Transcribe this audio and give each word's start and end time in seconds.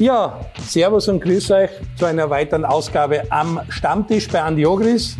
Ja, 0.00 0.40
Servus 0.60 1.06
und 1.06 1.22
Grüß 1.22 1.52
euch 1.52 1.70
zu 1.96 2.06
einer 2.06 2.28
weiteren 2.28 2.64
Ausgabe 2.64 3.30
am 3.30 3.60
Stammtisch 3.68 4.28
bei 4.28 4.42
Andi 4.42 4.66
Ogris. 4.66 5.16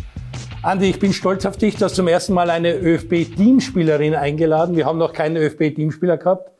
Andi, 0.63 0.89
ich 0.89 0.99
bin 0.99 1.13
stolz 1.13 1.45
auf 1.45 1.55
dich. 1.55 1.77
Du 1.77 1.85
hast 1.85 1.95
zum 1.95 2.09
ersten 2.09 2.33
Mal 2.33 2.49
eine 2.49 2.75
ÖFB-Teamspielerin 2.75 4.15
eingeladen. 4.15 4.75
Wir 4.75 4.85
haben 4.85 4.97
noch 4.97 5.13
keinen 5.13 5.37
ÖFB-Teamspieler 5.37 6.17
gehabt. 6.17 6.51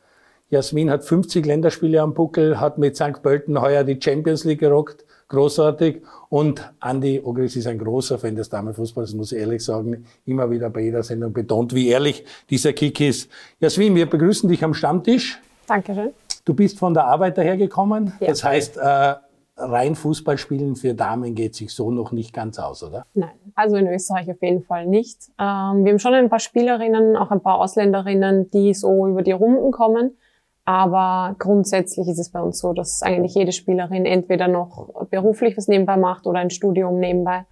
Jasmin 0.48 0.88
hat 0.88 1.04
50 1.04 1.44
Länderspiele 1.44 2.00
am 2.00 2.14
Buckel, 2.14 2.58
hat 2.58 2.78
mit 2.78 2.96
St. 2.96 3.22
Pölten 3.22 3.60
heuer 3.60 3.84
die 3.84 4.00
Champions 4.00 4.44
League 4.44 4.60
gerockt. 4.60 5.04
Großartig. 5.28 6.00
Und 6.30 6.72
Andi 6.80 7.20
Ogris 7.22 7.54
ist 7.56 7.66
ein 7.66 7.78
großer 7.78 8.18
Fan 8.18 8.34
des 8.34 8.48
Damenfußballs, 8.48 9.12
muss 9.12 9.32
ich 9.32 9.40
ehrlich 9.40 9.62
sagen. 9.62 10.06
Immer 10.24 10.50
wieder 10.50 10.70
bei 10.70 10.80
jeder 10.80 11.02
Sendung 11.02 11.34
betont, 11.34 11.74
wie 11.74 11.88
ehrlich 11.88 12.24
dieser 12.48 12.72
Kick 12.72 12.98
ist. 12.98 13.30
Jasmin, 13.60 13.94
wir 13.94 14.06
begrüßen 14.08 14.48
dich 14.48 14.64
am 14.64 14.72
Stammtisch. 14.72 15.38
Dankeschön. 15.66 16.14
Du 16.46 16.54
bist 16.54 16.78
von 16.78 16.94
der 16.94 17.04
Arbeit 17.04 17.36
dahergekommen. 17.36 18.12
Ja. 18.20 18.28
Das 18.28 18.44
heißt, 18.44 18.76
äh, 18.76 19.14
rein 19.56 19.96
Fußballspielen 19.96 20.76
für 20.76 20.94
Damen 20.94 21.34
geht 21.34 21.56
sich 21.56 21.74
so 21.74 21.90
noch 21.90 22.12
nicht 22.12 22.32
ganz 22.32 22.60
aus, 22.60 22.84
oder? 22.84 23.04
Nein, 23.14 23.34
also 23.56 23.76
in 23.76 23.88
Österreich 23.88 24.30
auf 24.30 24.40
jeden 24.40 24.62
Fall 24.62 24.86
nicht. 24.86 25.28
Ähm, 25.40 25.84
wir 25.84 25.90
haben 25.90 25.98
schon 25.98 26.14
ein 26.14 26.30
paar 26.30 26.38
Spielerinnen, 26.38 27.16
auch 27.16 27.32
ein 27.32 27.40
paar 27.40 27.60
Ausländerinnen, 27.60 28.48
die 28.52 28.74
so 28.74 29.08
über 29.08 29.22
die 29.22 29.32
Runden 29.32 29.72
kommen. 29.72 30.16
Aber 30.64 31.34
grundsätzlich 31.40 32.06
ist 32.06 32.20
es 32.20 32.30
bei 32.30 32.40
uns 32.40 32.60
so, 32.60 32.72
dass 32.72 33.02
eigentlich 33.02 33.34
jede 33.34 33.52
Spielerin 33.52 34.06
entweder 34.06 34.46
noch 34.46 35.06
beruflich 35.10 35.56
was 35.56 35.66
nebenbei 35.66 35.96
macht 35.96 36.28
oder 36.28 36.38
ein 36.38 36.50
Studium 36.50 37.00
nebenbei. 37.00 37.44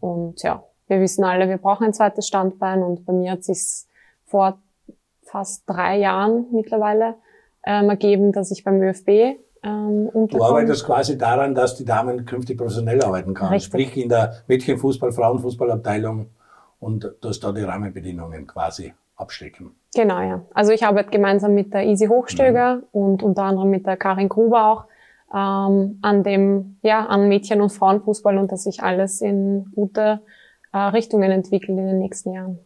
Und 0.00 0.42
ja, 0.42 0.64
wir 0.88 1.00
wissen 1.00 1.22
alle, 1.22 1.48
wir 1.48 1.58
brauchen 1.58 1.86
ein 1.86 1.94
zweites 1.94 2.26
Standbein. 2.26 2.82
Und 2.82 3.06
bei 3.06 3.12
mir 3.12 3.32
hat 3.32 3.44
sich 3.44 3.84
vor 4.24 4.58
fast 5.22 5.62
drei 5.68 5.98
Jahren 5.98 6.46
mittlerweile 6.50 7.14
ähm, 7.64 7.90
ergeben, 7.90 8.32
dass 8.32 8.50
ich 8.50 8.64
beim 8.64 8.80
ÖFB 8.82 9.38
ähm, 9.62 10.10
Du 10.28 10.42
arbeitest 10.42 10.84
quasi 10.84 11.16
daran, 11.16 11.54
dass 11.54 11.76
die 11.76 11.84
Damen 11.84 12.24
künftig 12.24 12.58
professionell 12.58 13.02
arbeiten 13.02 13.34
kann. 13.34 13.48
Richtig. 13.48 13.66
Sprich 13.66 13.96
in 13.96 14.08
der 14.08 14.42
Mädchenfußball, 14.48 15.12
Frauenfußballabteilung 15.12 16.26
und 16.80 17.14
dass 17.20 17.38
da 17.38 17.52
die 17.52 17.62
Rahmenbedingungen 17.62 18.46
quasi 18.46 18.92
abstecken. 19.16 19.76
Genau, 19.94 20.20
ja. 20.20 20.42
Also 20.52 20.72
ich 20.72 20.84
arbeite 20.84 21.10
gemeinsam 21.10 21.54
mit 21.54 21.72
der 21.72 21.84
Easy 21.84 22.06
Hochstöger 22.06 22.76
mhm. 22.76 22.82
und 22.92 23.22
unter 23.22 23.44
anderem 23.44 23.70
mit 23.70 23.86
der 23.86 23.96
Karin 23.96 24.28
Gruber 24.28 24.66
auch 24.66 24.84
ähm, 25.32 25.98
an 26.02 26.22
dem, 26.24 26.78
ja, 26.82 27.06
an 27.06 27.28
Mädchen- 27.28 27.60
und 27.60 27.70
Frauenfußball 27.70 28.36
und 28.38 28.50
dass 28.50 28.64
sich 28.64 28.82
alles 28.82 29.20
in 29.20 29.66
gute 29.74 30.20
äh, 30.72 30.78
Richtungen 30.78 31.30
entwickelt 31.30 31.78
in 31.78 31.86
den 31.86 31.98
nächsten 31.98 32.32
Jahren. 32.32 32.58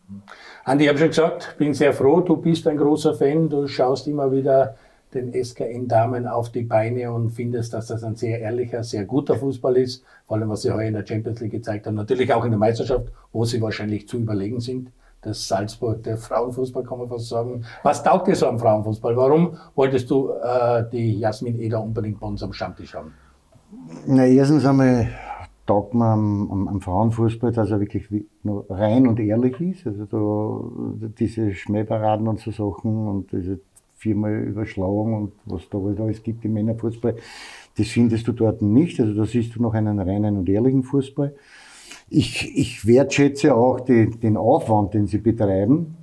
Andi, 0.64 0.84
ich 0.84 0.88
habe 0.88 0.98
schon 0.98 1.08
gesagt, 1.08 1.56
bin 1.58 1.74
sehr 1.74 1.92
froh, 1.92 2.20
du 2.20 2.36
bist 2.36 2.66
ein 2.66 2.76
großer 2.76 3.14
Fan, 3.14 3.48
du 3.48 3.66
schaust 3.66 4.06
immer 4.08 4.32
wieder 4.32 4.76
den 5.16 5.32
SKN-Damen 5.32 6.26
auf 6.26 6.50
die 6.50 6.62
Beine 6.62 7.12
und 7.12 7.30
findest, 7.30 7.72
dass 7.74 7.88
das 7.88 8.04
ein 8.04 8.16
sehr 8.16 8.40
ehrlicher, 8.40 8.84
sehr 8.84 9.04
guter 9.04 9.36
Fußball 9.36 9.76
ist. 9.76 10.04
Vor 10.26 10.36
allem, 10.36 10.48
was 10.48 10.62
sie 10.62 10.72
heuer 10.72 10.88
in 10.88 10.94
der 10.94 11.06
Champions 11.06 11.40
League 11.40 11.52
gezeigt 11.52 11.86
haben. 11.86 11.94
Natürlich 11.94 12.32
auch 12.32 12.44
in 12.44 12.50
der 12.50 12.58
Meisterschaft, 12.58 13.08
wo 13.32 13.44
sie 13.44 13.60
wahrscheinlich 13.60 14.06
zu 14.08 14.18
überlegen 14.18 14.60
sind. 14.60 14.92
Das 15.22 15.48
Salzburg, 15.48 16.02
der 16.04 16.18
Frauenfußball, 16.18 16.84
kann 16.84 16.98
man 16.98 17.08
fast 17.08 17.28
sagen. 17.28 17.64
Was 17.82 18.02
taugt 18.02 18.28
dir 18.28 18.36
so 18.36 18.46
am 18.46 18.58
Frauenfußball? 18.58 19.16
Warum 19.16 19.56
wolltest 19.74 20.10
du 20.10 20.30
äh, 20.30 20.84
die 20.92 21.18
Jasmin 21.18 21.58
Eder 21.58 21.82
unbedingt 21.82 22.20
bei 22.20 22.26
uns 22.26 22.42
am 22.42 22.52
Stammtisch 22.52 22.94
haben? 22.94 23.14
Na, 24.06 24.24
erstens 24.26 24.64
einmal 24.64 25.08
taugt 25.66 25.94
man 25.94 26.12
am, 26.12 26.50
am, 26.50 26.68
am, 26.68 26.80
Frauenfußball, 26.80 27.52
dass 27.52 27.70
er 27.70 27.80
wirklich 27.80 28.08
rein 28.44 29.06
und 29.06 29.18
ehrlich 29.18 29.60
ist. 29.60 29.86
Also 29.86 30.04
da, 31.00 31.08
diese 31.18 31.52
Schmähparaden 31.52 32.28
und 32.28 32.40
so 32.40 32.50
Sachen 32.50 33.08
und 33.08 33.32
diese 33.32 33.60
viermal 33.96 34.34
Überschlauung 34.34 35.14
und 35.14 35.32
was 35.46 35.68
da 35.70 35.78
alles 35.78 36.22
gibt 36.22 36.44
im 36.44 36.52
Männerfußball, 36.52 37.16
das 37.76 37.88
findest 37.88 38.28
du 38.28 38.32
dort 38.32 38.62
nicht. 38.62 39.00
Also 39.00 39.14
da 39.14 39.24
siehst 39.24 39.56
du 39.56 39.62
noch 39.62 39.74
einen 39.74 39.98
reinen 39.98 40.36
und 40.36 40.48
ehrlichen 40.48 40.82
Fußball. 40.82 41.34
Ich, 42.08 42.56
ich 42.56 42.86
wertschätze 42.86 43.54
auch 43.54 43.80
die, 43.80 44.10
den 44.10 44.36
Aufwand, 44.36 44.94
den 44.94 45.06
sie 45.06 45.18
betreiben. 45.18 45.96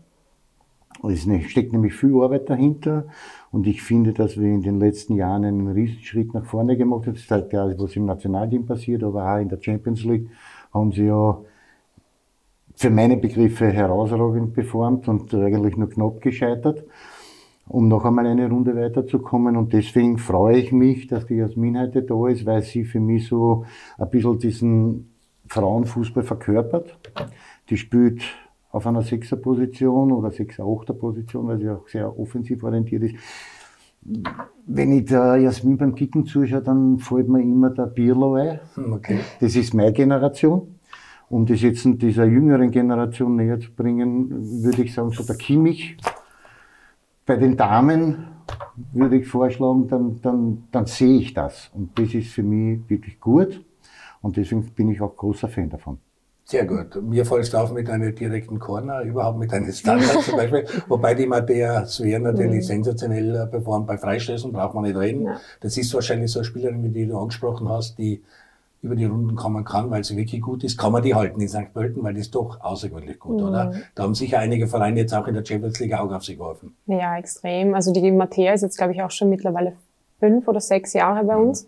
Es 1.03 1.27
steckt 1.49 1.73
nämlich 1.73 1.93
viel 1.93 2.15
Arbeit 2.21 2.49
dahinter. 2.49 3.05
Und 3.51 3.67
ich 3.67 3.81
finde, 3.81 4.13
dass 4.13 4.37
wir 4.37 4.47
in 4.47 4.61
den 4.61 4.79
letzten 4.79 5.15
Jahren 5.15 5.45
einen 5.45 5.67
Riesenschritt 5.67 6.33
nach 6.33 6.45
vorne 6.45 6.77
gemacht 6.77 7.05
haben. 7.05 7.13
Das 7.13 7.23
ist 7.23 7.31
halt 7.31 7.49
klar, 7.49 7.73
was 7.77 7.95
im 7.95 8.05
Nationalteam 8.05 8.65
passiert, 8.65 9.03
aber 9.03 9.33
auch 9.33 9.39
in 9.39 9.49
der 9.49 9.61
Champions 9.61 10.03
League 10.03 10.29
haben 10.73 10.91
sie 10.91 11.05
ja 11.05 11.39
für 12.75 12.89
meine 12.89 13.17
Begriffe 13.17 13.67
herausragend 13.67 14.53
performt 14.53 15.07
und 15.07 15.33
eigentlich 15.33 15.77
nur 15.77 15.89
knapp 15.89 16.21
gescheitert, 16.21 16.83
um 17.67 17.87
noch 17.87 18.05
einmal 18.05 18.27
eine 18.27 18.49
Runde 18.49 18.75
weiterzukommen. 18.75 19.57
Und 19.57 19.73
deswegen 19.73 20.17
freue 20.17 20.57
ich 20.57 20.71
mich, 20.71 21.07
dass 21.07 21.25
die 21.25 21.35
Jasmin 21.35 21.79
heute 21.79 22.03
da 22.03 22.27
ist, 22.27 22.45
weil 22.45 22.61
sie 22.61 22.83
für 22.83 22.99
mich 22.99 23.27
so 23.27 23.65
ein 23.97 24.09
bisschen 24.09 24.39
diesen 24.39 25.13
Frauenfußball 25.47 26.23
verkörpert. 26.23 26.97
Die 27.69 27.77
spielt 27.77 28.21
auf 28.71 28.87
einer 28.87 29.03
Sechserposition 29.03 30.11
oder 30.11 30.31
Sechser-Achter-Position, 30.31 31.47
weil 31.47 31.59
sie 31.59 31.69
auch 31.69 31.87
sehr 31.87 32.19
offensiv 32.19 32.63
orientiert 32.63 33.03
ist. 33.03 33.15
Wenn 34.65 34.91
ich 34.91 35.05
der 35.05 35.37
Jasmin 35.37 35.77
beim 35.77 35.95
Kicken 35.95 36.25
zuschaue, 36.25 36.61
dann 36.61 36.97
fällt 36.97 37.29
mir 37.29 37.41
immer 37.41 37.69
der 37.69 37.85
Birlo 37.85 38.33
ein. 38.33 38.59
Okay. 38.75 39.19
Das 39.39 39.55
ist 39.55 39.73
meine 39.73 39.93
Generation. 39.93 40.79
Um 41.29 41.45
das 41.45 41.61
jetzt 41.61 41.85
in 41.85 41.97
dieser 41.97 42.25
jüngeren 42.25 42.69
Generation 42.69 43.35
näher 43.35 43.59
zu 43.59 43.71
bringen, 43.73 44.29
würde 44.63 44.83
ich 44.83 44.93
sagen, 44.93 45.11
so 45.11 45.23
der 45.23 45.35
Kimmich. 45.35 45.97
Bei 47.25 47.37
den 47.37 47.55
Damen 47.57 48.27
würde 48.91 49.17
ich 49.17 49.27
vorschlagen, 49.27 49.87
dann, 49.87 50.21
dann, 50.21 50.63
dann 50.71 50.85
sehe 50.85 51.19
ich 51.19 51.33
das. 51.33 51.69
Und 51.73 51.97
das 51.97 52.13
ist 52.13 52.29
für 52.29 52.43
mich 52.43 52.81
wirklich 52.89 53.19
gut. 53.19 53.63
Und 54.21 54.37
deswegen 54.37 54.63
bin 54.71 54.89
ich 54.89 55.01
auch 55.01 55.15
großer 55.15 55.47
Fan 55.47 55.69
davon. 55.69 55.99
Sehr 56.45 56.65
gut. 56.65 57.01
Mir 57.01 57.25
fällst 57.25 57.55
auf 57.55 57.71
mit 57.71 57.89
einer 57.89 58.11
direkten 58.11 58.59
Corner, 58.59 59.01
überhaupt 59.01 59.39
mit 59.39 59.53
einem 59.53 59.71
Standard 59.71 60.21
zum 60.23 60.35
Beispiel. 60.35 60.65
Wobei 60.89 61.13
die 61.13 61.25
Mattea 61.25 61.85
Sver 61.85 62.19
natürlich 62.19 62.63
mhm. 62.63 62.83
sensationell 62.83 63.47
performt. 63.47 63.87
Bei 63.87 63.97
Freistößen 63.97 64.51
braucht 64.51 64.73
man 64.73 64.83
nicht 64.83 64.97
reden. 64.97 65.25
Ja. 65.25 65.39
Das 65.61 65.77
ist 65.77 65.93
wahrscheinlich 65.93 66.31
so 66.31 66.39
eine 66.39 66.45
Spielerin, 66.45 66.93
die 66.93 67.07
du 67.07 67.17
angesprochen 67.17 67.69
hast, 67.69 67.97
die 67.97 68.21
über 68.83 68.95
die 68.95 69.05
Runden 69.05 69.35
kommen 69.35 69.63
kann, 69.63 69.89
weil 69.89 70.03
sie 70.03 70.17
wirklich 70.17 70.41
gut 70.41 70.63
ist, 70.63 70.77
kann 70.77 70.91
man 70.91 71.01
die 71.01 71.15
halten 71.15 71.39
in 71.39 71.47
St. 71.47 71.73
Pölten, 71.73 72.03
weil 72.03 72.13
die 72.13 72.19
ist 72.19 72.35
doch 72.35 72.59
außergewöhnlich 72.61 73.17
gut, 73.17 73.39
mhm. 73.39 73.47
oder? 73.47 73.73
Da 73.95 74.03
haben 74.03 74.13
sicher 74.13 74.39
einige 74.39 74.67
Vereine 74.67 74.99
jetzt 74.99 75.13
auch 75.13 75.25
in 75.27 75.33
der 75.33 75.45
Champions 75.45 75.79
League 75.79 75.93
auch 75.93 76.11
auf 76.11 76.25
sie 76.25 76.35
geholfen. 76.35 76.75
Ja, 76.85 77.17
extrem. 77.17 77.73
Also 77.73 77.93
die 77.93 78.11
Mattea 78.11 78.53
ist 78.53 78.61
jetzt, 78.61 78.77
glaube 78.77 78.91
ich, 78.91 79.01
auch 79.01 79.09
schon 79.09 79.29
mittlerweile 79.29 79.73
fünf 80.19 80.47
oder 80.49 80.59
sechs 80.59 80.91
Jahre 80.93 81.23
bei 81.23 81.35
mhm. 81.35 81.47
uns. 81.47 81.67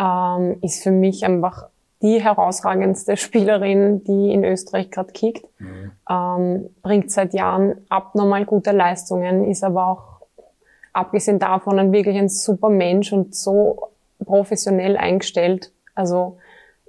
Ähm, 0.00 0.58
ist 0.60 0.82
für 0.82 0.90
mich 0.90 1.24
einfach 1.24 1.68
die 2.02 2.20
herausragendste 2.20 3.16
Spielerin, 3.16 4.02
die 4.02 4.32
in 4.32 4.44
Österreich 4.44 4.90
gerade 4.90 5.12
kickt. 5.12 5.46
Mhm. 5.58 5.92
Ähm, 6.10 6.70
bringt 6.82 7.12
seit 7.12 7.34
Jahren 7.34 7.76
abnormal 7.88 8.44
gute 8.44 8.72
Leistungen, 8.72 9.44
ist 9.44 9.62
aber 9.62 9.86
auch 9.86 10.26
abgesehen 10.92 11.38
davon 11.38 11.78
ein 11.78 11.92
wirklich 11.92 12.16
ein 12.16 12.28
super 12.28 12.68
Mensch 12.68 13.12
und 13.12 13.34
so 13.34 13.90
professionell 14.24 14.96
eingestellt. 14.96 15.70
Also 15.94 16.38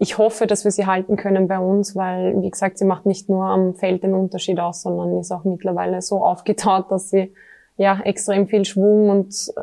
ich 0.02 0.18
hoffe, 0.18 0.48
dass 0.48 0.64
wir 0.64 0.72
sie 0.72 0.86
halten 0.86 1.18
können 1.18 1.50
bei 1.50 1.60
uns, 1.60 1.94
weil, 1.94 2.42
wie 2.42 2.50
gesagt, 2.50 2.78
sie 2.78 2.86
macht 2.86 3.06
nicht 3.06 3.28
nur 3.28 3.46
am 3.46 3.76
Feld 3.76 4.02
den 4.02 4.14
Unterschied 4.14 4.58
aus, 4.60 4.82
sondern 4.82 5.20
ist 5.20 5.32
auch 5.32 5.44
mittlerweile 5.44 6.02
so 6.02 6.24
aufgetaut, 6.24 6.90
dass 6.90 7.10
sie 7.10 7.34
ja 7.76 8.00
extrem 8.02 8.48
viel 8.48 8.64
Schwung 8.64 9.10
und 9.10 9.54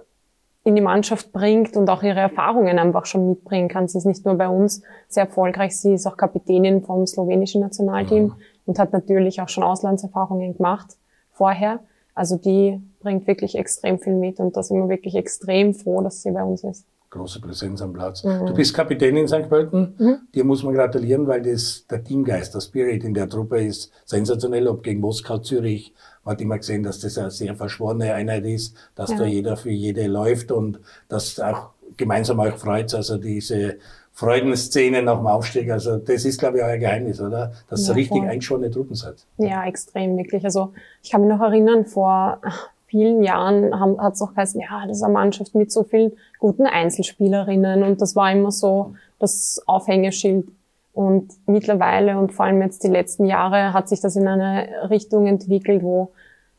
in 0.63 0.75
die 0.75 0.83
Mannschaft 0.83 1.33
bringt 1.33 1.77
und 1.77 1.89
auch 1.89 2.03
ihre 2.03 2.21
Erfahrungen 2.21 2.79
einfach 2.79 3.07
schon 3.07 3.31
mitbringen 3.31 3.69
kann. 3.69 3.89
Sie 3.89 3.97
ist 3.97 4.05
nicht 4.05 4.27
nur 4.27 4.35
bei 4.35 4.49
uns 4.49 4.83
sehr 5.09 5.25
erfolgreich, 5.25 5.75
sie 5.75 5.95
ist 5.95 6.07
auch 6.07 6.19
Kapitänin 6.19 6.83
vom 6.83 7.07
slowenischen 7.07 7.63
Nationalteam 7.63 8.25
mhm. 8.25 8.35
und 8.67 8.79
hat 8.79 8.93
natürlich 8.93 9.41
auch 9.41 9.49
schon 9.49 9.65
Auslandserfahrungen 9.65 10.55
gemacht 10.57 10.97
vorher. 11.33 11.81
Also 12.15 12.37
die 12.37 12.81
bringt 13.01 13.27
wirklich 13.27 13.57
extrem 13.57 13.99
viel 13.99 14.15
mit 14.15 14.39
und 14.39 14.57
da 14.57 14.63
sind 14.63 14.77
wir 14.77 14.89
wirklich 14.89 15.15
extrem 15.15 15.73
froh, 15.73 16.03
dass 16.03 16.23
sie 16.23 16.33
bei 16.33 16.43
uns 16.43 16.63
ist. 16.63 16.85
Große 17.11 17.41
Präsenz 17.41 17.81
am 17.83 17.93
Platz. 17.93 18.25
Mhm. 18.25 18.47
Du 18.47 18.55
bist 18.55 18.75
Kapitän 18.75 19.17
in 19.17 19.29
St. 19.29 19.49
Pölten. 19.49 19.95
Mhm. 19.99 20.19
Dir 20.35 20.45
muss 20.45 20.63
man 20.63 20.75
gratulieren, 20.75 21.27
weil 21.27 21.43
das, 21.43 21.87
der 21.89 22.03
Teamgeist, 22.03 22.55
der 22.55 22.61
Spirit 22.61 23.05
in 23.05 23.15
der 23.15 23.29
Truppe 23.29 23.65
ist 23.65 23.93
sensationell, 24.05 24.67
ob 24.69 24.83
gegen 24.83 25.01
Moskau, 25.01 25.39
Zürich, 25.39 25.95
man 26.25 26.33
hat 26.35 26.41
immer 26.41 26.59
gesehen, 26.59 26.83
dass 26.83 26.99
das 26.99 27.17
eine 27.19 27.31
sehr 27.31 27.55
verschworene 27.55 28.13
Einheit 28.13 28.45
ist, 28.45 28.77
dass 28.97 29.11
ja. 29.11 29.19
da 29.19 29.25
jeder 29.25 29.57
für 29.57 29.71
jede 29.71 30.09
läuft 30.09 30.51
und 30.51 30.81
dass 31.09 31.39
auch 31.39 31.71
gemeinsam 31.97 32.41
euch 32.41 32.55
freut, 32.55 32.93
also 32.95 33.17
diese 33.17 33.77
Freudenszene 34.13 35.03
nach 35.03 35.19
dem 35.19 35.27
Aufstieg. 35.27 35.71
Also 35.71 35.99
das 35.99 36.25
ist, 36.25 36.41
glaube 36.41 36.59
ich, 36.59 36.65
euer 36.65 36.79
Geheimnis, 36.79 37.21
oder? 37.21 37.53
Dass 37.69 37.87
ja, 37.87 37.93
ihr 37.93 37.97
richtig 37.97 38.19
voll. 38.19 38.29
eingeschworene 38.29 38.71
Truppen 38.71 38.97
seid. 38.97 39.27
Ja, 39.37 39.65
extrem, 39.67 40.17
wirklich. 40.17 40.43
Also 40.45 40.73
ich 41.03 41.11
kann 41.11 41.21
mich 41.21 41.31
noch 41.31 41.41
erinnern, 41.41 41.85
vor 41.85 42.41
vielen 42.87 43.23
Jahren 43.23 43.79
hat 44.01 44.15
es 44.15 44.23
auch 44.23 44.35
geheißen, 44.35 44.61
ja, 44.61 44.87
das 44.87 44.99
ist 44.99 45.03
eine 45.03 45.13
Mannschaft 45.13 45.55
mit 45.55 45.73
so 45.73 45.83
vielen 45.83 46.13
guten 46.39 46.67
Einzelspielerinnen 46.67 47.83
und 47.83 48.01
das 48.01 48.17
war 48.17 48.31
immer 48.33 48.51
so 48.51 48.95
das 49.19 49.63
Aufhängeschild. 49.67 50.49
Und 50.93 51.31
mittlerweile 51.47 52.19
und 52.19 52.33
vor 52.33 52.47
allem 52.47 52.63
jetzt 52.63 52.83
die 52.83 52.89
letzten 52.89 53.27
Jahre 53.27 53.75
hat 53.75 53.89
sich 53.89 54.01
das 54.01 54.17
in 54.17 54.27
eine 54.27 54.89
Richtung 54.89 55.27
entwickelt, 55.27 55.83
wo 55.83 56.13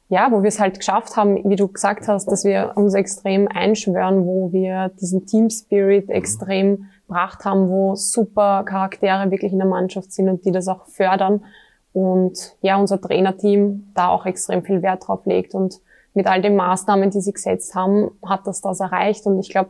ja, 0.10 0.32
wo 0.32 0.42
wir 0.42 0.48
es 0.48 0.60
halt 0.60 0.78
geschafft 0.78 1.18
haben, 1.18 1.50
wie 1.50 1.56
du 1.56 1.68
gesagt 1.68 2.08
hast, 2.08 2.32
dass 2.32 2.46
wir 2.46 2.74
uns 2.76 2.94
extrem 2.94 3.48
einschwören, 3.48 4.26
wo 4.26 4.54
wir 4.54 4.90
diesen 5.02 5.26
Team 5.26 5.50
Spirit 5.50 6.10
extrem 6.10 6.86
gebracht 7.08 7.44
haben, 7.44 7.70
wo 7.70 7.96
super 7.96 8.64
Charaktere 8.64 9.30
wirklich 9.32 9.52
in 9.52 9.60
der 9.60 9.68
Mannschaft 9.68 10.14
sind 10.14 10.30
und 10.30 10.46
die 10.46 10.52
das 10.52 10.68
auch 10.68 10.86
fördern. 10.86 11.44
Und 11.94 12.56
ja, 12.62 12.78
unser 12.78 13.02
Trainerteam 13.02 13.92
da 13.96 14.10
auch 14.10 14.26
extrem 14.26 14.64
viel 14.64 14.82
Wert 14.82 15.08
drauf 15.08 15.26
legt. 15.26 15.54
Und 15.54 15.82
mit 16.18 16.28
all 16.28 16.42
den 16.42 16.56
Maßnahmen, 16.56 17.12
die 17.12 17.22
sie 17.22 17.32
gesetzt 17.32 17.76
haben, 17.76 18.12
hat 18.26 18.46
das 18.46 18.60
das 18.60 18.80
erreicht. 18.80 19.26
Und 19.28 19.40
ich 19.40 19.50
glaube, 19.50 19.70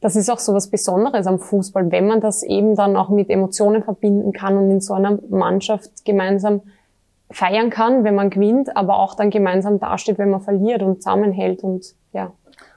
das 0.00 0.14
ist 0.14 0.30
auch 0.30 0.38
so 0.38 0.54
was 0.54 0.68
Besonderes 0.68 1.26
am 1.26 1.38
Fußball, 1.38 1.90
wenn 1.90 2.06
man 2.06 2.20
das 2.20 2.42
eben 2.42 2.76
dann 2.76 2.96
auch 2.96 3.08
mit 3.08 3.30
Emotionen 3.30 3.82
verbinden 3.82 4.32
kann 4.32 4.56
und 4.56 4.70
in 4.70 4.80
so 4.80 4.94
einer 4.94 5.18
Mannschaft 5.30 6.04
gemeinsam 6.04 6.60
feiern 7.30 7.70
kann, 7.70 8.04
wenn 8.04 8.14
man 8.14 8.28
gewinnt, 8.28 8.76
aber 8.76 8.98
auch 8.98 9.14
dann 9.14 9.30
gemeinsam 9.30 9.80
dasteht, 9.80 10.18
wenn 10.18 10.30
man 10.30 10.42
verliert 10.42 10.82
und 10.82 11.02
zusammenhält 11.02 11.64
und 11.64 11.94
ja. 12.12 12.32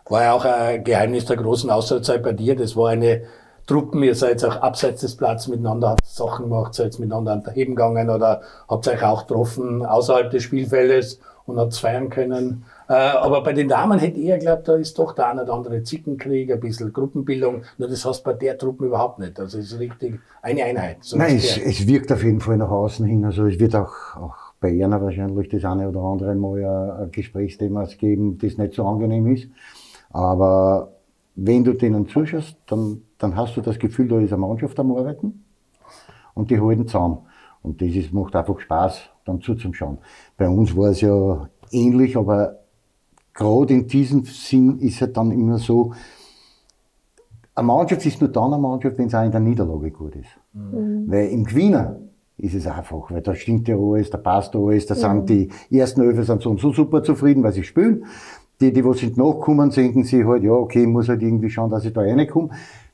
War 0.07 0.23
ja 0.23 0.33
auch 0.33 0.45
ein 0.45 0.83
Geheimnis 0.83 1.25
der 1.25 1.38
großen 1.38 1.69
Außerzeit 1.69 2.23
bei 2.23 2.33
dir. 2.33 2.55
Das 2.55 2.75
war 2.75 2.89
eine 2.89 3.23
Truppen, 3.67 4.03
ihr 4.03 4.15
seid 4.15 4.44
auch 4.45 4.57
abseits 4.57 5.01
des 5.01 5.15
Platzes 5.15 5.47
miteinander, 5.47 5.91
habt 5.91 6.05
Sachen 6.05 6.50
gemacht, 6.50 6.73
seid 6.73 7.00
miteinander 7.00 7.33
an 7.33 7.44
der 7.44 7.53
Heben 7.53 7.75
gegangen 7.75 8.09
oder 8.09 8.41
habt 8.69 8.88
euch 8.88 9.03
auch 9.03 9.25
getroffen 9.27 9.85
außerhalb 9.85 10.29
des 10.29 10.44
Spielfeldes 10.44 11.19
und 11.45 11.57
habt 11.57 11.75
feiern 11.75 12.09
können. 12.09 12.65
Äh, 12.93 13.17
aber 13.17 13.41
bei 13.41 13.53
den 13.53 13.67
Damen 13.67 13.97
hätte 13.97 14.19
ich 14.19 14.27
eher 14.27 14.37
geglaubt, 14.37 14.67
da 14.67 14.75
ist 14.75 14.99
doch 14.99 15.13
der 15.13 15.29
eine 15.29 15.41
oder 15.43 15.53
andere 15.53 15.81
Zickenkrieg, 15.81 16.51
ein 16.51 16.59
bisschen 16.59 16.93
Gruppenbildung. 16.93 17.63
Nur 17.79 17.89
das 17.89 18.05
hast 18.05 18.19
du 18.19 18.29
bei 18.29 18.33
der 18.33 18.55
Truppe 18.55 18.85
überhaupt 18.85 19.17
nicht. 19.17 19.39
Also 19.39 19.57
es 19.57 19.71
ist 19.71 19.79
richtig 19.79 20.19
eine 20.43 20.63
Einheit. 20.63 20.97
So 21.01 21.17
Nein, 21.17 21.37
es, 21.37 21.57
es, 21.57 21.87
wirkt 21.87 22.11
auf 22.11 22.23
jeden 22.23 22.39
Fall 22.39 22.57
nach 22.57 22.69
außen 22.69 23.03
hin. 23.03 23.25
Also 23.25 23.47
es 23.47 23.57
wird 23.59 23.75
auch, 23.75 24.15
auch 24.15 24.35
bei 24.59 24.75
Erna 24.75 25.01
wahrscheinlich 25.01 25.49
das 25.49 25.65
eine 25.65 25.89
oder 25.89 26.01
andere 26.01 26.35
Mal 26.35 26.63
ein, 26.63 26.91
ein 27.05 27.11
Gesprächsthema 27.11 27.87
geben, 27.97 28.37
das 28.37 28.59
nicht 28.59 28.75
so 28.75 28.85
angenehm 28.85 29.25
ist. 29.33 29.47
Aber 30.11 30.91
wenn 31.35 31.63
du 31.63 31.73
denen 31.73 32.07
zuschaust, 32.07 32.57
dann, 32.67 33.01
dann 33.17 33.35
hast 33.35 33.57
du 33.57 33.61
das 33.61 33.79
Gefühl, 33.79 34.07
da 34.07 34.19
ist 34.19 34.33
eine 34.33 34.41
Mannschaft 34.41 34.79
am 34.79 34.95
Arbeiten 34.95 35.43
und 36.35 36.51
die 36.51 36.61
halten 36.61 36.87
zusammen. 36.87 37.25
Und 37.63 37.81
das 37.81 37.89
ist, 37.89 38.13
macht 38.13 38.35
einfach 38.35 38.59
Spaß, 38.59 39.01
dann 39.25 39.41
zuzuschauen. 39.41 39.97
Bei 40.37 40.47
uns 40.47 40.77
war 40.77 40.91
es 40.91 41.01
ja 41.01 41.49
ähnlich, 41.71 42.15
aber 42.15 42.59
gerade 43.33 43.74
in 43.74 43.88
diesem 43.88 44.25
Sinn 44.25 44.80
ist 44.80 45.01
es 45.01 45.13
dann 45.13 45.31
immer 45.31 45.57
so, 45.57 45.94
eine 47.56 47.68
Mannschaft 47.68 48.06
ist 48.06 48.19
nur 48.19 48.31
dann 48.31 48.53
eine 48.53 48.62
Mannschaft, 48.62 48.97
wenn 48.97 49.07
es 49.07 49.15
auch 49.15 49.24
in 49.24 49.31
der 49.31 49.39
Niederlage 49.39 49.91
gut 49.91 50.15
ist. 50.15 50.30
Mhm. 50.53 51.06
Weil 51.07 51.27
im 51.30 51.44
Gewinner 51.44 51.97
ist 52.38 52.56
es 52.56 52.65
einfach, 52.65 53.12
weil 53.12 53.21
da 53.21 53.35
stimmt 53.35 53.68
ja 53.68 53.77
alles, 53.77 54.09
da 54.09 54.18
passt 54.18 54.56
alles, 54.56 54.88
da 54.88 54.95
mhm. 54.95 55.00
sind 55.00 55.30
die 55.30 55.77
ersten 55.77 56.01
Öfer 56.01 56.24
sind 56.24 56.41
so, 56.41 56.57
so 56.57 56.74
super 56.74 57.03
zufrieden, 57.03 57.44
weil 57.44 57.53
sie 57.53 57.63
spielen. 57.63 58.06
Die, 58.59 58.71
die 58.71 58.85
was 58.85 59.00
sind 59.00 59.18
nachkommen, 59.18 59.69
denken 59.69 60.03
sie 60.03 60.25
halt, 60.25 60.44
ja, 60.44 60.51
okay, 60.51 60.81
ich 60.81 60.88
muss 60.88 61.09
halt 61.09 61.21
irgendwie 61.21 61.50
schauen, 61.50 61.69
dass 61.69 61.86
ich 61.86 61.94
da 61.94 62.01
reinkomme. 62.01 62.50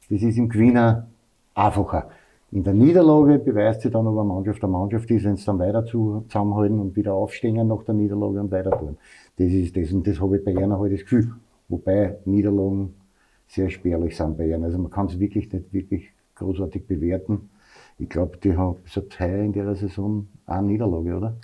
Das 0.09 0.21
ist 0.21 0.37
im 0.37 0.49
Gewinner 0.49 1.07
einfacher. 1.53 2.09
In 2.51 2.63
der 2.63 2.73
Niederlage 2.73 3.37
beweist 3.37 3.81
sich 3.81 3.91
dann, 3.91 4.07
eine 4.07 4.23
Mannschaft 4.23 4.63
eine 4.63 4.71
Mannschaft 4.71 5.11
ist, 5.11 5.23
wenn 5.23 5.35
sie 5.35 5.45
dann 5.45 5.59
weiter 5.59 5.85
zusammenhalten 5.85 6.79
und 6.79 6.95
wieder 6.95 7.13
aufstehen 7.13 7.67
nach 7.67 7.83
der 7.83 7.93
Niederlage 7.93 8.39
und 8.39 8.51
weiter 8.51 8.71
tun. 8.71 8.97
Das 9.37 9.51
ist 9.51 9.77
das 9.77 9.91
und 9.91 10.07
das 10.07 10.19
habe 10.19 10.37
ich 10.37 10.43
bei 10.43 10.51
Jana 10.51 10.79
halt 10.79 10.93
das 10.93 11.01
Gefühl. 11.01 11.31
Wobei 11.67 12.17
Niederlagen 12.25 12.95
sehr 13.47 13.69
spärlich 13.69 14.17
sind 14.17 14.37
bei 14.37 14.47
ihnen. 14.47 14.63
Also 14.63 14.79
man 14.79 14.89
kann 14.89 15.05
es 15.05 15.19
wirklich 15.19 15.51
nicht 15.53 15.71
wirklich 15.71 16.09
großartig 16.35 16.87
bewerten. 16.87 17.49
Ich 17.99 18.09
glaube, 18.09 18.37
die 18.37 18.57
haben 18.57 18.77
seit 18.85 19.19
heuer 19.19 19.43
in 19.43 19.53
der 19.53 19.75
Saison 19.75 20.27
eine 20.47 20.67
Niederlage, 20.67 21.15
oder? 21.17 21.37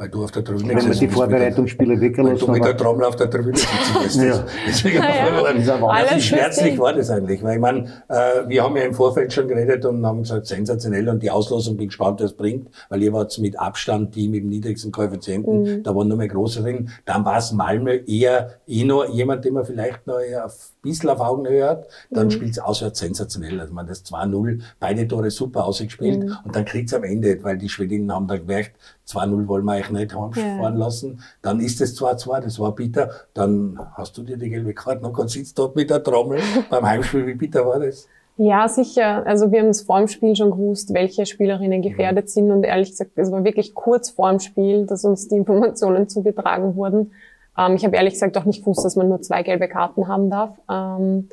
Weil 0.00 0.08
du 0.08 0.24
auf 0.24 0.30
der 0.30 0.42
Tribüne 0.42 0.74
Wenn 0.74 0.88
man 0.88 0.98
die 0.98 1.08
Vorbereitungsspiele 1.08 2.00
weggelassen 2.00 2.46
du 2.46 2.52
mit 2.52 2.64
der 2.64 2.74
Trommel 2.74 3.04
auf 3.04 3.16
der 3.16 3.28
Tribüne 3.28 3.58
sitzen 3.58 4.00
lässt. 4.02 4.16
ja. 4.16 4.46
Deswegen 4.66 4.96
ja, 4.96 6.16
Wie 6.16 6.20
schmerzlich 6.22 6.78
war 6.78 6.94
das 6.94 7.10
eigentlich? 7.10 7.42
Weil 7.42 7.56
ich 7.56 7.60
meine, 7.60 7.84
äh, 8.08 8.48
wir 8.48 8.62
haben 8.62 8.74
ja 8.78 8.84
im 8.84 8.94
Vorfeld 8.94 9.30
schon 9.30 9.46
geredet 9.46 9.84
und 9.84 10.06
haben 10.06 10.22
gesagt, 10.22 10.46
sensationell 10.46 11.06
und 11.10 11.22
die 11.22 11.30
Auslosung 11.30 11.76
bin 11.76 11.88
gespannt, 11.88 12.22
was 12.22 12.32
bringt, 12.32 12.70
weil 12.88 13.02
ihr 13.02 13.12
wart 13.12 13.38
mit 13.40 13.60
Abstand 13.60 14.14
die 14.14 14.28
mit 14.28 14.42
dem 14.42 14.48
niedrigsten 14.48 14.90
Koeffizienten, 14.90 15.62
mhm. 15.64 15.82
da 15.82 15.94
waren 15.94 16.08
nur 16.08 16.16
mehr 16.16 16.28
große 16.28 16.62
drin. 16.62 16.88
Dann 17.04 17.26
war 17.26 17.36
es 17.36 17.52
Malmö 17.52 17.98
eher 18.06 18.54
eh 18.66 18.84
nur 18.84 19.10
jemand, 19.10 19.44
den 19.44 19.52
man 19.52 19.66
vielleicht 19.66 20.06
noch 20.06 20.18
eher 20.18 20.46
ein 20.46 20.50
bisschen 20.80 21.10
auf 21.10 21.20
Augenhöhe 21.20 21.68
hat. 21.68 21.88
Dann 22.10 22.28
mhm. 22.28 22.30
spielt 22.30 22.52
es 22.52 22.58
auswärts 22.58 23.00
sensationell. 23.00 23.60
Also 23.60 23.74
man 23.74 23.86
das 23.86 24.02
2-0, 24.06 24.62
beide 24.78 25.06
Tore 25.06 25.30
super 25.30 25.66
ausgespielt 25.66 26.24
mhm. 26.24 26.36
und 26.42 26.56
dann 26.56 26.64
kriegt 26.64 26.88
es 26.88 26.94
am 26.94 27.04
Ende, 27.04 27.44
weil 27.44 27.58
die 27.58 27.68
Schwedinnen 27.68 28.10
haben 28.10 28.28
dann 28.28 28.38
gemerkt, 28.38 28.72
2-0 29.10 29.48
wollen 29.48 29.64
wir 29.64 29.74
euch 29.74 29.90
nicht 29.90 30.14
heimfahren 30.14 30.58
ja. 30.58 30.68
lassen. 30.68 31.20
Dann 31.42 31.60
ist 31.60 31.80
es 31.80 32.00
2-2, 32.00 32.40
das 32.40 32.58
war 32.58 32.74
bitter. 32.74 33.10
Dann 33.34 33.78
hast 33.94 34.16
du 34.16 34.22
dir 34.22 34.36
die 34.36 34.50
gelbe 34.50 34.74
Karte 34.74 35.02
noch 35.02 35.18
und 35.18 35.28
sitzt 35.28 35.58
dort 35.58 35.76
mit 35.76 35.90
der 35.90 36.02
Trommel 36.02 36.40
beim 36.70 36.86
Heimspiel. 36.86 37.26
Wie 37.26 37.34
bitter 37.34 37.66
war 37.66 37.80
das? 37.80 38.08
Ja, 38.36 38.68
sicher. 38.68 39.26
Also 39.26 39.52
wir 39.52 39.60
haben 39.60 39.68
es 39.68 39.82
vor 39.82 39.98
dem 39.98 40.08
Spiel 40.08 40.34
schon 40.34 40.50
gewusst, 40.50 40.94
welche 40.94 41.26
Spielerinnen 41.26 41.82
gefährdet 41.82 42.24
ja. 42.26 42.32
sind 42.32 42.50
und 42.50 42.64
ehrlich 42.64 42.90
gesagt, 42.90 43.10
es 43.16 43.30
war 43.30 43.44
wirklich 43.44 43.74
kurz 43.74 44.10
vor 44.10 44.30
dem 44.30 44.40
Spiel, 44.40 44.86
dass 44.86 45.04
uns 45.04 45.28
die 45.28 45.36
Informationen 45.36 46.08
zugetragen 46.08 46.74
wurden. 46.74 47.12
Ähm, 47.58 47.74
ich 47.74 47.84
habe 47.84 47.96
ehrlich 47.96 48.14
gesagt 48.14 48.38
auch 48.38 48.46
nicht 48.46 48.60
gewusst, 48.60 48.84
dass 48.84 48.96
man 48.96 49.08
nur 49.08 49.20
zwei 49.20 49.42
gelbe 49.42 49.68
Karten 49.68 50.08
haben 50.08 50.30
darf. 50.30 50.58
Ähm, 50.70 51.28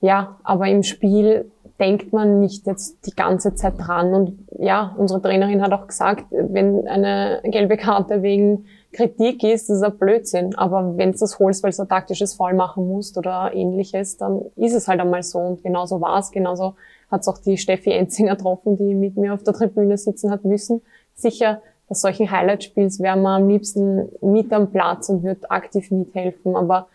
ja, 0.00 0.38
aber 0.42 0.66
im 0.68 0.82
Spiel 0.82 1.50
denkt 1.80 2.12
man 2.12 2.40
nicht 2.40 2.66
jetzt 2.66 3.06
die 3.06 3.14
ganze 3.14 3.54
Zeit 3.54 3.74
dran. 3.78 4.12
Und 4.12 4.38
ja, 4.58 4.94
unsere 4.96 5.22
Trainerin 5.22 5.62
hat 5.62 5.72
auch 5.72 5.86
gesagt, 5.86 6.26
wenn 6.30 6.86
eine 6.88 7.40
gelbe 7.44 7.76
Karte 7.76 8.22
wegen 8.22 8.66
Kritik 8.92 9.44
ist, 9.44 9.68
das 9.68 9.76
ist 9.76 9.82
ein 9.82 9.96
Blödsinn. 9.96 10.56
Aber 10.56 10.96
wenn 10.96 11.12
du 11.12 11.18
das 11.18 11.38
holst, 11.38 11.62
weil 11.62 11.72
du 11.72 11.82
ein 11.82 11.88
taktisches 11.88 12.34
Fall 12.34 12.54
machen 12.54 12.88
musst 12.88 13.16
oder 13.16 13.52
ähnliches, 13.54 14.16
dann 14.16 14.42
ist 14.56 14.74
es 14.74 14.88
halt 14.88 15.00
einmal 15.00 15.22
so. 15.22 15.38
Und 15.38 15.62
genauso 15.62 16.00
war 16.00 16.18
es. 16.18 16.30
Genauso 16.32 16.74
hat 17.10 17.20
es 17.20 17.28
auch 17.28 17.38
die 17.38 17.56
Steffi 17.56 17.92
Enzinger 17.92 18.36
getroffen, 18.36 18.76
die 18.76 18.94
mit 18.94 19.16
mir 19.16 19.34
auf 19.34 19.42
der 19.42 19.54
Tribüne 19.54 19.96
sitzen 19.96 20.30
hat 20.30 20.44
müssen. 20.44 20.82
Sicher, 21.14 21.62
bei 21.88 21.94
solchen 21.94 22.30
Highlight-Spiels 22.30 23.00
wäre 23.00 23.16
man 23.16 23.42
am 23.42 23.48
liebsten 23.48 24.08
mit 24.20 24.52
am 24.52 24.70
Platz 24.70 25.08
und 25.08 25.22
wird 25.22 25.50
aktiv 25.50 25.90
mithelfen. 25.90 26.56
Aber 26.56 26.88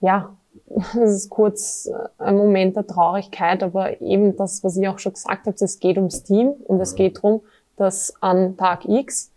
ja, 0.00 0.34
es 0.66 0.94
ist 0.94 1.30
kurz 1.30 1.86
äh, 1.86 1.92
ein 2.18 2.36
Moment 2.36 2.76
der 2.76 2.86
Traurigkeit, 2.86 3.62
aber 3.62 4.00
eben 4.00 4.36
das, 4.36 4.64
was 4.64 4.76
ich 4.76 4.88
auch 4.88 4.98
schon 4.98 5.12
gesagt 5.12 5.46
habe, 5.46 5.56
es 5.58 5.78
geht 5.78 5.96
ums 5.96 6.22
Team 6.22 6.52
und 6.64 6.80
es 6.80 6.94
geht 6.94 7.18
darum, 7.18 7.42
dass 7.76 8.14
an 8.20 8.56
Tag 8.56 8.84
X 8.86 9.30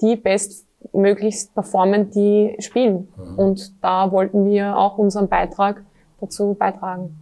die 0.00 0.16
bestmöglichst 0.16 1.54
performen, 1.54 2.10
die 2.10 2.56
spielen. 2.58 3.08
Mhm. 3.16 3.38
Und 3.38 3.72
da 3.82 4.10
wollten 4.10 4.44
wir 4.44 4.76
auch 4.76 4.98
unseren 4.98 5.28
Beitrag 5.28 5.82
dazu 6.20 6.54
beitragen. 6.58 7.18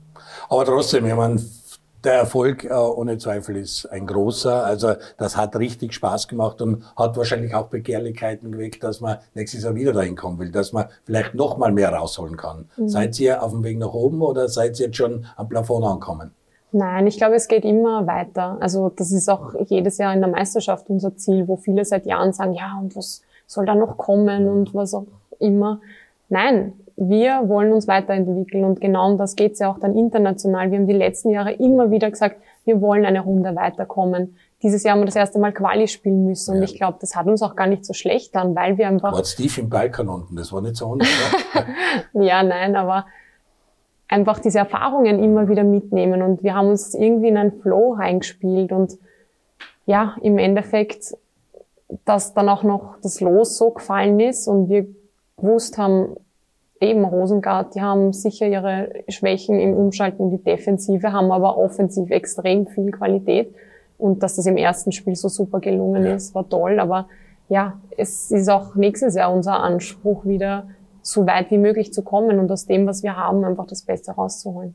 Aber 0.49 0.65
trotzdem, 0.65 1.07
ich 1.07 1.15
meine, 1.15 1.41
der 2.05 2.15
Erfolg 2.15 2.65
äh, 2.65 2.73
ohne 2.73 3.19
Zweifel 3.19 3.57
ist 3.57 3.87
ein 3.87 4.07
großer. 4.07 4.65
Also 4.65 4.95
das 5.19 5.37
hat 5.37 5.57
richtig 5.57 5.95
Spaß 5.95 6.29
gemacht 6.29 6.61
und 6.61 6.85
hat 6.97 7.17
wahrscheinlich 7.17 7.55
auch 7.55 7.67
Begehrlichkeiten 7.67 8.53
geweckt, 8.53 8.83
dass 8.83 9.01
man 9.01 9.19
nächstes 9.35 9.65
Jahr 9.65 9.75
wieder 9.75 9.93
dahin 9.93 10.17
kommen 10.17 10.39
will, 10.39 10.51
dass 10.51 10.73
man 10.73 10.87
vielleicht 11.05 11.35
noch 11.35 11.59
mal 11.59 11.73
mehr 11.73 11.93
rausholen 11.93 12.37
kann. 12.37 12.69
Mhm. 12.77 12.89
Seid 12.89 13.19
ihr 13.21 13.43
auf 13.43 13.53
dem 13.53 13.63
Weg 13.65 13.79
nach 13.79 13.93
oben 13.93 14.23
oder 14.23 14.49
seid 14.49 14.79
ihr 14.81 14.87
jetzt 14.87 14.97
schon 14.97 15.27
am 15.37 15.49
Plafond 15.49 15.85
angekommen? 15.85 16.33
Nein, 16.73 17.07
ich 17.07 17.19
glaube, 17.19 17.35
es 17.35 17.49
geht 17.49 17.65
immer 17.65 18.07
weiter. 18.07 18.57
Also 18.61 18.89
das 18.89 19.13
ist 19.13 19.29
auch 19.29 19.55
jedes 19.67 19.99
Jahr 19.99 20.15
in 20.15 20.21
der 20.21 20.31
Meisterschaft 20.31 20.89
unser 20.89 21.17
Ziel, 21.17 21.47
wo 21.47 21.57
viele 21.57 21.85
seit 21.85 22.07
Jahren 22.07 22.33
sagen, 22.33 22.55
ja, 22.55 22.79
und 22.81 22.97
was 22.97 23.23
soll 23.47 23.67
da 23.67 23.75
noch 23.75 23.99
kommen 23.99 24.49
und 24.49 24.75
was 24.75 24.95
auch 24.95 25.07
immer. 25.39 25.81
Nein, 26.31 26.73
wir 27.09 27.49
wollen 27.49 27.73
uns 27.73 27.89
weiterentwickeln 27.89 28.65
und 28.65 28.81
genau 28.81 29.11
um 29.11 29.19
das 29.19 29.35
geht 29.35 29.53
es 29.53 29.59
ja 29.59 29.71
auch 29.71 29.79
dann 29.79 29.97
international. 29.97 30.71
Wir 30.71 30.79
haben 30.79 30.87
die 30.87 30.93
letzten 30.93 31.31
Jahre 31.31 31.53
immer 31.53 31.91
wieder 31.91 32.11
gesagt, 32.11 32.37
wir 32.65 32.81
wollen 32.81 33.05
eine 33.05 33.21
Runde 33.21 33.57
weiterkommen. 33.57 34.37
Dieses 34.63 34.85
Jahr 34.85 34.95
haben 34.95 35.01
wir 35.01 35.07
das 35.07 35.17
erste 35.17 35.41
Mal 35.41 35.53
Quali 35.53 35.89
spielen 35.89 36.27
müssen 36.27 36.53
und 36.53 36.59
ja. 36.59 36.65
ich 36.65 36.77
glaube, 36.77 36.99
das 37.01 37.17
hat 37.17 37.27
uns 37.27 37.43
auch 37.43 37.57
gar 37.57 37.67
nicht 37.67 37.85
so 37.85 37.93
schlecht 37.93 38.37
an, 38.37 38.55
weil 38.55 38.79
wir 38.79 38.87
einfach... 38.87 39.13
War 39.13 39.23
tief 39.23 39.59
im 39.59 39.69
Balkan 39.69 40.09
unten, 40.09 40.37
das 40.37 40.53
war 40.53 40.61
nicht 40.61 40.77
so 40.77 40.87
ohne. 40.87 41.05
ja, 42.13 42.43
nein, 42.43 42.77
aber 42.77 43.07
einfach 44.07 44.39
diese 44.39 44.59
Erfahrungen 44.59 45.23
immer 45.23 45.49
wieder 45.49 45.65
mitnehmen 45.65 46.23
und 46.23 46.43
wir 46.45 46.55
haben 46.55 46.69
uns 46.69 46.95
irgendwie 46.95 47.29
in 47.29 47.37
einen 47.37 47.61
Flow 47.61 47.95
reingespielt 47.95 48.71
und 48.71 48.99
ja, 49.87 50.17
im 50.23 50.39
Endeffekt, 50.39 51.17
dass 52.05 52.35
dann 52.35 52.49
auch 52.49 52.63
noch 52.63 52.97
das 53.03 53.21
Los 53.21 53.59
so 53.59 53.71
gefallen 53.71 54.21
ist 54.21 54.47
und 54.47 54.69
wir 54.69 54.87
gewusst 55.37 55.79
haben, 55.79 56.15
eben 56.83 57.05
Rosengart, 57.05 57.75
die 57.75 57.81
haben 57.81 58.13
sicher 58.13 58.47
ihre 58.47 58.91
Schwächen 59.09 59.59
im 59.61 59.75
Umschalten 59.75 60.25
in 60.25 60.31
die 60.31 60.43
Defensive, 60.43 61.13
haben 61.13 61.33
aber 61.33 61.57
offensiv 61.57 62.11
extrem 62.11 62.67
viel 62.67 62.91
Qualität. 62.91 63.55
Und 63.99 64.23
dass 64.23 64.37
das 64.37 64.47
im 64.47 64.57
ersten 64.57 64.91
Spiel 64.91 65.15
so 65.15 65.29
super 65.29 65.61
gelungen 65.61 66.05
ja. 66.05 66.15
ist, 66.15 66.35
war 66.35 66.49
toll. 66.49 66.81
Aber 66.81 67.09
ja, 67.49 67.81
es 67.97 68.31
ist 68.31 68.49
auch 68.51 68.75
nächstes 68.75 69.15
Jahr 69.15 69.33
unser 69.33 69.61
Anspruch, 69.61 70.25
wieder 70.25 70.67
so 71.03 71.27
weit 71.27 71.51
wie 71.51 71.59
möglich 71.59 71.93
zu 71.93 72.03
kommen 72.03 72.39
und 72.39 72.51
aus 72.51 72.67
dem, 72.67 72.87
was 72.87 73.03
wir 73.03 73.17
haben, 73.17 73.45
einfach 73.45 73.67
das 73.67 73.83
Beste 73.83 74.13
rauszuholen. 74.13 74.75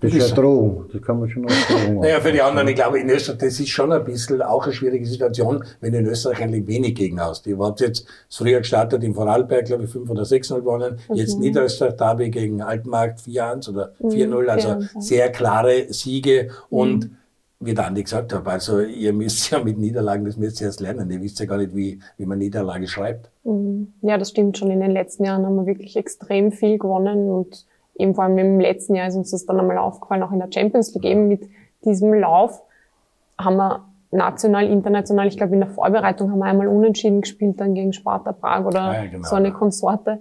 Das 0.00 0.12
ist 0.12 0.32
eine 0.32 0.42
Drohung, 0.42 0.84
das 0.92 1.00
kann 1.00 1.18
man 1.18 1.28
schon 1.28 1.46
als 1.46 1.66
Drohung 1.66 2.00
Naja, 2.00 2.20
für 2.20 2.32
die 2.32 2.42
anderen, 2.42 2.68
ich 2.68 2.74
glaube, 2.74 2.98
in 2.98 3.08
Österreich, 3.08 3.38
das 3.38 3.60
ist 3.60 3.68
schon 3.70 3.92
ein 3.92 4.04
bisschen 4.04 4.42
auch 4.42 4.64
eine 4.64 4.72
schwierige 4.72 5.06
Situation, 5.06 5.64
wenn 5.80 5.92
du 5.92 5.98
in 5.98 6.06
Österreich 6.06 6.42
eigentlich 6.42 6.66
wenig 6.66 6.94
Gegner 6.94 7.26
hast. 7.26 7.46
Ihr 7.46 7.58
habt 7.58 7.80
jetzt 7.80 8.06
früher 8.28 8.58
gestartet 8.58 9.02
in 9.02 9.14
Vorarlberg, 9.14 9.64
glaube 9.64 9.84
ich, 9.84 9.90
5 9.90 10.10
oder 10.10 10.22
6-0 10.24 10.56
gewonnen. 10.56 10.98
Mhm. 11.08 11.14
Jetzt 11.14 11.38
Niederösterreich 11.38 11.96
Derby 11.96 12.30
gegen 12.30 12.60
Altenmarkt 12.60 13.20
4-1 13.20 13.70
oder 13.70 13.92
4-0, 14.02 14.26
mhm, 14.26 14.48
also 14.48 14.80
sehr 14.98 15.30
klare 15.30 15.86
Siege 15.92 16.48
und 16.68 17.04
mhm. 17.04 17.16
wie 17.60 17.74
der 17.74 17.86
Andi 17.86 18.02
gesagt 18.02 18.34
hat, 18.34 18.46
also 18.46 18.80
ihr 18.80 19.12
müsst 19.12 19.50
ja 19.50 19.62
mit 19.62 19.78
Niederlagen, 19.78 20.24
das 20.24 20.36
müsst 20.36 20.60
ihr 20.60 20.66
erst 20.66 20.80
lernen. 20.80 21.10
Ihr 21.10 21.22
wisst 21.22 21.40
ja 21.40 21.46
gar 21.46 21.58
nicht, 21.58 21.74
wie, 21.74 22.00
wie 22.18 22.26
man 22.26 22.38
Niederlage 22.38 22.88
schreibt. 22.88 23.30
Mhm. 23.44 23.92
Ja, 24.02 24.18
das 24.18 24.30
stimmt 24.30 24.58
schon. 24.58 24.70
In 24.70 24.80
den 24.80 24.90
letzten 24.90 25.24
Jahren 25.24 25.46
haben 25.46 25.56
wir 25.56 25.66
wirklich 25.66 25.96
extrem 25.96 26.52
viel 26.52 26.78
gewonnen 26.78 27.30
und 27.30 27.64
eben 27.96 28.14
vor 28.14 28.24
allem 28.24 28.38
im 28.38 28.60
letzten 28.60 28.94
Jahr 28.94 29.08
ist 29.08 29.16
uns 29.16 29.30
das 29.30 29.46
dann 29.46 29.60
einmal 29.60 29.78
aufgefallen, 29.78 30.22
auch 30.22 30.32
in 30.32 30.38
der 30.38 30.50
Champions 30.52 30.94
League, 30.94 31.04
eben 31.04 31.28
mit 31.28 31.48
diesem 31.84 32.12
Lauf 32.14 32.62
haben 33.38 33.56
wir 33.56 33.84
national, 34.10 34.66
international, 34.66 35.26
ich 35.26 35.36
glaube 35.36 35.54
in 35.54 35.60
der 35.60 35.68
Vorbereitung 35.68 36.30
haben 36.30 36.38
wir 36.38 36.46
einmal 36.46 36.68
unentschieden 36.68 37.20
gespielt, 37.20 37.60
dann 37.60 37.74
gegen 37.74 37.92
Sparta 37.92 38.32
Prag 38.32 38.64
oder 38.64 38.82
ah, 38.82 38.94
ja, 38.94 39.06
genau. 39.06 39.26
so 39.26 39.36
eine 39.36 39.52
Konsorte. 39.52 40.20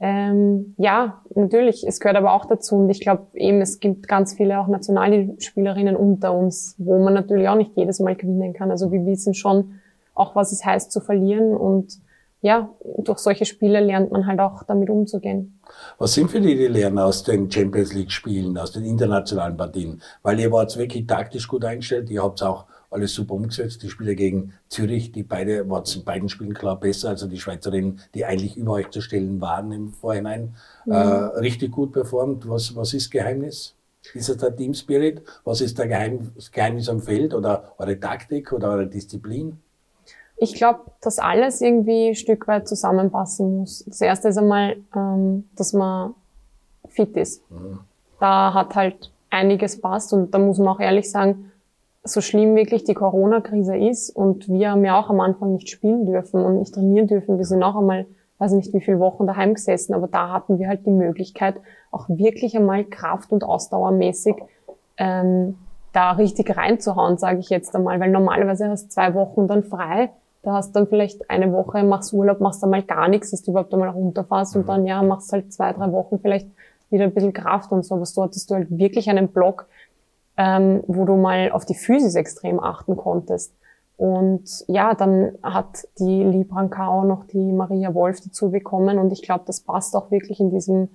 Ähm, 0.00 0.74
ja, 0.76 1.22
natürlich, 1.34 1.86
es 1.86 2.00
gehört 2.00 2.16
aber 2.16 2.32
auch 2.32 2.46
dazu 2.46 2.76
und 2.76 2.90
ich 2.90 3.00
glaube 3.00 3.26
eben, 3.34 3.60
es 3.60 3.80
gibt 3.80 4.08
ganz 4.08 4.34
viele 4.34 4.58
auch 4.58 4.66
Nationalspielerinnen 4.66 5.94
unter 5.94 6.34
uns, 6.34 6.74
wo 6.78 6.98
man 6.98 7.14
natürlich 7.14 7.48
auch 7.48 7.56
nicht 7.56 7.76
jedes 7.76 8.00
Mal 8.00 8.16
gewinnen 8.16 8.54
kann. 8.54 8.70
Also 8.70 8.90
wir 8.90 9.06
wissen 9.06 9.34
schon 9.34 9.80
auch, 10.14 10.34
was 10.34 10.52
es 10.52 10.64
heißt 10.64 10.90
zu 10.90 11.00
verlieren 11.00 11.54
und 11.54 11.98
ja, 12.44 12.68
durch 12.98 13.20
solche 13.20 13.46
Spiele 13.46 13.80
lernt 13.80 14.12
man 14.12 14.26
halt 14.26 14.38
auch 14.38 14.64
damit 14.64 14.90
umzugehen. 14.90 15.58
Was 15.96 16.12
sind 16.12 16.30
für 16.30 16.42
die 16.42 16.54
die 16.54 16.66
Lernen 16.66 16.98
aus 16.98 17.22
den 17.22 17.50
Champions 17.50 17.94
League 17.94 18.12
Spielen, 18.12 18.58
aus 18.58 18.70
den 18.70 18.84
internationalen 18.84 19.56
Partien? 19.56 20.02
Weil 20.22 20.38
ihr 20.38 20.52
wart 20.52 20.76
wirklich 20.76 21.06
taktisch 21.06 21.48
gut 21.48 21.64
eingestellt, 21.64 22.10
ihr 22.10 22.22
habt 22.22 22.42
auch 22.42 22.66
alles 22.90 23.14
super 23.14 23.32
umgesetzt. 23.32 23.82
Die 23.82 23.88
Spiele 23.88 24.14
gegen 24.14 24.52
Zürich, 24.68 25.10
die 25.10 25.22
beide, 25.22 25.70
waren 25.70 25.84
in 25.94 26.04
beiden 26.04 26.28
Spielen 26.28 26.52
klar 26.52 26.78
besser, 26.78 27.08
also 27.08 27.26
die 27.26 27.40
Schweizerinnen, 27.40 28.00
die 28.12 28.26
eigentlich 28.26 28.58
über 28.58 28.72
euch 28.72 28.90
zu 28.90 29.00
stellen 29.00 29.40
waren 29.40 29.72
im 29.72 29.94
Vorhinein, 29.94 30.54
mhm. 30.84 30.92
äh, 30.92 30.96
richtig 30.96 31.72
gut 31.72 31.92
performt. 31.92 32.46
Was, 32.46 32.76
was 32.76 32.92
ist 32.92 33.10
Geheimnis? 33.10 33.74
Ist 34.12 34.28
es 34.28 34.36
der 34.36 34.54
Team 34.54 34.74
Spirit? 34.74 35.22
Was 35.44 35.62
ist 35.62 35.78
der 35.78 35.88
Geheim, 35.88 36.30
das 36.34 36.52
Geheimnis 36.52 36.90
am 36.90 37.00
Feld 37.00 37.32
oder 37.32 37.72
eure 37.78 37.98
Taktik 37.98 38.52
oder 38.52 38.68
eure 38.68 38.86
Disziplin? 38.86 39.60
Ich 40.36 40.54
glaube, 40.54 40.80
dass 41.00 41.18
alles 41.18 41.60
irgendwie 41.60 42.08
ein 42.08 42.14
Stück 42.14 42.48
weit 42.48 42.68
zusammenpassen 42.68 43.58
muss. 43.58 43.84
Das 43.86 44.00
erste 44.00 44.28
ist 44.28 44.38
einmal, 44.38 44.76
ähm, 44.94 45.48
dass 45.56 45.72
man 45.72 46.14
fit 46.88 47.16
ist. 47.16 47.48
Mhm. 47.50 47.80
Da 48.20 48.54
hat 48.54 48.74
halt 48.74 49.12
einiges 49.30 49.80
passt 49.80 50.12
und 50.12 50.32
da 50.32 50.38
muss 50.38 50.58
man 50.58 50.68
auch 50.68 50.80
ehrlich 50.80 51.10
sagen, 51.10 51.50
so 52.04 52.20
schlimm 52.20 52.54
wirklich 52.54 52.84
die 52.84 52.94
Corona-Krise 52.94 53.76
ist 53.76 54.10
und 54.10 54.48
wir 54.48 54.70
haben 54.70 54.84
ja 54.84 55.00
auch 55.00 55.08
am 55.08 55.20
Anfang 55.20 55.54
nicht 55.54 55.70
spielen 55.70 56.04
dürfen 56.04 56.44
und 56.44 56.58
nicht 56.58 56.74
trainieren 56.74 57.06
dürfen. 57.06 57.38
Wir 57.38 57.46
sind 57.46 57.62
auch 57.62 57.76
einmal, 57.76 58.06
weiß 58.38 58.52
nicht 58.52 58.74
wie 58.74 58.80
viele 58.80 59.00
Wochen 59.00 59.26
daheim 59.26 59.54
gesessen, 59.54 59.94
aber 59.94 60.06
da 60.06 60.30
hatten 60.30 60.58
wir 60.58 60.68
halt 60.68 60.84
die 60.84 60.90
Möglichkeit, 60.90 61.56
auch 61.90 62.08
wirklich 62.08 62.56
einmal 62.56 62.84
kraft- 62.84 63.32
und 63.32 63.42
ausdauermäßig 63.42 64.36
ähm, 64.98 65.56
da 65.94 66.12
richtig 66.12 66.54
reinzuhauen, 66.54 67.16
sage 67.16 67.38
ich 67.38 67.48
jetzt 67.48 67.74
einmal, 67.74 67.98
weil 68.00 68.10
normalerweise 68.10 68.68
hast 68.68 68.84
du 68.84 68.88
zwei 68.90 69.14
Wochen 69.14 69.48
dann 69.48 69.64
frei 69.64 70.10
da 70.44 70.52
hast 70.52 70.70
du 70.70 70.80
dann 70.80 70.88
vielleicht 70.88 71.30
eine 71.30 71.52
Woche, 71.52 71.82
machst 71.82 72.12
Urlaub, 72.12 72.40
machst 72.40 72.62
einmal 72.62 72.82
gar 72.82 73.08
nichts, 73.08 73.30
dass 73.30 73.42
du 73.42 73.50
überhaupt 73.50 73.72
einmal 73.72 73.88
runterfährst 73.88 74.54
mhm. 74.54 74.60
und 74.60 74.68
dann, 74.68 74.86
ja, 74.86 75.02
machst 75.02 75.32
halt 75.32 75.52
zwei, 75.52 75.72
drei 75.72 75.90
Wochen 75.92 76.18
vielleicht 76.18 76.48
wieder 76.90 77.04
ein 77.04 77.14
bisschen 77.14 77.32
Kraft 77.32 77.72
und 77.72 77.84
so. 77.84 77.94
Aber 77.94 78.06
so 78.06 78.22
hattest 78.22 78.50
du 78.50 78.54
halt 78.54 78.68
wirklich 78.70 79.08
einen 79.08 79.28
Block, 79.28 79.66
ähm, 80.36 80.84
wo 80.86 81.04
du 81.04 81.16
mal 81.16 81.50
auf 81.50 81.64
die 81.64 81.74
Physis 81.74 82.14
extrem 82.14 82.60
achten 82.60 82.96
konntest. 82.96 83.54
Und 83.96 84.64
ja, 84.66 84.94
dann 84.94 85.32
hat 85.42 85.86
die 85.98 86.24
Librankau 86.24 87.04
noch 87.04 87.24
die 87.26 87.52
Maria 87.52 87.94
Wolf 87.94 88.20
dazu 88.20 88.50
bekommen 88.50 88.98
und 88.98 89.12
ich 89.12 89.22
glaube, 89.22 89.44
das 89.46 89.60
passt 89.60 89.94
auch 89.94 90.10
wirklich 90.10 90.40
in 90.40 90.50
diesem 90.50 90.88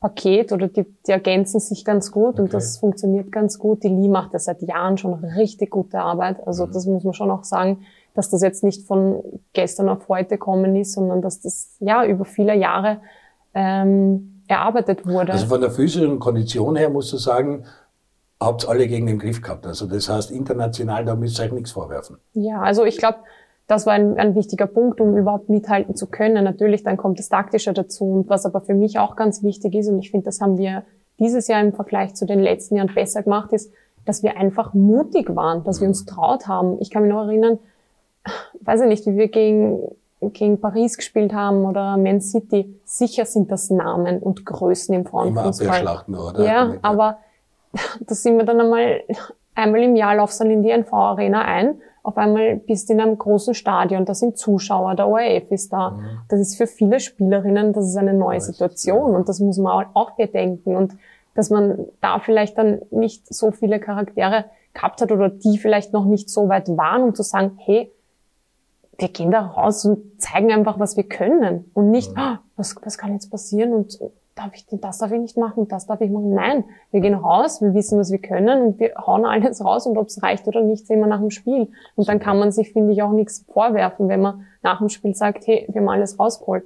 Paket 0.00 0.52
oder 0.52 0.68
die, 0.68 0.84
die 1.06 1.12
ergänzen 1.12 1.60
sich 1.60 1.82
ganz 1.82 2.12
gut 2.12 2.34
okay. 2.34 2.42
und 2.42 2.52
das 2.52 2.76
funktioniert 2.76 3.32
ganz 3.32 3.58
gut. 3.58 3.82
Die 3.82 3.88
Lee 3.88 4.08
macht 4.08 4.34
ja 4.34 4.38
seit 4.38 4.60
Jahren 4.60 4.98
schon 4.98 5.14
richtig 5.14 5.70
gute 5.70 5.98
Arbeit. 6.00 6.46
Also 6.46 6.66
mhm. 6.66 6.72
das 6.72 6.84
muss 6.84 7.04
man 7.04 7.14
schon 7.14 7.30
auch 7.30 7.44
sagen 7.44 7.86
dass 8.14 8.30
das 8.30 8.42
jetzt 8.42 8.64
nicht 8.64 8.86
von 8.86 9.22
gestern 9.52 9.88
auf 9.88 10.08
heute 10.08 10.38
kommen 10.38 10.76
ist, 10.76 10.92
sondern 10.92 11.20
dass 11.20 11.40
das 11.40 11.76
ja 11.80 12.04
über 12.04 12.24
viele 12.24 12.54
Jahre 12.54 13.00
ähm, 13.54 14.42
erarbeitet 14.46 15.06
wurde. 15.06 15.32
Also 15.32 15.46
von 15.46 15.60
der 15.60 15.70
physischen 15.70 16.18
Kondition 16.18 16.76
her 16.76 16.90
musst 16.90 17.12
du 17.12 17.16
sagen, 17.16 17.64
habt 18.40 18.68
alle 18.68 18.86
gegen 18.86 19.06
den 19.06 19.18
Griff 19.18 19.42
gehabt. 19.42 19.66
Also 19.66 19.86
das 19.86 20.08
heißt, 20.08 20.30
international, 20.30 21.04
da 21.04 21.14
müsst 21.16 21.38
ihr 21.38 21.46
euch 21.46 21.52
nichts 21.52 21.72
vorwerfen. 21.72 22.18
Ja, 22.34 22.60
also 22.60 22.84
ich 22.84 22.98
glaube, 22.98 23.18
das 23.66 23.86
war 23.86 23.94
ein, 23.94 24.18
ein, 24.18 24.34
wichtiger 24.34 24.66
Punkt, 24.66 25.00
um 25.00 25.16
überhaupt 25.16 25.48
mithalten 25.48 25.94
zu 25.94 26.06
können. 26.06 26.44
Natürlich, 26.44 26.82
dann 26.82 26.96
kommt 26.96 27.18
das 27.18 27.30
Taktische 27.30 27.72
dazu. 27.72 28.04
Und 28.04 28.28
was 28.28 28.44
aber 28.44 28.60
für 28.60 28.74
mich 28.74 28.98
auch 28.98 29.16
ganz 29.16 29.42
wichtig 29.42 29.74
ist, 29.74 29.88
und 29.88 29.98
ich 29.98 30.10
finde, 30.10 30.26
das 30.26 30.40
haben 30.40 30.58
wir 30.58 30.84
dieses 31.18 31.48
Jahr 31.48 31.62
im 31.62 31.72
Vergleich 31.72 32.14
zu 32.14 32.26
den 32.26 32.40
letzten 32.40 32.76
Jahren 32.76 32.92
besser 32.94 33.22
gemacht, 33.22 33.52
ist, 33.52 33.72
dass 34.04 34.22
wir 34.22 34.36
einfach 34.36 34.74
mutig 34.74 35.34
waren, 35.34 35.64
dass 35.64 35.80
wir 35.80 35.88
uns 35.88 36.04
traut 36.04 36.46
haben. 36.46 36.76
Ich 36.80 36.90
kann 36.90 37.04
mich 37.04 37.12
noch 37.12 37.26
erinnern, 37.26 37.58
weiß 38.60 38.82
ich 38.82 38.88
nicht, 38.88 39.06
wie 39.06 39.16
wir 39.16 39.28
gegen, 39.28 39.80
gegen 40.20 40.60
Paris 40.60 40.96
gespielt 40.96 41.32
haben 41.32 41.64
oder 41.64 41.96
Man 41.96 42.20
City, 42.20 42.80
sicher 42.84 43.24
sind 43.26 43.50
das 43.50 43.70
Namen 43.70 44.18
und 44.18 44.46
Größen 44.46 44.94
im 44.94 45.04
Frauenfußball. 45.06 45.68
oder? 46.28 46.44
Ja, 46.44 46.74
aber 46.82 47.18
da 48.00 48.14
sind 48.14 48.36
wir 48.36 48.44
dann 48.44 48.60
einmal, 48.60 49.02
einmal 49.54 49.82
im 49.82 49.96
Jahr 49.96 50.16
laufst 50.16 50.40
dann 50.40 50.50
in 50.50 50.62
die 50.62 50.70
NV 50.70 50.92
Arena 50.92 51.42
ein, 51.42 51.80
auf 52.04 52.18
einmal 52.18 52.56
bist 52.56 52.88
du 52.88 52.92
in 52.92 53.00
einem 53.00 53.16
großen 53.16 53.54
Stadion, 53.54 54.04
da 54.04 54.14
sind 54.14 54.36
Zuschauer, 54.36 54.94
der 54.94 55.08
ORF 55.08 55.50
ist 55.50 55.72
da. 55.72 55.90
Mhm. 55.90 56.04
Das 56.28 56.38
ist 56.38 56.56
für 56.56 56.66
viele 56.66 57.00
Spielerinnen, 57.00 57.72
das 57.72 57.86
ist 57.86 57.96
eine 57.96 58.12
neue 58.12 58.42
Situation 58.42 59.16
und 59.16 59.28
das 59.28 59.40
muss 59.40 59.56
man 59.56 59.86
auch 59.94 60.10
bedenken 60.10 60.76
und 60.76 60.92
dass 61.34 61.48
man 61.48 61.86
da 62.02 62.18
vielleicht 62.20 62.58
dann 62.58 62.82
nicht 62.90 63.32
so 63.34 63.50
viele 63.50 63.80
Charaktere 63.80 64.44
gehabt 64.74 65.00
hat 65.00 65.12
oder 65.12 65.30
die 65.30 65.56
vielleicht 65.56 65.94
noch 65.94 66.04
nicht 66.04 66.28
so 66.28 66.48
weit 66.48 66.68
waren, 66.76 67.02
um 67.02 67.14
zu 67.14 67.22
sagen, 67.22 67.52
hey, 67.56 67.90
wir 68.98 69.08
gehen 69.08 69.30
da 69.30 69.40
raus 69.40 69.84
und 69.84 70.20
zeigen 70.20 70.52
einfach, 70.52 70.78
was 70.78 70.96
wir 70.96 71.04
können 71.04 71.70
und 71.74 71.90
nicht, 71.90 72.14
mhm. 72.14 72.22
oh, 72.22 72.36
was, 72.56 72.76
was 72.82 72.98
kann 72.98 73.12
jetzt 73.12 73.30
passieren 73.30 73.72
und 73.72 73.98
darf 74.34 74.54
ich, 74.54 74.66
das 74.70 74.98
darf 74.98 75.12
ich 75.12 75.20
nicht 75.20 75.36
machen, 75.36 75.68
das 75.68 75.86
darf 75.86 76.00
ich 76.00 76.10
machen. 76.10 76.34
Nein, 76.34 76.64
wir 76.90 77.00
gehen 77.00 77.14
raus, 77.14 77.60
wir 77.60 77.74
wissen, 77.74 77.98
was 77.98 78.10
wir 78.10 78.18
können 78.18 78.62
und 78.62 78.78
wir 78.80 78.94
hauen 79.06 79.24
alles 79.24 79.64
raus 79.64 79.86
und 79.86 79.96
ob 79.96 80.08
es 80.08 80.22
reicht 80.22 80.46
oder 80.48 80.62
nicht, 80.62 80.86
sehen 80.86 81.00
wir 81.00 81.06
nach 81.06 81.20
dem 81.20 81.30
Spiel. 81.30 81.68
Und 81.94 82.08
dann 82.08 82.18
kann 82.18 82.38
man 82.38 82.50
sich, 82.52 82.72
finde 82.72 82.92
ich, 82.92 83.02
auch 83.02 83.12
nichts 83.12 83.44
vorwerfen, 83.52 84.08
wenn 84.08 84.20
man 84.20 84.46
nach 84.62 84.78
dem 84.78 84.88
Spiel 84.88 85.14
sagt, 85.14 85.46
hey, 85.46 85.66
wir 85.70 85.80
haben 85.80 85.88
alles 85.88 86.18
rausgeholt. 86.18 86.64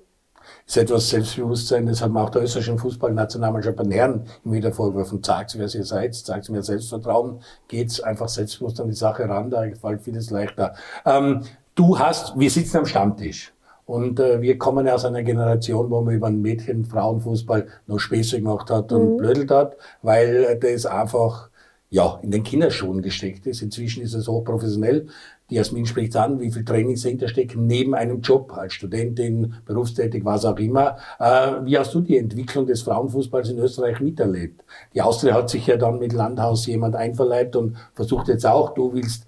Das 0.65 0.77
ist 0.77 0.83
etwas 0.83 1.11
Selbstbewusstsein, 1.11 1.87
das 1.87 2.01
hat 2.01 2.11
man 2.11 2.25
auch 2.25 2.31
der 2.31 2.43
österreichischen 2.43 2.79
Fußballnationalmannschaft 2.79 3.77
bei 3.77 3.85
Herren 3.91 4.25
immer 4.45 4.55
wieder 4.55 4.73
vorgeworfen. 4.73 5.23
Sagt, 5.23 5.59
wer 5.59 5.67
ihr 5.67 5.85
seid, 5.85 6.15
sagt 6.15 6.49
mir 6.49 6.63
Selbstvertrauen, 6.63 7.41
geht's 7.69 8.01
einfach 8.01 8.29
selbstbewusst 8.29 8.81
an 8.81 8.89
die 8.89 8.95
Sache 8.95 9.29
ran, 9.29 9.51
da 9.51 9.65
fällt 9.79 10.03
vieles 10.03 10.31
leichter. 10.31 10.75
Ähm, 11.05 11.43
du 11.79 11.99
hast, 11.99 12.39
wir 12.39 12.51
sitzen 12.51 12.79
am 12.79 12.87
Stammtisch. 12.87 13.53
Und 13.87 14.21
äh, 14.21 14.43
wir 14.43 14.59
kommen 14.59 14.87
ja 14.87 14.95
aus 14.95 15.07
einer 15.07 15.23
Generation, 15.23 15.91
wo 15.91 16.03
man 16.03 16.15
über 16.15 16.27
einen 16.27 16.43
Mädchen-Frauenfußball 16.43 17.69
noch 17.87 17.99
Späße 17.99 18.37
gemacht 18.37 18.69
hat 18.71 18.93
und 18.93 19.15
mhm. 19.15 19.17
blödelt 19.17 19.51
hat, 19.51 19.77
weil 20.03 20.45
äh, 20.45 20.59
das 20.59 20.85
einfach 20.85 21.49
ja, 21.91 22.19
in 22.23 22.31
den 22.31 22.43
Kinderschuhen 22.43 23.01
gesteckt 23.01 23.47
ist. 23.47 23.63
Inzwischen 23.63 24.03
ist 24.03 24.13
es 24.13 24.29
hochprofessionell. 24.29 25.07
Die 25.49 25.55
Jasmin 25.55 25.87
spricht 25.87 26.15
an, 26.17 26.39
wie 26.39 26.53
viel 26.53 26.67
Trainings 26.67 27.03
dahinter 27.03 27.29
stecken, 27.29 27.67
neben 27.67 27.95
einem 27.95 28.21
Job, 28.21 28.53
als 28.55 28.75
Studentin, 28.75 29.55
berufstätig, 29.65 30.23
was 30.27 30.45
auch 30.45 30.59
immer. 30.59 30.99
Äh, 31.19 31.65
wie 31.65 31.79
hast 31.79 31.95
du 31.95 32.03
die 32.03 32.19
Entwicklung 32.19 32.67
des 32.67 32.83
Frauenfußballs 32.83 33.49
in 33.49 33.59
Österreich 33.59 34.01
miterlebt? 34.01 34.63
Die 34.95 35.01
Austria 35.01 35.33
hat 35.33 35.49
sich 35.49 35.67
ja 35.67 35.79
dann 35.79 35.99
mit 35.99 36.13
Landhaus 36.13 36.67
jemand 36.67 36.95
einverleibt 36.95 37.57
und 37.57 37.79
versucht 37.95 38.29
jetzt 38.29 38.45
auch, 38.45 38.75
du 38.75 38.93
willst 38.93 39.28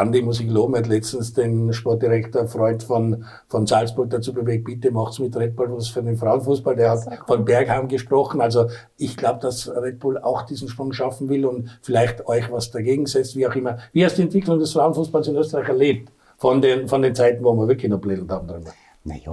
Andi 0.00 0.22
muss 0.22 0.40
ich 0.40 0.48
loben, 0.48 0.76
hat 0.76 0.86
letztens 0.86 1.34
den 1.34 1.72
Sportdirektor 1.72 2.46
Freund 2.46 2.82
von, 2.82 3.24
von 3.48 3.66
Salzburg 3.66 4.10
dazu 4.10 4.32
bewegt, 4.32 4.64
bitte 4.64 4.90
macht's 4.90 5.18
mit 5.18 5.36
Red 5.36 5.56
Bull 5.56 5.70
was 5.72 5.88
für 5.88 6.02
den 6.02 6.16
Frauenfußball. 6.16 6.74
Der 6.74 6.92
hat 6.92 7.00
von 7.26 7.44
Bergheim 7.44 7.88
gesprochen. 7.88 8.40
Also 8.40 8.68
ich 8.96 9.16
glaube, 9.16 9.40
dass 9.40 9.68
Red 9.68 9.98
Bull 9.98 10.18
auch 10.18 10.42
diesen 10.42 10.68
Sprung 10.68 10.92
schaffen 10.92 11.28
will 11.28 11.44
und 11.44 11.78
vielleicht 11.82 12.26
euch 12.26 12.50
was 12.50 12.70
dagegen 12.70 13.06
setzt, 13.06 13.36
wie 13.36 13.46
auch 13.46 13.54
immer. 13.54 13.78
Wie 13.92 14.04
hast 14.04 14.14
du 14.14 14.22
die 14.22 14.28
Entwicklung 14.28 14.58
des 14.58 14.72
Frauenfußballs 14.72 15.28
in 15.28 15.36
Österreich 15.36 15.68
erlebt? 15.68 16.10
Von 16.38 16.62
den, 16.62 16.88
von 16.88 17.02
den 17.02 17.14
Zeiten, 17.14 17.44
wo 17.44 17.52
wir 17.52 17.68
wirklich 17.68 17.90
noch 17.90 18.00
blättelt 18.00 18.30
haben 18.30 18.48
drüber. 18.48 18.70
Naja, 19.04 19.32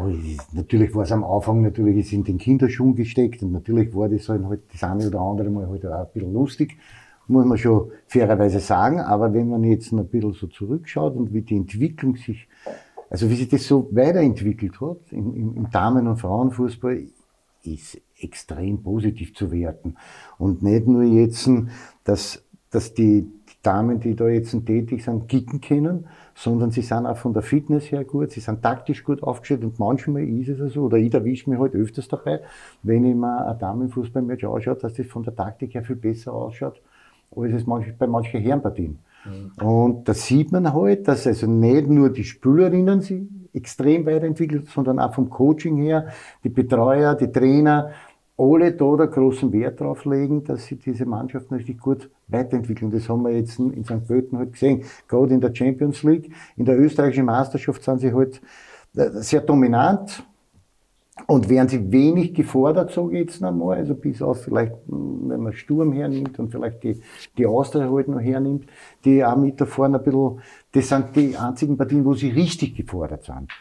natürlich 0.54 0.94
war 0.96 1.04
es 1.04 1.12
am 1.12 1.24
Anfang 1.24 1.62
natürlich 1.62 1.98
ist 1.98 2.14
in 2.14 2.24
den 2.24 2.38
Kinderschuhen 2.38 2.96
gesteckt 2.96 3.44
und 3.44 3.52
natürlich 3.52 3.94
war 3.96 4.08
das 4.08 4.30
halt, 4.30 4.46
halt 4.46 4.62
das 4.72 4.84
eine 4.84 5.08
oder 5.08 5.20
andere 5.20 5.50
mal 5.50 5.68
halt 5.70 5.86
auch 5.86 5.92
ein 5.92 6.08
bisschen 6.14 6.34
lustig 6.34 6.78
muss 7.28 7.46
man 7.46 7.58
schon 7.58 7.92
fairerweise 8.08 8.60
sagen. 8.60 9.00
Aber 9.00 9.34
wenn 9.34 9.50
man 9.50 9.64
jetzt 9.64 9.92
ein 9.92 10.08
bisschen 10.08 10.34
so 10.34 10.48
zurückschaut 10.48 11.16
und 11.16 11.34
wie 11.34 11.42
die 11.42 11.58
Entwicklung 11.58 12.16
sich, 12.16 12.48
also 13.10 13.30
wie 13.30 13.36
sich 13.36 13.50
das 13.50 13.68
so 13.68 13.90
weiterentwickelt 13.92 14.80
hat 14.82 15.12
im, 15.12 15.36
im, 15.36 15.56
im 15.56 15.70
Damen- 15.70 16.08
und 16.08 16.18
Frauenfußball, 16.18 17.04
ist 17.64 18.00
extrem 18.20 18.82
positiv 18.82 19.36
zu 19.36 19.52
werten. 19.52 19.96
Und 20.38 20.64
nicht 20.64 20.88
nur 20.88 21.04
jetzt, 21.04 21.50
dass, 22.04 22.44
dass 22.70 22.94
die 22.94 23.28
Damen, 23.64 24.00
die 24.00 24.16
da 24.16 24.30
jetzt 24.30 24.52
tätig 24.66 25.04
sind, 25.04 25.28
kicken 25.28 25.60
können, 25.60 26.06
sondern 26.36 26.72
sie 26.72 26.82
sind 26.82 27.06
auch 27.06 27.18
von 27.18 27.34
der 27.34 27.42
Fitness 27.42 27.92
her 27.92 28.06
gut, 28.06 28.32
sie 28.32 28.40
sind 28.40 28.62
taktisch 28.62 29.04
gut 29.04 29.24
aufgestellt 29.24 29.64
und 29.64 29.80
manchmal 29.80 30.24
ist 30.24 30.48
es 30.50 30.74
so, 30.74 30.84
oder 30.84 30.98
ich 30.98 31.14
erwische 31.14 31.50
mich 31.50 31.60
halt 31.60 31.74
öfters 31.74 32.08
dabei, 32.08 32.42
wenn 32.84 33.04
ich 33.04 33.16
mir 33.16 33.46
ein 33.46 33.60
Damenfußballmatch 33.60 34.46
anschaue, 34.46 34.76
dass 34.76 34.94
das 34.94 35.08
von 35.08 35.24
der 35.24 35.36
Taktik 35.36 35.74
her 35.74 35.84
viel 35.84 35.96
besser 35.96 36.34
ausschaut, 36.34 36.82
als 37.36 37.54
es 37.54 37.66
manch, 37.66 37.98
bei 37.98 38.08
manchen 38.08 38.42
Herrenpartien. 38.42 39.00
Mhm. 39.26 39.66
Und 39.66 40.08
da 40.08 40.14
sieht 40.14 40.52
man 40.52 40.74
halt, 40.74 41.08
dass 41.08 41.28
also 41.28 41.48
nicht 41.48 41.88
nur 41.88 42.10
die 42.10 42.24
Spielerinnen 42.24 43.02
sich 43.02 43.24
extrem 43.54 44.06
weiterentwickelt, 44.06 44.68
sondern 44.70 45.00
auch 45.00 45.14
vom 45.14 45.30
Coaching 45.30 45.78
her, 45.78 46.08
die 46.44 46.50
Betreuer, 46.50 47.16
die 47.16 47.32
Trainer, 47.32 47.92
alle 48.38 48.72
da 48.72 48.96
der 48.96 49.08
großen 49.08 49.52
Wert 49.52 49.80
drauf 49.80 50.06
legen, 50.06 50.44
dass 50.44 50.68
sie 50.68 50.76
diese 50.76 51.06
Mannschaften 51.06 51.56
richtig 51.56 51.80
gut 51.80 52.10
weiterentwickeln. 52.28 52.92
Das 52.92 53.10
haben 53.10 53.24
wir 53.24 53.32
jetzt 53.32 53.58
in 53.58 53.84
St. 53.84 54.06
Pölten 54.06 54.38
halt 54.38 54.54
gesehen. 54.54 54.84
Gerade 55.08 55.34
in 55.34 55.42
der 55.42 55.56
Champions 55.56 56.04
League, 56.04 56.32
in 56.56 56.66
der 56.66 56.80
österreichischen 56.80 57.26
Meisterschaft 57.26 57.84
sind 57.84 58.00
sie 58.00 58.14
halt 58.14 58.40
äh, 58.96 59.10
sehr 59.22 59.42
dominant 59.42 60.24
und 61.26 61.50
werden 61.50 61.68
sie 61.68 61.92
wenig 61.92 62.34
gefordert, 62.34 62.92
so 62.92 63.08
geht's 63.08 63.42
nochmal. 63.42 63.78
Also 63.78 63.96
bis 63.96 64.22
auf 64.22 64.44
vielleicht, 64.44 64.74
hm, 64.88 65.30
wenn 65.30 65.42
man 65.42 65.54
Sturm 65.54 65.92
hernimmt 65.92 66.38
und 66.40 66.52
vielleicht 66.52 66.84
die, 66.84 67.02
die 67.38 67.46
Austria 67.46 67.92
halt 67.92 68.08
noch 68.08 68.20
hernimmt, 68.20 68.68
die 69.04 69.26
auch 69.26 69.36
mit 69.36 69.60
da 69.60 69.66
vorne 69.66 69.98
ein 69.98 70.04
bisschen, 70.04 70.42
das 70.72 70.90
sind 70.90 71.16
die 71.16 71.36
einzigen 71.36 71.78
Partien, 71.78 72.06
wo 72.06 72.14
sie 72.14 72.30
richtig 72.30 72.76
gefordert 72.76 73.24
sind. 73.24 73.52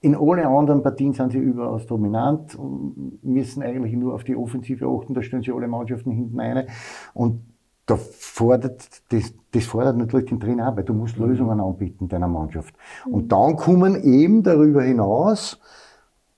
In 0.00 0.16
alle 0.16 0.48
anderen 0.48 0.82
Partien 0.82 1.12
sind 1.12 1.30
sie 1.30 1.38
überaus 1.38 1.86
dominant 1.86 2.56
und 2.56 3.20
müssen 3.22 3.62
eigentlich 3.62 3.92
nur 3.94 4.14
auf 4.14 4.24
die 4.24 4.34
Offensive 4.34 4.86
achten, 4.86 5.14
da 5.14 5.22
stehen 5.22 5.42
sie 5.42 5.52
alle 5.52 5.68
Mannschaften 5.68 6.10
hinten 6.10 6.40
eine. 6.40 6.66
Und 7.14 7.42
da 7.86 7.96
fordert, 7.96 9.02
das, 9.10 9.32
das 9.52 9.64
fordert 9.64 9.96
natürlich 9.96 10.26
den 10.26 10.40
Trainer 10.40 10.70
auch, 10.70 10.76
weil 10.76 10.84
du 10.84 10.94
musst 10.94 11.18
Lösungen 11.18 11.60
anbieten 11.60 12.08
deiner 12.08 12.28
Mannschaft. 12.28 12.74
Und 13.06 13.30
dann 13.30 13.56
kommen 13.56 14.02
eben 14.02 14.42
darüber 14.42 14.82
hinaus 14.82 15.60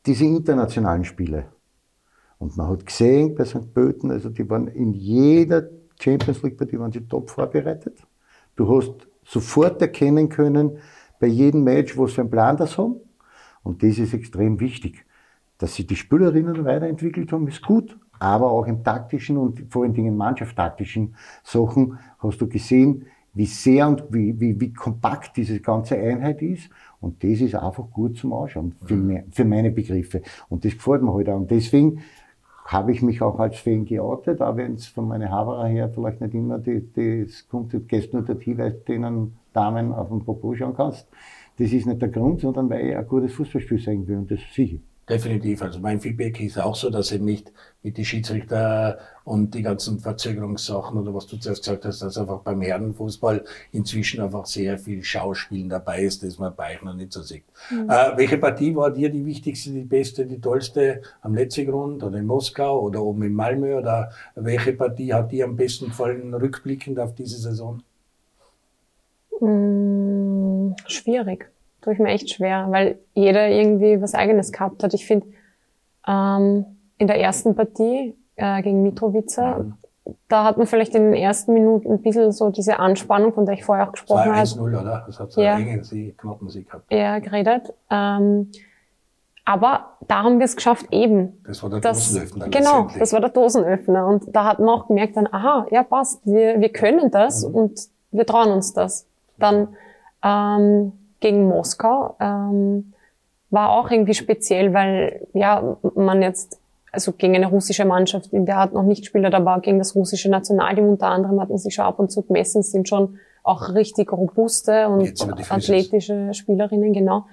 diese 0.07 0.25
internationalen 0.25 1.05
Spiele. 1.05 1.47
Und 2.39 2.57
man 2.57 2.69
hat 2.69 2.87
gesehen 2.87 3.35
bei 3.35 3.45
St. 3.45 3.73
Pölten, 3.73 4.11
also 4.11 4.29
die 4.29 4.49
waren 4.49 4.69
in 4.69 4.93
jeder 4.93 5.69
Champions 5.99 6.43
League 6.43 6.59
Partie 6.59 6.79
waren 6.79 6.93
sie 6.93 7.07
top 7.07 7.31
vorbereitet. 7.31 8.03
Du 8.57 8.69
hast 8.69 9.09
sofort 9.25 9.81
erkennen 9.81 10.29
können, 10.29 10.79
bei 11.21 11.29
jedem 11.29 11.65
Match, 11.65 11.97
was 11.97 12.13
für 12.13 12.23
einen 12.23 12.31
Plan 12.31 12.57
das 12.57 12.77
haben. 12.77 12.97
Und 13.63 13.83
das 13.83 13.99
ist 13.99 14.13
extrem 14.13 14.61
wichtig. 14.61 15.07
Dass 15.59 15.75
sich 15.75 15.87
die 15.87 15.97
Spielerinnen 15.97 16.65
weiterentwickelt 16.65 17.33
haben, 17.33 17.49
ist 17.49 17.63
gut. 17.63 17.97
Aber 18.19 18.51
auch 18.51 18.67
im 18.67 18.85
taktischen 18.85 19.37
und 19.37 19.67
vor 19.71 19.85
allen 19.85 19.95
Dingen 19.95 20.17
mannschaftstaktischen 20.17 21.17
Sachen 21.43 21.99
hast 22.19 22.41
du 22.41 22.49
gesehen, 22.49 23.07
wie 23.35 23.47
sehr 23.47 23.89
und 23.89 24.05
wie, 24.11 24.39
wie, 24.41 24.61
wie 24.61 24.73
kompakt 24.73 25.37
diese 25.37 25.61
ganze 25.61 25.97
Einheit 25.97 26.41
ist. 26.41 26.71
Und 27.01 27.23
das 27.23 27.41
ist 27.41 27.55
einfach 27.55 27.91
gut 27.91 28.17
zum 28.17 28.33
Ausschauen, 28.33 28.75
für, 28.85 28.95
mhm. 28.95 29.25
für 29.31 29.45
meine 29.45 29.71
Begriffe. 29.71 30.23
Und 30.49 30.65
das 30.65 30.73
gefällt 30.73 31.03
mir 31.03 31.13
halt 31.13 31.29
auch. 31.29 31.37
Und 31.37 31.51
deswegen 31.51 32.01
habe 32.65 32.93
ich 32.93 33.03
mich 33.03 33.21
auch 33.21 33.39
als 33.39 33.59
Fan 33.59 33.85
geoutet, 33.85 34.41
auch 34.41 34.57
wenn 34.57 34.75
es 34.75 34.87
von 34.87 35.07
meiner 35.07 35.31
Haberer 35.31 35.67
her 35.67 35.91
vielleicht 35.91 36.21
nicht 36.21 36.35
immer 36.35 36.59
die, 36.59 36.83
das 36.95 37.47
kommt, 37.49 37.73
du 37.75 37.81
gehst 37.81 38.13
nur 38.15 38.23
dorthin, 38.23 38.57
weil 38.57 38.73
du 38.73 38.79
denen 38.89 39.37
Damen 39.53 39.93
auf 39.93 40.09
dem 40.09 40.25
Popo 40.25 40.55
schauen 40.55 40.75
kannst. 40.75 41.07
Das 41.59 41.73
ist 41.73 41.87
nicht 41.87 42.01
der 42.01 42.09
Grund, 42.09 42.41
sondern 42.41 42.71
weil 42.71 42.89
ich 42.89 42.97
ein 42.97 43.07
gutes 43.07 43.33
Fußballspiel 43.35 43.79
sein 43.79 44.07
will 44.07 44.17
und 44.17 44.31
das 44.31 44.41
sicher. 44.53 44.79
Definitiv. 45.09 45.61
Also 45.61 45.81
mein 45.81 46.01
Feedback 46.01 46.41
ist 46.41 46.59
auch 46.59 46.75
so, 46.75 46.89
dass 46.89 47.13
eben 47.13 47.27
nicht 47.27 47.53
mit 47.83 47.99
die 47.99 48.07
Schiedsrichter 48.07 48.99
und 49.25 49.55
die 49.55 49.61
ganzen 49.61 49.99
Verzögerungssachen 49.99 50.97
oder 50.97 51.15
was 51.15 51.27
du 51.27 51.37
zuerst 51.37 51.63
gesagt 51.63 51.85
hast, 51.85 52.01
dass 52.01 52.17
einfach 52.17 52.41
beim 52.41 52.63
Herrenfußball 52.63 53.45
inzwischen 53.73 54.23
einfach 54.23 54.47
sehr 54.47 54.79
viel 54.79 55.03
Schauspielen 55.03 55.69
dabei 55.69 56.05
ist, 56.05 56.23
das 56.23 56.39
man 56.39 56.57
bei 56.57 56.75
euch 56.75 56.83
noch 56.83 56.95
nicht 56.95 57.13
so 57.13 57.21
sieht. 57.21 57.45
Mhm. 57.71 57.91
Äh, 57.91 58.17
welche 58.17 58.39
Partie 58.39 58.75
war 58.75 58.91
dir 58.91 59.11
die 59.11 59.27
wichtigste, 59.27 59.73
die 59.73 59.85
beste, 59.85 60.25
die 60.25 60.41
tollste 60.41 61.03
am 61.21 61.35
letzten 61.35 61.67
Grund 61.67 62.03
oder 62.03 62.19
in 62.19 62.27
Moskau 62.27 62.81
oder 62.81 63.03
oben 63.03 63.25
in 63.25 63.35
Malmö 63.35 63.77
oder 63.77 64.11
welche 64.37 64.73
Partie 64.73 65.13
hat 65.13 65.33
dir 65.33 65.45
am 65.45 65.57
besten 65.57 65.87
gefallen 65.87 66.33
rückblickend 66.33 66.99
auf 66.99 67.15
diese 67.15 67.37
Saison? 67.37 67.83
Hm, 69.39 70.75
schwierig. 70.87 71.54
Tue 71.85 71.93
ich 71.93 71.99
mir 71.99 72.09
echt 72.09 72.31
schwer, 72.31 72.69
weil 72.71 72.99
jeder 73.13 73.47
irgendwie 73.49 74.01
was 74.01 74.15
Eigenes 74.15 74.53
gehabt 74.53 74.83
hat. 74.83 74.95
Ich 74.95 75.05
finde, 75.07 75.27
ähm, 76.09 76.65
in 76.97 77.07
der 77.07 77.21
ersten 77.21 77.55
Partie 77.55 78.17
äh, 78.37 78.63
gegen 78.63 78.83
Mitrovica, 78.83 79.59
mhm. 79.59 79.75
da 80.29 80.45
hat 80.45 80.57
man 80.57 80.67
vielleicht 80.67 80.95
in 80.95 81.03
den 81.03 81.13
ersten 81.13 81.53
Minuten 81.53 81.93
ein 81.93 82.01
bisschen 82.01 82.33
so 82.33 82.49
diese 82.49 82.79
Anspannung, 82.79 83.35
von 83.35 83.45
der 83.45 83.57
ich 83.57 83.65
vorher 83.65 83.87
auch 83.87 83.93
gesprochen 83.93 84.35
habe. 84.35 84.39
1-0, 84.39 84.61
oder? 84.61 85.05
Das 85.07 85.21
hat 85.21 85.33
so 85.33 85.43
ja. 85.43 85.57
einen 85.57 86.17
Knoppensieg 86.17 86.69
gehabt. 86.69 86.91
Ja, 86.91 87.19
geredet. 87.19 87.75
Ähm, 87.91 88.51
aber 89.45 89.99
da 90.09 90.23
haben 90.23 90.39
wir 90.39 90.47
es 90.47 90.57
geschafft, 90.57 90.87
eben. 90.91 91.43
Das 91.47 91.63
war 91.63 91.69
der 91.69 91.81
das, 91.81 92.13
Dosenöffner. 92.13 92.49
Genau, 92.49 92.89
das 92.99 93.13
war 93.13 93.21
der 93.21 93.29
Dosenöffner. 93.29 94.07
Und 94.07 94.35
da 94.35 94.45
hat 94.45 94.59
man 94.59 94.71
auch 94.71 94.87
gemerkt 94.87 95.19
dann, 95.19 95.27
aha, 95.31 95.67
ja 95.71 95.83
passt, 95.83 96.25
wir, 96.25 96.63
wir 96.63 96.71
können 96.71 97.11
das 97.11 97.47
mhm. 97.47 97.55
und 97.55 97.81
wir 98.11 98.25
trauen 98.25 98.53
uns 98.53 98.73
das. 98.73 99.07
Dann 99.37 99.77
ähm, 100.23 100.93
gegen 101.25 101.49
Moskau 101.49 102.17
ähm, 102.21 102.93
war 103.49 103.71
auch 103.71 103.91
irgendwie 103.91 104.13
speziell, 104.13 104.75
weil 104.75 105.27
ja 105.33 105.79
man 105.95 106.21
jetzt 106.21 106.59
also 106.93 107.13
gegen 107.13 107.35
eine 107.35 107.47
russische 107.47 107.87
Mannschaft, 107.87 108.33
in 108.35 108.45
der 108.45 108.59
hat 108.59 108.75
noch 108.75 108.83
nicht 108.83 109.07
Spieler 109.07 109.31
dabei, 109.31 109.59
gegen 109.61 109.79
das 109.79 109.97
russische 109.97 110.31
Nationalteam 110.31 110.87
unter 110.87 111.07
anderem 111.07 111.41
hat 111.41 111.49
man 111.49 111.57
sich 111.57 111.75
schon 111.75 111.87
ab 111.87 111.99
und 111.99 112.13
zu 112.13 112.23
gemessen, 112.23 112.63
sind 112.63 112.91
schon 112.91 113.19
auch 113.43 113.75
richtig 113.75 114.13
robuste 114.13 114.89
und 114.89 115.15
athletische 115.51 116.35
Spielerinnen, 116.35 116.93
genau. 116.93 117.25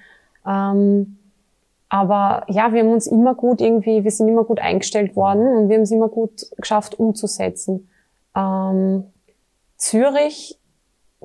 Ähm, 0.48 1.18
aber 1.90 2.46
ja, 2.48 2.72
wir 2.72 2.84
haben 2.84 2.94
uns 2.94 3.08
immer 3.08 3.36
gut 3.36 3.60
irgendwie, 3.60 4.06
wir 4.06 4.12
sind 4.12 4.30
immer 4.30 4.46
gut 4.46 4.60
eingestellt 4.60 5.18
worden 5.18 5.46
und 5.46 5.68
wir 5.68 5.76
haben 5.76 5.84
es 5.84 5.92
immer 5.92 6.08
gut 6.08 6.48
geschafft 6.56 6.98
umzusetzen. 6.98 7.90
Ähm, 8.36 9.04
Zürich 9.76 10.58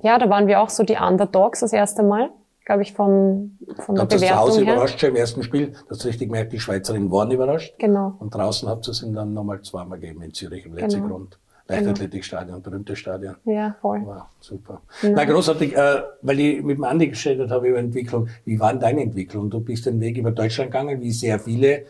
ja, 0.03 0.19
da 0.19 0.29
waren 0.29 0.47
wir 0.47 0.61
auch 0.61 0.69
so 0.69 0.83
die 0.83 0.97
Underdogs 0.97 1.61
das 1.61 1.73
erste 1.73 2.03
Mal, 2.03 2.31
glaube 2.67 2.83
ich, 2.83 2.93
von, 2.93 3.57
von 3.79 3.95
der 3.95 4.05
Bewertung 4.05 4.29
zu 4.29 4.37
Hause 4.37 4.65
her. 4.65 4.75
überrascht 4.75 5.01
schon 5.01 5.11
im 5.11 5.17
ersten 5.17 5.43
Spiel, 5.43 5.73
dass 5.89 5.99
du 5.99 6.09
richtig 6.09 6.31
merkt, 6.31 6.53
die 6.53 6.61
Schweizerinnen 6.61 7.11
waren 7.11 7.31
überrascht. 7.31 7.75
Genau. 7.79 8.17
Und 8.19 8.35
draußen 8.35 8.69
habt 8.69 8.87
ihr 8.89 8.91
es 8.91 9.01
dann 9.01 9.33
nochmal 9.33 9.63
zweimal 9.63 9.99
gegeben 9.99 10.21
in 10.23 10.35
Zürich 10.35 10.67
im 10.67 10.75
letzten 10.75 11.03
genau. 11.03 11.15
Grund. 11.15 11.39
Leichtathletikstadion, 11.69 12.63
berühmtes 12.63 12.99
Stadion. 12.99 13.37
Ja, 13.45 13.77
voll. 13.81 14.03
Wow, 14.05 14.23
super. 14.41 14.83
Ja. 15.03 15.11
Na, 15.11 15.25
großartig, 15.25 15.77
äh, 15.77 16.03
weil 16.23 16.39
ich 16.39 16.63
mit 16.63 16.77
dem 16.77 16.85
Andi 16.85 17.09
geredet 17.09 17.51
habe 17.51 17.69
über 17.69 17.79
Entwicklung. 17.79 18.29
Wie 18.45 18.61
war 18.61 18.71
denn 18.71 18.81
deine 18.81 19.03
Entwicklung? 19.03 19.51
Du 19.51 19.61
bist 19.61 19.87
den 19.87 20.01
Weg 20.01 20.17
über 20.17 20.31
Deutschland 20.31 20.71
gegangen, 20.71 21.01
wie 21.01 21.11
sehr 21.11 21.41
viele 21.41 21.85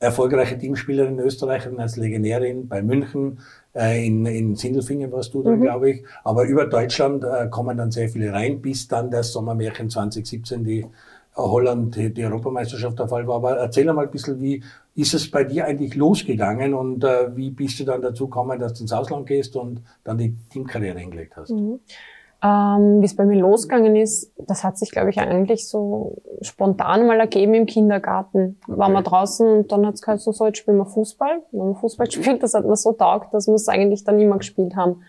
erfolgreiche 0.00 0.58
Teamspielerin 0.58 1.18
Österreicherin 1.18 1.78
als 1.78 1.96
Legionärin 1.96 2.66
bei 2.68 2.82
München, 2.82 3.38
äh, 3.74 4.04
in, 4.04 4.26
in 4.26 4.56
Sindelfingen 4.56 5.12
warst 5.12 5.34
du 5.34 5.42
dann, 5.42 5.58
mhm. 5.58 5.62
glaube 5.62 5.90
ich. 5.90 6.04
Aber 6.24 6.44
über 6.44 6.66
Deutschland 6.66 7.22
äh, 7.22 7.48
kommen 7.48 7.76
dann 7.76 7.92
sehr 7.92 8.08
viele 8.08 8.32
rein, 8.32 8.60
bis 8.60 8.88
dann 8.88 9.10
das 9.10 9.32
Sommermärchen 9.32 9.90
2017 9.90 10.64
die 10.64 10.80
äh, 10.80 10.86
Holland 11.36 11.94
die, 11.96 12.12
die 12.12 12.24
Europameisterschaft 12.24 12.98
der 12.98 13.08
Fall 13.08 13.26
war. 13.26 13.36
Aber 13.36 13.56
erzähl 13.58 13.88
einmal 13.88 14.06
ein 14.06 14.10
bisschen, 14.10 14.40
wie 14.40 14.62
ist 14.94 15.12
es 15.14 15.30
bei 15.30 15.44
dir 15.44 15.66
eigentlich 15.66 15.94
losgegangen 15.94 16.74
und 16.74 17.04
äh, 17.04 17.36
wie 17.36 17.50
bist 17.50 17.78
du 17.78 17.84
dann 17.84 18.00
dazu 18.00 18.26
gekommen, 18.26 18.58
dass 18.58 18.74
du 18.74 18.84
ins 18.84 18.92
Ausland 18.92 19.26
gehst 19.26 19.54
und 19.54 19.82
dann 20.02 20.16
die 20.16 20.34
Teamkarriere 20.50 20.98
hingelegt 20.98 21.36
hast? 21.36 21.50
Mhm. 21.50 21.78
Ähm, 22.42 23.02
Wie 23.02 23.04
es 23.04 23.16
bei 23.16 23.26
mir 23.26 23.38
losgegangen 23.38 23.96
ist, 23.96 24.32
das 24.38 24.64
hat 24.64 24.78
sich, 24.78 24.90
glaube 24.90 25.10
ich, 25.10 25.18
eigentlich 25.18 25.68
so 25.68 26.22
spontan 26.40 27.06
mal 27.06 27.20
ergeben 27.20 27.52
im 27.52 27.66
Kindergarten. 27.66 28.58
Okay. 28.66 28.78
Waren 28.78 28.92
wir 28.94 29.02
draußen 29.02 29.46
und 29.46 29.72
dann 29.72 29.86
hat 29.86 29.94
es 29.94 30.02
geheißen, 30.02 30.32
so, 30.32 30.46
jetzt 30.46 30.56
spielen 30.56 30.78
wir 30.78 30.86
Fußball. 30.86 31.42
Haben 31.52 31.68
wir 31.68 31.74
Fußball 31.74 32.06
gespielt, 32.06 32.42
das 32.42 32.54
hat 32.54 32.64
mir 32.64 32.76
so 32.76 32.92
taugt, 32.92 33.34
dass 33.34 33.46
wir 33.46 33.54
es 33.54 33.68
eigentlich 33.68 34.04
dann 34.04 34.18
immer 34.18 34.38
gespielt 34.38 34.74
haben. 34.74 35.02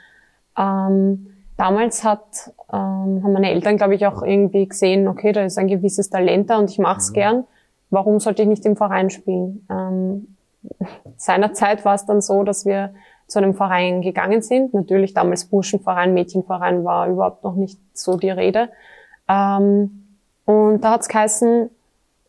Ähm, 0.58 1.28
damals 1.56 2.04
hat, 2.04 2.54
ähm, 2.74 3.22
haben 3.24 3.32
meine 3.32 3.52
Eltern, 3.52 3.78
glaube 3.78 3.96
ich, 3.96 4.06
auch 4.06 4.24
irgendwie 4.24 4.67
gesehen, 4.67 5.08
okay, 5.08 5.32
da 5.32 5.46
ist 5.46 5.58
ein 5.58 5.70
gewisses 5.70 6.10
Talent 6.10 6.50
da 6.50 6.58
und 6.58 6.70
ich 6.70 6.80
mache 6.80 6.98
es 6.98 7.12
mhm. 7.12 7.13
gern. 7.13 7.44
Warum 7.91 8.20
sollte 8.20 8.41
ich 8.41 8.50
nicht 8.50 8.65
im 8.65 8.76
Verein 8.76 9.10
spielen? 9.10 9.65
Ähm, 9.70 10.36
seinerzeit 11.15 11.86
war 11.86 11.96
es 11.96 12.06
dann 12.06 12.20
so, 12.20 12.44
dass 12.44 12.65
wir 12.65 12.94
zu 13.32 13.39
einem 13.39 13.54
Verein 13.54 14.02
gegangen 14.02 14.41
sind. 14.41 14.74
Natürlich 14.74 15.13
damals 15.13 15.46
Burschenverein, 15.46 16.13
Mädchenverein 16.13 16.84
war 16.84 17.08
überhaupt 17.08 17.46
noch 17.46 17.56
nicht 17.56 17.80
so 17.94 18.17
die 18.17 18.30
Rede. 18.30 18.67
Ähm, 19.30 20.17
und 20.44 20.82
da 20.82 20.91
hat's 20.91 21.08
geheißen, 21.08 21.70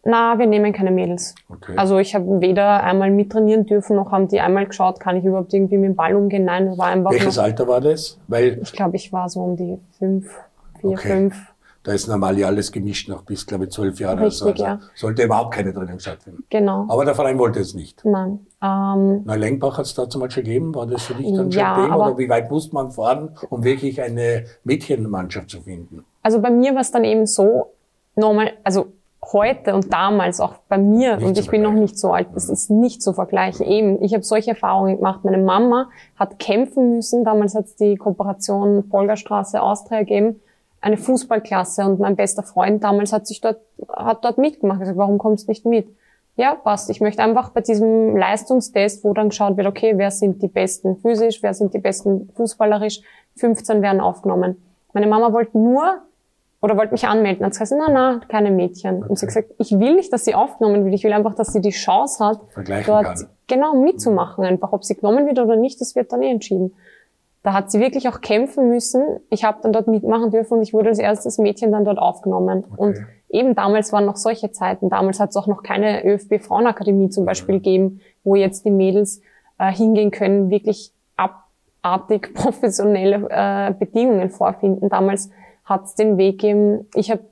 na, 0.05 0.38
wir 0.38 0.47
nehmen 0.47 0.73
keine 0.73 0.93
Mädels. 0.93 1.35
Okay. 1.49 1.75
Also 1.77 1.99
ich 1.99 2.15
habe 2.15 2.41
weder 2.41 2.85
einmal 2.85 3.11
mittrainieren 3.11 3.67
dürfen, 3.67 3.97
noch 3.97 4.12
haben 4.12 4.29
die 4.29 4.41
einmal 4.41 4.67
geschaut, 4.67 5.01
kann 5.01 5.17
ich 5.17 5.25
überhaupt 5.25 5.53
irgendwie 5.53 5.77
mit 5.77 5.91
dem 5.91 5.97
Ball 5.97 6.15
umgehen. 6.15 6.45
Nein, 6.45 6.79
war 6.79 6.87
einfach 6.87 7.11
Welches 7.11 7.38
Alter 7.38 7.67
war 7.67 7.81
das? 7.81 8.21
Weil 8.29 8.61
ich 8.62 8.73
glaube, 8.73 8.95
ich 8.95 9.12
war 9.12 9.29
so 9.29 9.41
um 9.41 9.57
die 9.57 9.79
fünf, 9.99 10.33
vier, 10.81 10.91
okay. 10.91 11.09
fünf. 11.09 11.52
Da 11.85 11.92
ist 11.92 12.07
normal 12.07 12.38
ja 12.38 12.47
alles 12.47 12.71
gemischt 12.71 13.09
noch 13.09 13.23
bis, 13.23 13.45
glaube 13.45 13.64
ich, 13.64 13.71
zwölf 13.71 13.99
Jahre. 13.99 14.27
Richtig, 14.27 14.47
also, 14.53 14.62
ja. 14.64 14.81
Sollte 14.95 15.25
überhaupt 15.25 15.53
keine 15.53 15.73
Training 15.73 15.99
stattfinden. 15.99 16.45
Genau. 16.49 16.87
Aber 16.88 17.05
der 17.05 17.14
Verein 17.16 17.38
wollte 17.38 17.59
es 17.59 17.75
nicht. 17.75 18.05
Nein. 18.05 18.47
Ähm, 18.62 19.23
Neulengbach 19.25 19.79
hat 19.79 19.87
es 19.87 19.95
dazu 19.95 20.21
mal 20.21 20.31
schon 20.31 20.45
gegeben. 20.45 20.73
War 20.75 20.87
das 20.87 21.03
für 21.03 21.14
dich 21.14 21.27
dann 21.35 21.51
schon 21.51 21.61
Ja, 21.61 21.75
ein 21.75 21.83
Thema? 21.83 21.95
aber- 21.95 22.07
Oder 22.09 22.18
wie 22.18 22.29
weit 22.29 22.51
musste 22.53 22.75
man 22.75 22.92
fahren, 22.92 23.31
um 23.51 23.64
wirklich 23.64 24.01
eine 24.01 24.45
Mädchenmannschaft 24.62 25.51
zu 25.51 25.61
finden? 25.62 26.05
Also 26.23 26.40
bei 26.40 26.51
mir 26.51 26.73
war 26.75 26.83
es 26.83 26.92
dann 26.92 27.03
eben 27.05 27.27
so, 27.27 27.73
nochmal, 28.14 28.53
also 28.62 28.87
heute 29.33 29.75
und 29.75 29.92
damals 29.92 30.40
auch 30.40 30.55
bei 30.68 30.79
mir, 30.79 31.16
Nicht 31.16 31.27
und 31.27 31.38
ich 31.38 31.49
bin 31.51 31.62
noch 31.62 31.73
nicht 31.73 31.99
so 31.99 32.12
alt, 32.12 32.29
das 32.35 32.49
ist 32.49 32.71
nicht 32.71 33.03
zu 33.03 33.12
vergleichen. 33.12 33.66
Eben, 33.66 34.03
ich 34.03 34.14
habe 34.14 34.23
solche 34.25 34.51
Erfahrungen 34.51 34.97
gemacht. 34.97 35.25
Meine 35.25 35.38
Mama 35.38 35.90
hat 36.16 36.38
kämpfen 36.38 36.95
müssen, 36.97 37.25
damals 37.25 37.55
hat 37.55 37.66
es 37.66 37.77
die 37.77 37.97
Kooperation 37.97 38.88
Polgerstraße 38.88 39.61
Austria 39.62 40.01
gegeben, 40.01 40.40
eine 40.83 40.97
Fußballklasse 40.97 41.85
und 41.87 42.01
mein 42.01 42.16
bester 42.16 42.42
Freund 42.42 42.85
damals 42.85 43.12
hat 43.12 43.27
sich 43.27 43.40
dort, 43.40 43.61
hat 43.88 44.25
dort 44.25 44.37
mitgemacht. 44.37 44.79
Ich 44.79 44.81
gesagt, 44.81 44.99
warum 44.99 45.16
kommst 45.16 45.47
du 45.47 45.53
nicht 45.53 45.64
mit? 45.64 45.87
Ja, 46.37 46.55
passt. 46.55 46.90
Ich 46.90 47.01
möchte 47.01 47.23
einfach 47.23 47.51
bei 47.51 47.61
diesem 47.61 48.16
Leistungstest, 48.16 49.05
wo 49.05 49.14
dann 49.14 49.29
geschaut 49.29 49.57
wird, 49.57 49.68
okay, 49.68 49.95
wer 49.97 50.11
sind 50.11 50.42
die 50.42 50.49
Besten 50.49 50.97
physisch, 50.97 51.42
wer 51.42 51.55
sind 51.55 51.73
die 51.73 51.79
Besten 51.79 52.31
fußballerisch, 52.35 53.01
15 53.37 53.81
werden 53.81 54.01
aufgenommen. 54.01 54.61
Meine 54.92 55.07
Mama 55.07 55.33
wollte 55.33 55.57
nur 55.57 56.03
oder 56.61 56.77
wollte 56.77 56.92
mich 56.92 57.07
anmelden. 57.07 57.45
Hat 57.45 57.53
gesagt, 57.53 57.73
na, 57.77 57.92
na, 57.92 58.21
keine 58.29 58.51
Mädchen. 58.51 59.03
Und 59.05 59.18
sie 59.18 59.27
hat 59.27 59.35
gesagt, 59.35 59.51
ich 59.59 59.73
will 59.79 59.95
nicht, 59.95 60.12
dass 60.12 60.25
sie 60.25 60.35
aufgenommen 60.35 60.85
wird. 60.85 60.95
Ich 60.95 61.05
will 61.05 61.12
einfach, 61.12 61.35
dass 61.35 61.53
sie 61.53 61.61
die 61.61 61.71
Chance 61.71 62.25
hat, 62.25 62.40
Vergleichen 62.51 62.87
dort 62.87 63.05
kann. 63.05 63.29
genau 63.47 63.75
mitzumachen. 63.75 64.45
Einfach, 64.45 64.73
ob 64.73 64.85
sie 64.85 64.97
genommen 64.97 65.27
wird 65.27 65.38
oder 65.38 65.57
nicht, 65.57 65.81
das 65.81 65.95
wird 65.95 66.12
dann 66.12 66.23
eh 66.23 66.31
entschieden. 66.31 66.75
Da 67.42 67.52
hat 67.52 67.70
sie 67.72 67.81
wirklich 67.81 68.09
auch 68.09 68.20
kämpfen 68.20 68.68
müssen. 68.68 69.02
Ich 69.28 69.42
habe 69.42 69.59
dann 69.62 69.72
dort 69.72 69.88
mitmachen 69.88 70.31
dürfen 70.31 70.59
und 70.59 70.62
ich 70.62 70.72
wurde 70.72 70.90
als 70.90 71.00
erstes 71.00 71.38
Mädchen 71.38 71.72
dann 71.72 71.85
dort 71.85 71.98
aufgenommen. 71.98 72.64
Und 72.76 72.98
eben 73.28 73.57
damals 73.57 73.92
waren 73.92 74.05
noch 74.05 74.16
solche 74.16 74.52
Zeiten. 74.52 74.88
Damals 74.88 75.18
hat 75.18 75.31
es 75.31 75.37
auch 75.37 75.48
noch 75.48 75.64
keine 75.64 76.05
ÖFB 76.05 76.40
Frauenakademie 76.40 77.11
zum 77.11 77.24
Beispiel 77.24 77.57
gegeben, 77.57 78.00
wo 78.22 78.37
jetzt 78.37 78.64
die 78.64 78.70
Mädels 78.70 79.20
äh, 79.59 79.72
hingehen 79.72 80.12
können, 80.12 80.50
wirklich 80.50 80.92
abartig 81.16 82.33
professionelle 82.35 83.26
äh, 83.28 83.74
Bedingungen 83.76 84.31
vorfinden. 84.31 84.88
Damals 84.88 85.31
hat 85.64 85.85
es 85.85 85.94
den 85.96 86.18
Weg 86.18 86.40
gegeben, 86.40 86.87
ich 86.94 87.11
habe 87.11 87.22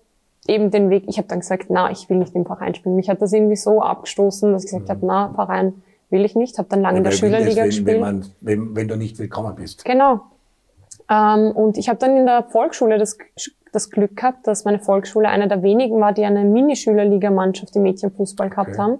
eben 0.49 0.73
den 0.73 0.91
Weg, 0.91 1.05
ich 1.07 1.19
habe 1.19 1.29
dann 1.29 1.41
gesagt, 1.41 1.67
na, 1.69 1.91
ich 1.91 2.09
will 2.09 2.17
nicht 2.17 2.35
im 2.35 2.47
Verein 2.47 2.75
spielen. 2.75 2.97
Mich 2.97 3.09
hat 3.09 3.23
das 3.23 3.33
irgendwie 3.33 3.57
so 3.57 3.81
abgestoßen, 3.81 4.53
dass 4.53 4.65
ich 4.65 4.71
gesagt 4.71 4.91
habe, 4.91 5.07
na, 5.07 5.33
Verein 5.35 5.83
will 6.11 6.25
ich 6.25 6.35
nicht. 6.37 6.59
Habe 6.59 6.69
dann 6.69 6.83
lange 6.83 6.99
in 6.99 7.05
der 7.05 7.13
Schülerliga 7.13 7.63
wenn, 7.63 7.67
gespielt. 7.67 7.87
wenn, 7.87 8.01
man, 8.01 8.25
wenn, 8.41 8.77
wenn 8.77 8.89
du 8.89 8.97
nicht 8.97 9.19
willkommen 9.19 9.55
bist. 9.55 9.85
Genau. 9.85 10.21
Ähm, 11.09 11.53
und 11.53 11.77
ich 11.79 11.89
habe 11.89 11.99
dann 11.99 12.17
in 12.17 12.27
der 12.27 12.45
Volksschule 12.45 12.99
das, 12.99 13.19
das 13.73 13.91
Glück 13.91 14.17
gehabt, 14.17 14.47
dass 14.47 14.65
meine 14.65 14.79
Volksschule 14.79 15.29
einer 15.29 15.47
der 15.47 15.63
wenigen 15.63 16.01
war, 16.01 16.13
die 16.13 16.25
eine 16.25 16.45
Mini-Schülerliga-Mannschaft 16.45 17.75
im 17.77 17.83
Mädchenfußball 17.83 18.51
gehabt 18.51 18.71
Okay. 18.71 18.79
haben. 18.79 18.99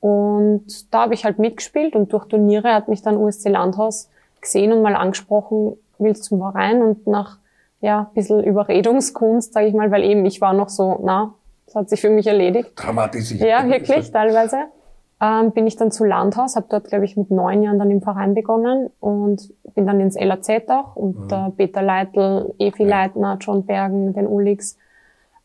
Und 0.00 0.92
da 0.92 1.02
habe 1.02 1.14
ich 1.14 1.24
halt 1.24 1.38
mitgespielt 1.38 1.96
und 1.96 2.12
durch 2.12 2.26
Turniere 2.26 2.74
hat 2.74 2.88
mich 2.88 3.00
dann 3.00 3.16
USC 3.16 3.48
Landhaus 3.48 4.10
gesehen 4.40 4.72
und 4.72 4.82
mal 4.82 4.96
angesprochen, 4.96 5.78
willst 5.98 6.24
zum 6.24 6.40
Verein 6.40 6.82
und 6.82 7.06
nach 7.06 7.38
ja, 7.80 8.00
ein 8.00 8.14
bisschen 8.14 8.44
Überredungskunst, 8.44 9.52
sage 9.54 9.66
ich 9.66 9.74
mal, 9.74 9.90
weil 9.90 10.04
eben 10.04 10.24
ich 10.26 10.40
war 10.40 10.52
noch 10.52 10.68
so, 10.68 11.00
na, 11.02 11.34
das 11.66 11.74
hat 11.74 11.88
sich 11.88 12.00
für 12.00 12.10
mich 12.10 12.26
erledigt. 12.26 12.72
Dramatisiert. 12.76 13.48
Ja, 13.48 13.66
wirklich, 13.68 14.10
teilweise. 14.10 14.56
Ähm, 15.20 15.52
bin 15.52 15.66
ich 15.66 15.76
dann 15.76 15.90
zu 15.92 16.04
Landhaus, 16.04 16.56
habe 16.56 16.66
dort, 16.68 16.88
glaube 16.88 17.04
ich, 17.04 17.16
mit 17.16 17.30
neun 17.30 17.62
Jahren 17.62 17.78
dann 17.78 17.90
im 17.90 18.02
Verein 18.02 18.34
begonnen 18.34 18.90
und 19.00 19.52
bin 19.74 19.86
dann 19.86 20.00
ins 20.00 20.18
LAZ 20.18 20.48
auch 20.68 20.96
und 20.96 21.30
äh, 21.30 21.50
Peter 21.56 21.82
Leitl, 21.82 22.52
Evi 22.58 22.82
Ja. 22.82 22.88
Leitner, 23.02 23.36
John 23.40 23.64
Bergen, 23.64 24.12
den 24.12 24.26
Ulix, 24.26 24.76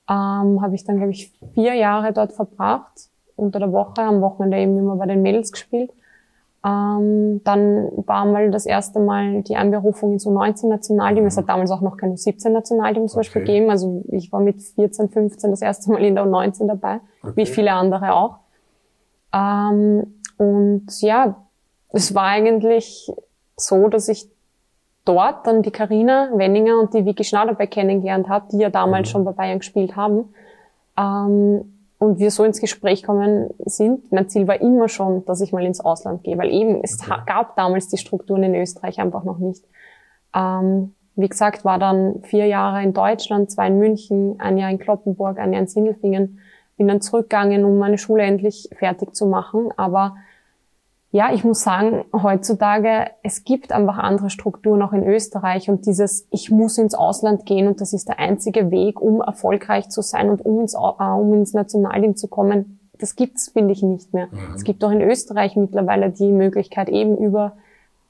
ähm, 0.10 0.62
habe 0.62 0.74
ich 0.74 0.84
dann, 0.86 0.98
glaube 0.98 1.12
ich, 1.12 1.32
vier 1.54 1.76
Jahre 1.76 2.14
dort 2.14 2.34
verbracht, 2.34 3.10
unter 3.36 3.60
der 3.60 3.72
Woche, 3.72 4.02
am 4.02 4.22
Wochenende 4.22 4.58
eben 4.58 4.78
immer 4.78 4.96
bei 4.96 5.06
den 5.06 5.22
Mädels 5.22 5.52
gespielt. 5.52 5.92
Ähm, 6.66 7.42
dann 7.46 7.90
war 8.06 8.26
mal 8.26 8.52
das 8.52 8.66
erste 8.66 9.00
Mal 9.00 9.44
die 9.44 9.56
Einberufung 9.56 10.14
ins 10.14 10.26
U19-Nationalteam. 10.26 11.26
Es 11.26 11.38
hat 11.38 11.48
damals 11.48 11.72
auch 11.72 11.80
noch 11.82 11.96
kein 11.96 12.16
U17-Nationalteam 12.16 13.08
zum 13.08 13.20
Beispiel 13.20 13.42
Okay. 13.44 13.52
gegeben. 13.54 13.70
Also 13.72 14.04
ich 14.10 14.32
war 14.34 14.42
mit 14.42 14.62
14, 14.62 15.10
15 15.10 15.52
das 15.52 15.62
erste 15.62 15.92
Mal 15.92 16.04
in 16.04 16.16
der 16.16 16.26
U19 16.26 16.68
dabei, 16.68 17.00
wie 17.36 17.44
Okay. 17.44 17.46
viele 17.46 17.72
andere 17.72 18.14
auch. 18.14 18.40
Ähm, 19.34 20.16
und 20.38 20.88
ja, 21.02 21.36
es 21.92 22.14
war 22.16 22.26
eigentlich 22.26 23.12
so, 23.58 23.88
dass 23.88 24.08
ich 24.10 24.28
dort 25.06 25.48
dann 25.48 25.62
die 25.64 25.72
Karina 25.72 26.30
Wenninger 26.36 26.80
und 26.80 26.94
die 26.94 27.06
Vicky 27.06 27.24
Schnaderbeck 27.24 27.72
kennengelernt 27.72 28.30
habe, 28.30 28.48
die 28.52 28.58
ja 28.60 28.70
damals 28.70 29.08
Mhm. 29.10 29.12
schon 29.12 29.26
bei 29.26 29.32
Bayern 29.32 29.60
gespielt 29.60 29.96
haben. 29.96 30.34
Ähm, 30.98 31.74
und 31.98 32.18
wir 32.18 32.32
so 32.32 32.46
ins 32.46 32.62
Gespräch 32.62 33.04
kommen 33.04 33.50
sind. 33.66 34.10
Mein 34.14 34.30
Ziel 34.30 34.48
war 34.48 34.62
immer 34.62 34.88
schon, 34.88 35.26
dass 35.26 35.42
ich 35.42 35.52
mal 35.52 35.66
ins 35.66 35.82
Ausland 35.82 36.24
gehe, 36.24 36.38
weil 36.38 36.50
eben 36.50 36.82
es 36.82 36.98
Okay. 37.02 37.20
gab 37.26 37.58
damals 37.58 37.90
die 37.90 37.98
Strukturen 37.98 38.44
in 38.44 38.56
Österreich 38.56 39.00
einfach 39.02 39.26
noch 39.26 39.38
nicht. 39.38 39.66
Ähm, 40.34 40.94
wie 41.18 41.28
gesagt, 41.28 41.66
war 41.66 41.78
dann 41.78 42.22
vier 42.24 42.46
Jahre 42.46 42.82
in 42.84 42.94
Deutschland, 42.94 43.52
zwei 43.52 43.68
in 43.68 43.80
München, 43.80 44.40
ein 44.40 44.58
Jahr 44.58 44.70
in 44.72 44.80
Kloppenburg, 44.80 45.38
ein 45.40 45.52
Jahr 45.52 45.62
in 45.62 45.68
Sindelfingen. 45.68 46.40
Bin 46.80 46.88
dann 46.88 47.02
zurückgegangen, 47.02 47.66
um 47.66 47.78
meine 47.78 47.98
Schule 47.98 48.24
endlich 48.24 48.70
fertig 48.80 49.14
zu 49.14 49.28
machen. 49.28 49.70
Aber 49.76 50.16
ja, 51.12 51.34
ich 51.34 51.44
muss 51.44 51.62
sagen, 51.62 52.06
heutzutage, 52.14 53.08
es 53.22 53.44
gibt 53.44 53.74
einfach 53.74 53.98
andere 53.98 54.30
Strukturen 54.30 54.82
auch 54.82 54.94
in 54.94 55.04
Österreich 55.04 55.70
und 55.70 55.86
dieses, 55.86 56.26
ich 56.32 56.52
muss 56.52 56.78
ins 56.78 56.96
Ausland 56.96 57.46
gehen 57.46 57.68
und 57.68 57.82
das 57.82 57.94
ist 57.94 58.08
der 58.08 58.20
einzige 58.20 58.72
Weg, 58.72 59.02
um 59.02 59.22
erfolgreich 59.22 59.90
zu 59.90 60.02
sein 60.02 60.30
und 60.30 60.46
um 60.46 60.62
ins, 60.62 60.76
äh, 60.76 60.78
um 60.78 61.34
ins 61.34 61.54
Nationalteam 61.54 62.16
zu 62.16 62.28
kommen, 62.28 62.80
das 62.98 63.16
gibt's, 63.16 63.50
finde 63.50 63.74
ich, 63.74 63.84
nicht 63.84 64.14
mehr. 64.14 64.30
Es 64.56 64.64
gibt 64.64 64.84
auch 64.84 64.92
in 64.92 65.02
Österreich 65.02 65.56
mittlerweile 65.56 66.12
die 66.12 66.32
Möglichkeit, 66.32 66.90
eben 66.90 67.18
über 67.18 67.58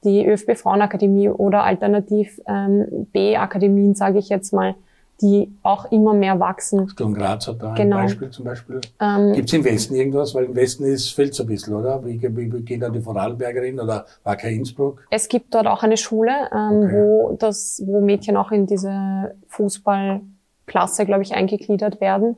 die 0.04 0.26
ÖFB 0.26 0.56
Frauenakademie 0.56 1.30
oder 1.30 1.64
alternativ 1.64 2.40
ähm, 2.48 3.08
B-Akademien, 3.12 3.96
sage 3.96 4.20
ich 4.20 4.30
jetzt 4.30 4.54
mal, 4.54 4.76
die 5.22 5.52
auch 5.64 5.92
immer 5.92 6.14
mehr 6.14 6.40
wachsen. 6.40 6.88
Sturm 6.90 7.14
Graz 7.14 7.48
hat 7.48 7.62
da 7.62 7.74
Genau. 7.74 7.98
ein 7.98 8.04
Beispiel 8.06 8.30
zum 8.30 8.46
Beispiel. 8.46 8.82
Ähm, 9.02 9.34
Gibt 9.34 9.50
es 9.50 9.54
im 9.54 9.64
Westen 9.66 9.96
irgendwas? 9.96 10.34
Weil 10.34 10.46
im 10.46 10.56
Westen 10.56 10.84
ist 10.86 11.10
fehlt 11.10 11.34
so 11.36 11.44
ein 11.44 11.48
bisschen, 11.48 11.74
oder? 11.76 12.04
Wie, 12.06 12.22
wie, 12.22 12.54
wie 12.54 12.62
geht 12.62 12.82
da 12.82 12.90
die 12.90 13.02
Vorarlbergerin 13.02 13.80
oder 13.80 14.06
Wacker 14.24 14.48
Innsbruck? 14.50 15.06
Es 15.10 15.28
gibt 15.28 15.54
dort 15.54 15.68
auch 15.68 15.84
eine 15.84 15.98
Schule, 15.98 16.32
ähm, 16.54 16.84
Okay. 16.84 16.94
wo 16.94 17.36
das, 17.38 17.82
wo 17.86 18.00
Mädchen 18.02 18.38
auch 18.38 18.52
in 18.52 18.66
diese 18.66 19.36
Fußballklasse, 19.48 21.06
glaube 21.06 21.24
ich, 21.24 21.34
eingegliedert 21.34 22.00
werden. 22.02 22.38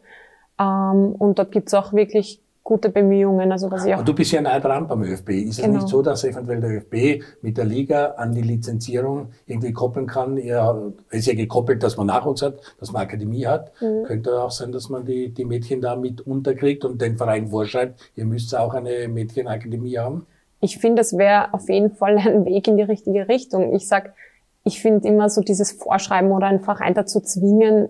Ähm, 0.59 1.15
und 1.17 1.39
dort 1.39 1.51
gibt 1.51 1.67
es 1.67 1.73
auch 1.73 1.93
wirklich 1.93 2.41
gute 2.71 2.89
Bemühungen. 2.89 3.51
Also 3.51 3.67
dass 3.67 3.85
ich 3.85 3.93
auch 3.93 3.97
Aber 3.97 4.05
du 4.05 4.13
bist 4.13 4.31
ja 4.31 4.41
nah 4.41 4.57
dran 4.59 4.87
beim 4.87 5.03
ÖFB. 5.03 5.29
Ist 5.29 5.59
es 5.59 5.65
Genau. 5.65 5.75
nicht 5.75 5.89
so, 5.89 6.01
dass 6.01 6.23
eventuell 6.23 6.61
der 6.61 6.69
ÖFB 6.77 7.21
mit 7.41 7.57
der 7.57 7.65
Liga 7.65 8.13
an 8.17 8.31
die 8.31 8.41
Lizenzierung 8.41 9.27
irgendwie 9.45 9.73
koppeln 9.73 10.07
kann? 10.07 10.37
Ja, 10.37 10.73
ist 11.09 11.27
ja 11.27 11.33
gekoppelt, 11.33 11.83
dass 11.83 11.97
man 11.97 12.07
Nachwuchs 12.07 12.41
hat, 12.41 12.61
dass 12.79 12.93
man 12.93 13.01
Akademie 13.01 13.45
hat. 13.45 13.73
Mhm. 13.81 14.03
Könnte 14.05 14.41
auch 14.41 14.51
sein, 14.51 14.71
dass 14.71 14.87
man 14.89 15.05
die, 15.05 15.33
die 15.33 15.43
Mädchen 15.43 15.81
da 15.81 15.97
mit 15.97 16.21
unterkriegt 16.21 16.85
und 16.85 17.01
den 17.01 17.17
Verein 17.17 17.47
vorschreibt, 17.49 17.99
ihr 18.15 18.25
müsst 18.25 18.55
auch 18.55 18.73
eine 18.73 19.07
Mädchenakademie 19.09 19.97
haben? 19.97 20.25
ich 20.63 20.77
finde, 20.77 21.01
es 21.01 21.17
wäre 21.17 21.53
auf 21.55 21.67
jeden 21.69 21.89
Fall 21.89 22.17
ein 22.19 22.45
Weg 22.45 22.67
in 22.67 22.77
die 22.77 22.83
richtige 22.83 23.27
Richtung. 23.27 23.73
Ich 23.75 23.87
sag, 23.87 24.13
ich 24.63 24.79
finde 24.79 25.07
immer 25.07 25.27
so 25.29 25.41
dieses 25.41 25.71
Vorschreiben 25.71 26.31
oder 26.31 26.47
einen 26.47 26.59
Verein 26.61 26.93
dazu 26.93 27.19
zwingen, 27.19 27.89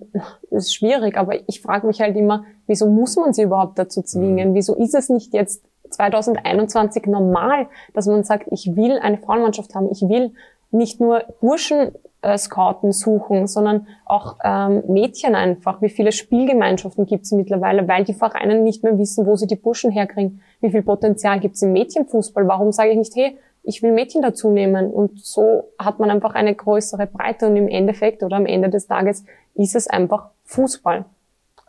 ist 0.49 0.73
schwierig, 0.73 1.17
aber 1.17 1.33
ich 1.47 1.61
frage 1.61 1.85
mich 1.85 1.99
halt 1.99 2.15
immer, 2.15 2.45
wieso 2.71 2.87
muss 2.87 3.17
man 3.17 3.33
sie 3.33 3.43
überhaupt 3.43 3.77
dazu 3.77 4.01
zwingen? 4.01 4.55
Wieso 4.55 4.75
ist 4.75 4.95
es 4.95 5.09
nicht 5.09 5.33
jetzt 5.33 5.61
2021 5.89 7.05
normal, 7.05 7.67
dass 7.93 8.07
man 8.07 8.23
sagt, 8.23 8.47
ich 8.49 8.75
will 8.77 8.97
eine 8.97 9.17
Frauenmannschaft 9.17 9.75
haben, 9.75 9.89
ich 9.91 10.01
will 10.01 10.31
nicht 10.71 11.01
nur 11.01 11.25
Burschen 11.41 11.91
äh, 12.21 12.37
scouten, 12.37 12.93
suchen, 12.93 13.45
sondern 13.47 13.87
auch 14.05 14.37
ähm, 14.43 14.83
Mädchen 14.87 15.35
einfach. 15.35 15.81
Wie 15.81 15.89
viele 15.89 16.13
Spielgemeinschaften 16.13 17.05
gibt 17.05 17.25
es 17.25 17.33
mittlerweile, 17.33 17.89
weil 17.89 18.05
die 18.05 18.13
Vereine 18.13 18.61
nicht 18.61 18.83
mehr 18.83 18.97
wissen, 18.97 19.25
wo 19.25 19.35
sie 19.35 19.47
die 19.47 19.57
Burschen 19.57 19.91
herkriegen. 19.91 20.41
Wie 20.61 20.71
viel 20.71 20.83
Potenzial 20.83 21.41
gibt 21.41 21.55
es 21.55 21.61
im 21.61 21.73
Mädchenfußball? 21.73 22.47
Warum 22.47 22.71
sage 22.71 22.91
ich 22.91 22.97
nicht, 22.97 23.15
hey, 23.15 23.37
ich 23.63 23.83
will 23.83 23.91
Mädchen 23.91 24.21
dazu 24.21 24.49
nehmen? 24.49 24.91
Und 24.91 25.19
so 25.19 25.65
hat 25.77 25.99
man 25.99 26.09
einfach 26.09 26.35
eine 26.35 26.55
größere 26.55 27.05
Breite 27.07 27.47
und 27.47 27.57
im 27.57 27.67
Endeffekt 27.67 28.23
oder 28.23 28.37
am 28.37 28.45
Ende 28.45 28.69
des 28.69 28.87
Tages 28.87 29.25
ist 29.55 29.75
es 29.75 29.87
einfach 29.87 30.29
Fußball. 30.45 31.05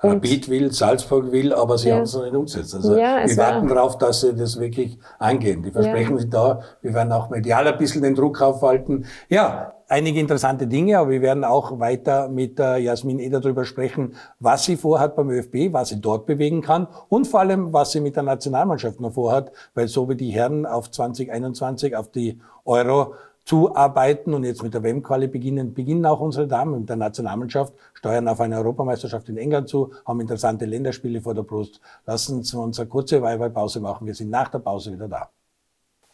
Und- 0.02 0.14
Rapid 0.16 0.48
will, 0.48 0.72
Salzburg 0.72 1.30
will, 1.30 1.52
aber 1.52 1.78
sie 1.78 1.88
Ja. 1.90 1.94
haben 1.96 2.02
es 2.02 2.14
noch 2.14 2.24
nicht 2.24 2.34
umgesetzt. 2.34 2.74
Also 2.74 2.96
Ja, 2.96 3.24
wir 3.24 3.36
war- 3.36 3.54
warten 3.54 3.68
darauf, 3.68 3.98
dass 3.98 4.20
sie 4.22 4.34
das 4.34 4.58
wirklich 4.58 4.98
angehen. 5.18 5.62
Die 5.62 5.70
Versprechen 5.70 6.18
sind 6.18 6.34
da. 6.34 6.60
Wir 6.80 6.92
werden 6.92 7.12
auch 7.12 7.30
medial 7.30 7.66
ein 7.68 7.78
bisschen 7.78 8.02
den 8.02 8.14
Druck 8.16 8.40
aufhalten. 8.42 9.04
Ja, 9.28 9.74
einige 9.88 10.18
interessante 10.18 10.66
Dinge, 10.66 10.98
aber 10.98 11.10
wir 11.10 11.22
werden 11.22 11.44
auch 11.44 11.78
weiter 11.78 12.28
mit 12.28 12.58
äh, 12.58 12.78
Jasmin 12.78 13.20
Eder 13.20 13.40
darüber 13.40 13.64
sprechen, 13.64 14.14
was 14.40 14.64
sie 14.64 14.76
vorhat 14.76 15.14
beim 15.14 15.30
ÖFB, 15.30 15.72
was 15.72 15.90
sie 15.90 16.00
dort 16.00 16.26
bewegen 16.26 16.62
kann 16.62 16.88
und 17.08 17.28
vor 17.28 17.40
allem, 17.40 17.72
was 17.72 17.92
sie 17.92 18.00
mit 18.00 18.16
der 18.16 18.22
Nationalmannschaft 18.24 19.00
noch 19.00 19.12
vorhat, 19.12 19.52
weil 19.74 19.86
so 19.88 20.08
wie 20.08 20.16
die 20.16 20.30
Herren 20.30 20.66
auf 20.66 20.90
2021 20.90 21.94
auf 21.96 22.10
die 22.10 22.40
Euro 22.64 23.14
zuarbeiten 23.44 24.35
und 24.35 24.44
jetzt 24.44 24.62
mit 24.62 24.74
der 24.74 24.83
WM-Quali 24.83 25.26
beginnen, 25.26 25.74
beginnen 25.74 26.07
auch 26.07 26.20
unsere 26.20 26.46
Damen 26.46 26.81
mit 26.81 26.88
der 26.88 26.96
Nationalmannschaft, 26.96 27.74
steuern 27.94 28.28
auf 28.28 28.40
eine 28.40 28.57
Europameisterschaft 28.57 29.28
in 29.28 29.37
England 29.37 29.68
zu, 29.68 29.92
haben 30.07 30.20
interessante 30.20 30.64
Länderspiele 30.64 31.20
vor 31.20 31.35
der 31.35 31.42
Brust. 31.42 31.81
Lassen 32.07 32.42
Sie 32.42 32.57
uns 32.57 32.78
eine 32.78 32.88
kurze 32.88 33.20
Weihwahlpause 33.20 33.81
machen. 33.81 34.07
Wir 34.07 34.14
sind 34.14 34.31
nach 34.31 34.48
der 34.48 34.61
Pause 34.61 34.92
wieder 34.92 35.09
da. 35.09 35.28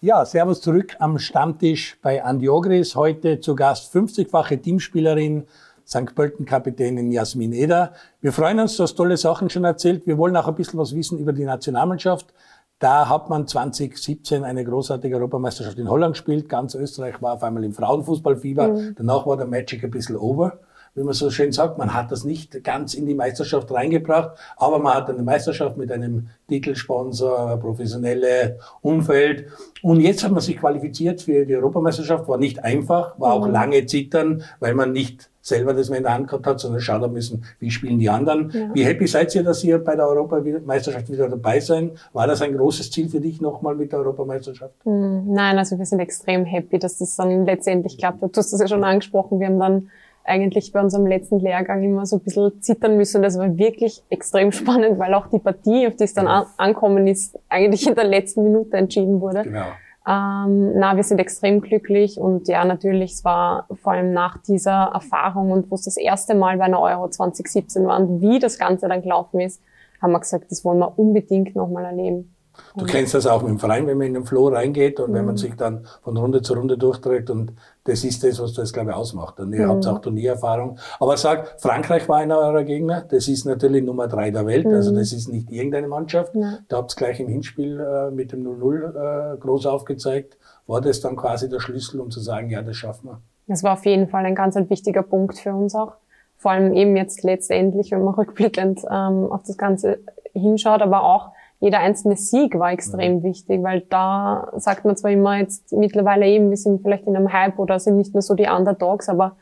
Ja, 0.00 0.24
Servus 0.24 0.60
zurück 0.60 0.94
am 1.00 1.18
Stammtisch 1.18 1.98
bei 2.00 2.22
Andi 2.22 2.48
Ogris. 2.48 2.94
Heute 2.94 3.40
zu 3.40 3.56
Gast 3.56 3.92
50-fache 3.94 4.62
Teamspielerin, 4.62 5.46
St. 5.84 6.14
Pölten-Kapitänin 6.14 7.10
Jasmin 7.10 7.52
Eder. 7.52 7.92
Wir 8.20 8.32
freuen 8.32 8.60
uns, 8.60 8.76
du 8.76 8.84
hast 8.84 8.94
tolle 8.94 9.16
Sachen 9.16 9.50
schon 9.50 9.64
erzählt. 9.64 10.06
Wir 10.06 10.16
wollen 10.16 10.36
auch 10.36 10.46
ein 10.46 10.54
bisschen 10.54 10.78
was 10.78 10.94
wissen 10.94 11.18
über 11.18 11.32
die 11.32 11.44
Nationalmannschaft. 11.44 12.32
Da 12.78 13.08
hat 13.08 13.28
man 13.28 13.46
2017 13.46 14.44
eine 14.44 14.64
großartige 14.64 15.16
Europameisterschaft 15.16 15.78
in 15.78 15.90
Holland 15.90 16.14
gespielt. 16.14 16.48
Ganz 16.48 16.74
Österreich 16.74 17.20
war 17.20 17.34
auf 17.34 17.42
einmal 17.42 17.64
im 17.64 17.72
Frauenfußballfieber. 17.72 18.68
Mhm. 18.68 18.94
Danach 18.96 19.26
war 19.26 19.36
der 19.36 19.46
Magic 19.46 19.82
ein 19.82 19.90
bisschen 19.90 20.16
over 20.16 20.60
wie 20.94 21.02
man 21.02 21.14
so 21.14 21.30
schön 21.30 21.52
sagt, 21.52 21.78
man 21.78 21.94
hat 21.94 22.10
das 22.10 22.24
nicht 22.24 22.62
ganz 22.64 22.94
in 22.94 23.06
die 23.06 23.14
Meisterschaft 23.14 23.70
reingebracht, 23.70 24.38
aber 24.56 24.78
man 24.78 24.94
hat 24.94 25.08
eine 25.10 25.22
Meisterschaft 25.22 25.76
mit 25.76 25.92
einem 25.92 26.28
Titelsponsor, 26.48 27.58
professionelle 27.58 28.58
Umfeld. 28.80 29.46
Und 29.82 30.00
jetzt 30.00 30.24
hat 30.24 30.32
man 30.32 30.40
sich 30.40 30.58
qualifiziert 30.58 31.22
für 31.22 31.46
die 31.46 31.54
Europameisterschaft, 31.54 32.28
war 32.28 32.38
nicht 32.38 32.64
einfach, 32.64 33.18
war 33.18 33.32
auch 33.32 33.46
mhm. 33.46 33.52
lange 33.52 33.86
zittern, 33.86 34.42
weil 34.60 34.74
man 34.74 34.92
nicht 34.92 35.30
selber 35.40 35.72
das 35.74 35.88
mehr 35.88 35.98
in 35.98 36.04
der 36.04 36.14
Hand 36.14 36.28
gehabt 36.28 36.46
hat, 36.46 36.60
sondern 36.60 36.80
schauen 36.80 37.12
müssen, 37.12 37.44
wie 37.58 37.70
spielen 37.70 37.98
die 37.98 38.10
anderen. 38.10 38.50
Ja. 38.50 38.70
Wie 38.74 38.84
happy 38.84 39.06
seid 39.06 39.34
ihr, 39.34 39.42
dass 39.42 39.64
ihr 39.64 39.78
bei 39.78 39.96
der 39.96 40.06
Europameisterschaft 40.06 41.10
wieder 41.10 41.28
dabei 41.28 41.60
sein? 41.60 41.92
War 42.12 42.26
das 42.26 42.42
ein 42.42 42.56
großes 42.56 42.90
Ziel 42.90 43.08
für 43.08 43.20
dich 43.20 43.40
nochmal 43.40 43.74
mit 43.74 43.92
der 43.92 44.00
Europameisterschaft? 44.00 44.74
Mhm. 44.84 45.24
Nein, 45.26 45.58
also 45.58 45.78
wir 45.78 45.86
sind 45.86 46.00
extrem 46.00 46.44
happy, 46.44 46.78
dass 46.78 46.98
das 46.98 47.16
dann 47.16 47.46
letztendlich 47.46 47.98
klappt. 47.98 48.22
Du 48.22 48.28
hast 48.36 48.52
das 48.52 48.60
ja 48.60 48.68
schon 48.68 48.84
angesprochen. 48.84 49.40
Wir 49.40 49.46
haben 49.46 49.58
dann 49.58 49.90
eigentlich 50.28 50.72
bei 50.72 50.80
unserem 50.80 51.06
letzten 51.06 51.40
Lehrgang 51.40 51.82
immer 51.82 52.06
so 52.06 52.16
ein 52.16 52.20
bisschen 52.22 52.60
zittern 52.62 52.96
müssen. 52.96 53.22
Das 53.22 53.38
war 53.38 53.56
wirklich 53.56 54.02
extrem 54.10 54.52
spannend, 54.52 54.98
weil 54.98 55.14
auch 55.14 55.26
die 55.28 55.38
Partie, 55.38 55.86
auf 55.86 55.96
die 55.96 56.04
es 56.04 56.14
dann 56.14 56.28
an 56.28 56.46
ankommen 56.56 57.06
ist, 57.06 57.38
eigentlich 57.48 57.86
in 57.86 57.94
der 57.94 58.04
letzten 58.04 58.44
Minute 58.44 58.76
entschieden 58.76 59.20
wurde. 59.20 59.42
Genau. 59.42 59.66
Ähm, 60.06 60.72
na, 60.76 60.96
wir 60.96 61.02
sind 61.02 61.18
extrem 61.18 61.60
glücklich 61.60 62.18
und 62.18 62.48
ja, 62.48 62.64
natürlich, 62.64 63.12
es 63.12 63.24
war 63.26 63.66
vor 63.74 63.92
allem 63.92 64.14
nach 64.14 64.38
dieser 64.38 64.90
Erfahrung 64.94 65.50
und 65.50 65.70
wo 65.70 65.74
es 65.74 65.82
das 65.82 65.98
erste 65.98 66.34
Mal 66.34 66.56
bei 66.56 66.64
einer 66.64 66.80
Euro 66.80 67.10
2017 67.10 67.86
war 67.86 68.00
und 68.00 68.22
wie 68.22 68.38
das 68.38 68.58
Ganze 68.58 68.88
dann 68.88 69.02
gelaufen 69.02 69.40
ist, 69.40 69.60
haben 70.00 70.12
wir 70.12 70.20
gesagt, 70.20 70.50
das 70.50 70.64
wollen 70.64 70.78
wir 70.78 70.98
unbedingt 70.98 71.54
nochmal 71.54 71.84
erleben. 71.84 72.34
Du 72.76 72.84
kennst 72.84 73.14
das 73.14 73.26
auch 73.26 73.42
mit 73.42 73.50
dem 73.50 73.58
Verein, 73.58 73.86
wenn 73.86 73.98
man 73.98 74.06
in 74.06 74.14
den 74.14 74.24
Flow 74.24 74.48
reingeht 74.48 75.00
und 75.00 75.10
mhm. 75.10 75.14
wenn 75.14 75.24
man 75.24 75.34
mhm. 75.34 75.38
sich 75.38 75.54
dann 75.54 75.86
von 76.02 76.16
Runde 76.16 76.42
zu 76.42 76.54
Runde 76.54 76.78
durchträgt 76.78 77.30
und 77.30 77.52
das 77.84 78.04
ist 78.04 78.22
das, 78.22 78.40
was 78.40 78.52
das, 78.52 78.72
glaube 78.72 78.90
ich, 78.90 78.96
ausmacht. 78.96 79.40
Und 79.40 79.52
ihr 79.52 79.64
mhm. 79.64 79.70
habt 79.70 79.86
auch 79.86 79.98
Turniererfahrung. 80.00 80.78
Aber 81.00 81.16
sag, 81.16 81.60
Frankreich 81.60 82.08
war 82.08 82.18
einer 82.18 82.38
eurer 82.38 82.64
Gegner. 82.64 83.04
Das 83.08 83.28
ist 83.28 83.46
natürlich 83.46 83.82
Nummer 83.82 84.08
drei 84.08 84.30
der 84.30 84.46
Welt. 84.46 84.66
Also 84.66 84.92
mhm. 84.92 84.98
Also 84.98 85.00
das 85.00 85.12
ist 85.12 85.28
nicht 85.28 85.50
irgendeine 85.50 85.88
Mannschaft. 85.88 86.34
Ja. 86.34 86.58
Da 86.68 86.76
habt 86.78 86.92
ihr 86.92 86.96
gleich 86.96 87.20
im 87.20 87.28
Hinspiel 87.28 87.80
äh, 87.80 88.10
mit 88.10 88.32
dem 88.32 88.44
0-0 88.46 89.34
äh, 89.34 89.38
groß 89.38 89.66
aufgezeigt. 89.66 90.36
War 90.66 90.80
das 90.80 91.00
dann 91.00 91.16
quasi 91.16 91.48
der 91.48 91.60
Schlüssel, 91.60 92.00
um 92.00 92.10
zu 92.10 92.20
sagen, 92.20 92.50
ja, 92.50 92.62
das 92.62 92.76
schaffen 92.76 93.08
wir? 93.08 93.20
Das 93.46 93.62
war 93.62 93.72
auf 93.72 93.86
jeden 93.86 94.08
Fall 94.08 94.24
ein 94.26 94.34
ganz 94.34 94.56
ein 94.56 94.68
wichtiger 94.68 95.02
Punkt 95.02 95.38
für 95.38 95.54
uns 95.54 95.74
auch. 95.74 95.94
Vor 96.36 96.52
allem 96.52 96.74
eben 96.74 96.96
jetzt 96.96 97.22
letztendlich, 97.22 97.90
wenn 97.90 98.04
man 98.04 98.14
rückblickend 98.18 98.80
ähm, 98.84 99.32
auf 99.32 99.42
das 99.46 99.56
Ganze 99.56 99.98
hinschaut, 100.34 100.82
aber 100.82 101.02
auch 101.02 101.32
jeder 101.60 101.80
einzelne 101.80 102.16
Sieg 102.16 102.58
war 102.58 102.72
extrem 102.72 103.16
mhm. 103.16 103.22
wichtig, 103.24 103.62
weil 103.62 103.80
da 103.82 104.52
sagt 104.56 104.84
man 104.84 104.96
zwar 104.96 105.10
immer 105.10 105.38
jetzt 105.38 105.72
mittlerweile 105.72 106.26
eben, 106.26 106.50
wir 106.50 106.56
sind 106.56 106.82
vielleicht 106.82 107.06
in 107.06 107.16
einem 107.16 107.32
Hype 107.32 107.58
oder 107.58 107.80
sind 107.80 107.96
nicht 107.96 108.14
mehr 108.14 108.22
so 108.22 108.34
die 108.34 108.46
Underdogs, 108.46 109.08
aber 109.08 109.36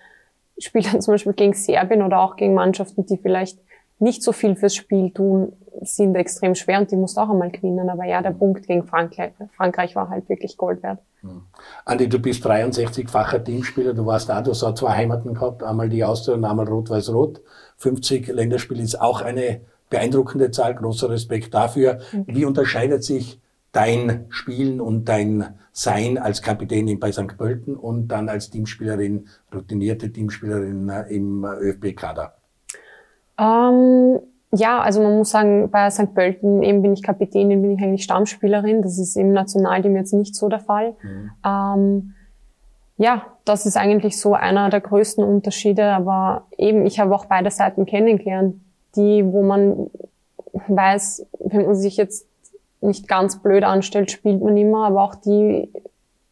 spielt 0.59 0.93
dann 0.93 1.01
zum 1.03 1.15
Beispiel 1.15 1.35
gegen 1.35 1.53
Serbien 1.53 2.03
oder 2.03 2.21
auch 2.21 2.37
gegen 2.37 2.55
Mannschaften, 2.55 3.05
die 3.05 3.19
vielleicht 3.19 3.59
nicht 3.99 4.23
so 4.23 4.33
viel 4.33 4.57
fürs 4.57 4.75
Spiel 4.75 5.11
tun, 5.11 5.53
sind 5.83 6.15
extrem 6.17 6.55
schwer 6.55 6.81
und 6.81 6.91
die 6.91 6.97
musst 6.97 7.19
auch 7.19 7.29
einmal 7.29 7.51
gewinnen. 7.51 7.89
Aber 7.91 8.05
ja, 8.05 8.23
der 8.23 8.33
mhm. 8.33 8.39
Punkt 8.39 8.67
gegen 8.67 8.87
Frankreich, 8.87 9.33
Frankreich 9.57 9.95
war 9.95 10.09
halt 10.09 10.29
wirklich 10.29 10.57
Gold 10.57 10.83
wert. 10.83 11.01
Mhm. 11.23 11.43
Andi, 11.85 12.09
du 12.09 12.19
bist 12.19 12.47
63-facher 12.47 13.45
Teamspieler, 13.45 13.93
du 13.93 14.07
warst 14.07 14.31
da, 14.31 14.41
du 14.41 14.53
hast 14.53 14.63
auch 14.63 14.75
zwei 14.75 14.93
Heimaten 14.93 15.35
gehabt, 15.35 15.63
einmal 15.63 15.91
die 15.91 16.05
Austria 16.05 16.35
und 16.35 16.45
einmal 16.45 16.67
Rot-Weiß-Rot. 16.67 17.43
50 17.77 18.29
Länderspiele 18.29 18.83
ist 18.83 19.01
auch 19.01 19.21
eine 19.21 19.61
beeindruckende 19.91 20.51
Zahl, 20.51 20.75
großer 20.75 21.11
Respekt 21.11 21.55
dafür. 21.55 21.99
Wie 22.27 22.45
unterscheidet 22.45 23.05
sich 23.05 23.41
dein 23.73 24.25
Spielen 24.31 24.81
und 24.81 25.05
dein 25.07 25.55
Sein 25.73 26.17
als 26.17 26.41
Kapitänin 26.41 26.99
bei 26.99 27.13
St. 27.13 27.37
Pölten 27.37 27.77
und 27.77 28.09
dann 28.09 28.31
als 28.31 28.49
Teamspielerin, 28.49 29.27
routinierte 29.55 30.11
Teamspielerin 30.11 30.89
äh, 30.89 31.15
im 31.15 31.45
ÖFB-Kader? 31.45 32.33
Ähm, 33.39 34.19
ja, 34.53 34.81
also 34.81 35.03
man 35.03 35.19
muss 35.19 35.31
sagen, 35.31 35.71
bei 35.71 35.91
St. 35.91 36.15
Pölten 36.15 36.63
eben 36.63 36.81
bin 36.81 36.95
ich 36.95 37.03
Kapitänin, 37.03 37.61
bin 37.61 37.73
ich 37.73 37.83
eigentlich 37.83 38.05
Stammspielerin. 38.05 38.81
Das 38.81 38.99
ist 38.99 39.17
im 39.17 39.33
Nationalteam 39.33 39.95
jetzt 39.97 40.15
nicht 40.15 40.35
so 40.35 40.49
der 40.49 40.61
Fall. 40.61 40.95
Mhm. 41.03 41.31
Ähm, 41.45 42.15
ja, 42.97 43.27
das 43.45 43.67
ist 43.67 43.77
eigentlich 43.77 44.19
so 44.19 44.33
einer 44.33 44.71
der 44.71 44.81
größten 44.81 45.23
Unterschiede. 45.23 45.85
Aber 45.93 46.47
eben, 46.57 46.87
ich 46.87 46.99
habe 46.99 47.15
auch 47.15 47.27
beide 47.27 47.51
Seiten 47.51 47.85
kennengelernt 47.85 48.57
die, 48.97 49.25
wo 49.25 49.43
man 49.43 49.91
weiß, 50.69 51.27
wenn 51.39 51.67
man 51.67 51.75
sich 51.75 51.97
jetzt 51.97 52.27
nicht 52.81 53.09
ganz 53.09 53.43
blöd 53.43 53.65
anstellt, 53.65 54.11
spielt 54.11 54.43
man 54.43 54.57
immer, 54.57 54.87
aber 54.87 55.03
auch 55.03 55.15
die, 55.15 55.71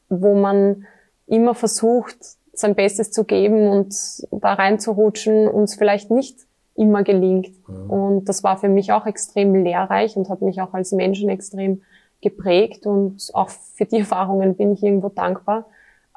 wo 0.08 0.34
man 0.34 0.86
immer 1.26 1.54
versucht, 1.54 2.16
sein 2.52 2.74
Bestes 2.74 3.10
zu 3.10 3.24
geben 3.24 3.68
und 3.68 3.94
da 4.30 4.54
reinzurutschen 4.54 5.48
und 5.48 5.64
es 5.64 5.74
vielleicht 5.74 6.10
nicht 6.10 6.38
immer 6.76 7.02
gelingt. 7.02 7.52
Mhm. 7.68 7.90
Und 7.90 8.24
das 8.28 8.44
war 8.44 8.56
für 8.56 8.68
mich 8.68 8.92
auch 8.92 9.06
extrem 9.06 9.54
lehrreich 9.54 10.16
und 10.16 10.28
hat 10.28 10.42
mich 10.42 10.60
auch 10.60 10.74
als 10.74 10.92
Menschen 10.92 11.28
extrem 11.28 11.82
geprägt 12.20 12.86
und 12.86 13.30
auch 13.32 13.48
für 13.50 13.84
die 13.84 13.98
Erfahrungen 14.00 14.56
bin 14.56 14.72
ich 14.72 14.82
irgendwo 14.82 15.08
dankbar. 15.08 15.66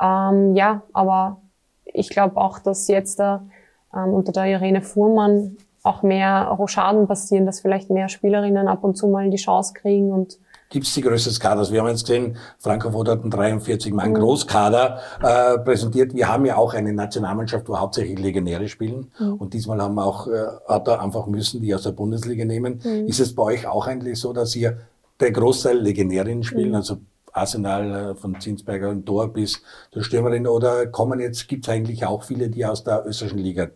Ähm, 0.01 0.55
ja, 0.55 0.83
aber 0.93 1.41
ich 1.85 2.09
glaube 2.09 2.37
auch, 2.37 2.59
dass 2.59 2.87
jetzt 2.87 3.19
da 3.19 3.45
ähm, 3.93 4.13
unter 4.13 4.31
der 4.31 4.45
Irene 4.45 4.81
Fuhrmann 4.81 5.57
auch 5.87 6.03
mehr 6.03 6.49
Rochaden 6.57 7.07
passieren, 7.07 7.45
dass 7.45 7.59
vielleicht 7.59 7.89
mehr 7.89 8.09
Spielerinnen 8.09 8.67
ab 8.67 8.83
und 8.83 8.95
zu 8.95 9.07
mal 9.07 9.29
die 9.29 9.37
Chance 9.37 9.73
kriegen 9.73 10.11
und 10.11 10.37
Gibt 10.69 10.85
es 10.85 10.93
die 10.93 11.01
Größe 11.01 11.29
des 11.29 11.39
Kaders? 11.39 11.71
Wir 11.71 11.79
haben 11.79 11.87
jetzt 11.87 12.05
gesehen, 12.05 12.35
Frankfurt 12.59 13.07
hat 13.07 13.21
einen 13.21 13.31
43 13.31 13.93
Mann 13.93 14.09
mhm. 14.09 14.15
Großkader 14.15 14.99
äh, 15.21 15.59
präsentiert. 15.59 16.13
Wir 16.13 16.27
haben 16.27 16.45
ja 16.45 16.57
auch 16.57 16.73
eine 16.73 16.91
Nationalmannschaft, 16.91 17.69
wo 17.69 17.79
hauptsächlich 17.79 18.19
Legionäre 18.19 18.67
spielen. 18.67 19.09
Mhm. 19.17 19.35
Und 19.35 19.53
diesmal 19.53 19.81
haben 19.81 19.95
wir 19.95 20.05
auch, 20.05 20.27
äh, 20.27 20.45
hat 20.67 20.89
er 20.89 21.01
einfach 21.01 21.25
müssen, 21.27 21.61
die 21.61 21.73
aus 21.73 21.83
der 21.83 21.91
Bundesliga 21.91 22.43
nehmen. 22.43 22.81
Mhm. 22.83 23.07
Ist 23.07 23.21
es 23.21 23.33
bei 23.33 23.43
euch 23.43 23.65
auch 23.65 23.87
eigentlich 23.87 24.19
so, 24.19 24.33
dass 24.33 24.53
ihr 24.57 24.77
der 25.21 25.31
Großteil 25.31 25.77
Legionärinnen 25.77 26.43
spielen, 26.43 26.69
mhm. 26.69 26.75
also 26.75 26.97
Arsenal 27.31 28.11
äh, 28.11 28.15
von 28.15 28.39
Zinsberger 28.41 28.89
und 28.89 29.05
Tor 29.05 29.31
bis 29.31 29.61
zur 29.91 30.03
Stürmerin 30.03 30.47
oder 30.47 30.87
kommen 30.87 31.19
jetzt, 31.21 31.47
gibt 31.47 31.65
es 31.65 31.73
eigentlich 31.73 32.05
auch 32.05 32.23
viele, 32.23 32.49
die 32.49 32.65
aus 32.65 32.83
der 32.83 33.05
österreichischen 33.05 33.39
Liga 33.39 33.67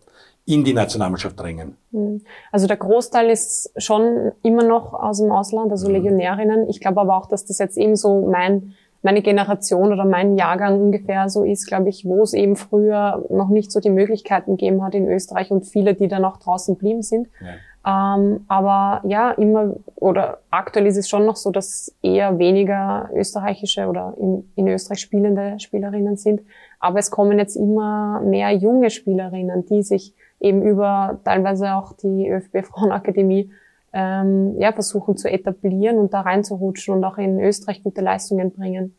in 0.45 0.63
die 0.63 0.73
Nationalmannschaft 0.73 1.39
drängen? 1.39 1.77
Hm. 1.91 2.21
Also 2.51 2.67
der 2.67 2.77
Großteil 2.77 3.29
ist 3.29 3.71
schon 3.77 4.31
immer 4.43 4.63
noch 4.63 4.93
aus 4.93 5.19
dem 5.19 5.31
Ausland, 5.31 5.71
also 5.71 5.87
mhm. 5.87 5.95
Legionärinnen. 5.95 6.69
Ich 6.69 6.79
glaube 6.79 7.01
aber 7.01 7.17
auch, 7.17 7.27
dass 7.27 7.45
das 7.45 7.59
jetzt 7.59 7.77
eben 7.77 7.95
so 7.95 8.27
mein 8.29 8.73
meine 9.03 9.21
Generation 9.21 9.91
oder 9.91 10.05
mein 10.05 10.37
Jahrgang 10.37 10.79
ungefähr 10.79 11.27
so 11.27 11.43
ist, 11.43 11.67
glaube 11.67 11.89
ich, 11.89 12.05
wo 12.05 12.21
es 12.21 12.33
eben 12.33 12.55
früher 12.55 13.25
noch 13.29 13.49
nicht 13.49 13.71
so 13.71 13.79
die 13.79 13.89
Möglichkeiten 13.89 14.57
gegeben 14.57 14.83
hat 14.83 14.93
in 14.93 15.07
Österreich 15.07 15.49
und 15.49 15.63
viele, 15.63 15.95
die 15.95 16.07
dann 16.07 16.23
auch 16.23 16.37
draußen 16.37 16.77
blieben 16.77 17.01
sind. 17.01 17.27
Ja. 17.39 17.47
Ähm, 17.83 18.45
aber 18.47 19.01
ja, 19.07 19.31
immer 19.31 19.73
oder 19.95 20.41
aktuell 20.51 20.85
ist 20.85 20.97
es 20.97 21.09
schon 21.09 21.25
noch 21.25 21.35
so, 21.35 21.49
dass 21.49 21.95
eher 22.03 22.37
weniger 22.37 23.09
österreichische 23.15 23.87
oder 23.87 24.13
in, 24.19 24.51
in 24.55 24.67
Österreich 24.67 24.99
spielende 24.99 25.59
Spielerinnen 25.59 26.15
sind. 26.15 26.41
Aber 26.79 26.99
es 26.99 27.09
kommen 27.09 27.39
jetzt 27.39 27.55
immer 27.55 28.21
mehr 28.21 28.51
junge 28.51 28.91
Spielerinnen, 28.91 29.65
die 29.65 29.81
sich 29.81 30.13
eben 30.41 30.63
über 30.63 31.19
teilweise 31.23 31.73
auch 31.75 31.93
die 31.93 32.27
ÖFB 32.27 32.65
Frauenakademie 32.65 33.51
ähm, 33.93 34.59
ja, 34.59 34.73
versuchen 34.73 35.17
zu 35.17 35.29
etablieren 35.29 35.97
und 35.97 36.13
da 36.13 36.21
reinzurutschen 36.21 36.95
und 36.95 37.03
auch 37.03 37.17
in 37.17 37.39
Österreich 37.39 37.83
gute 37.83 38.01
Leistungen 38.01 38.51
bringen. 38.51 38.95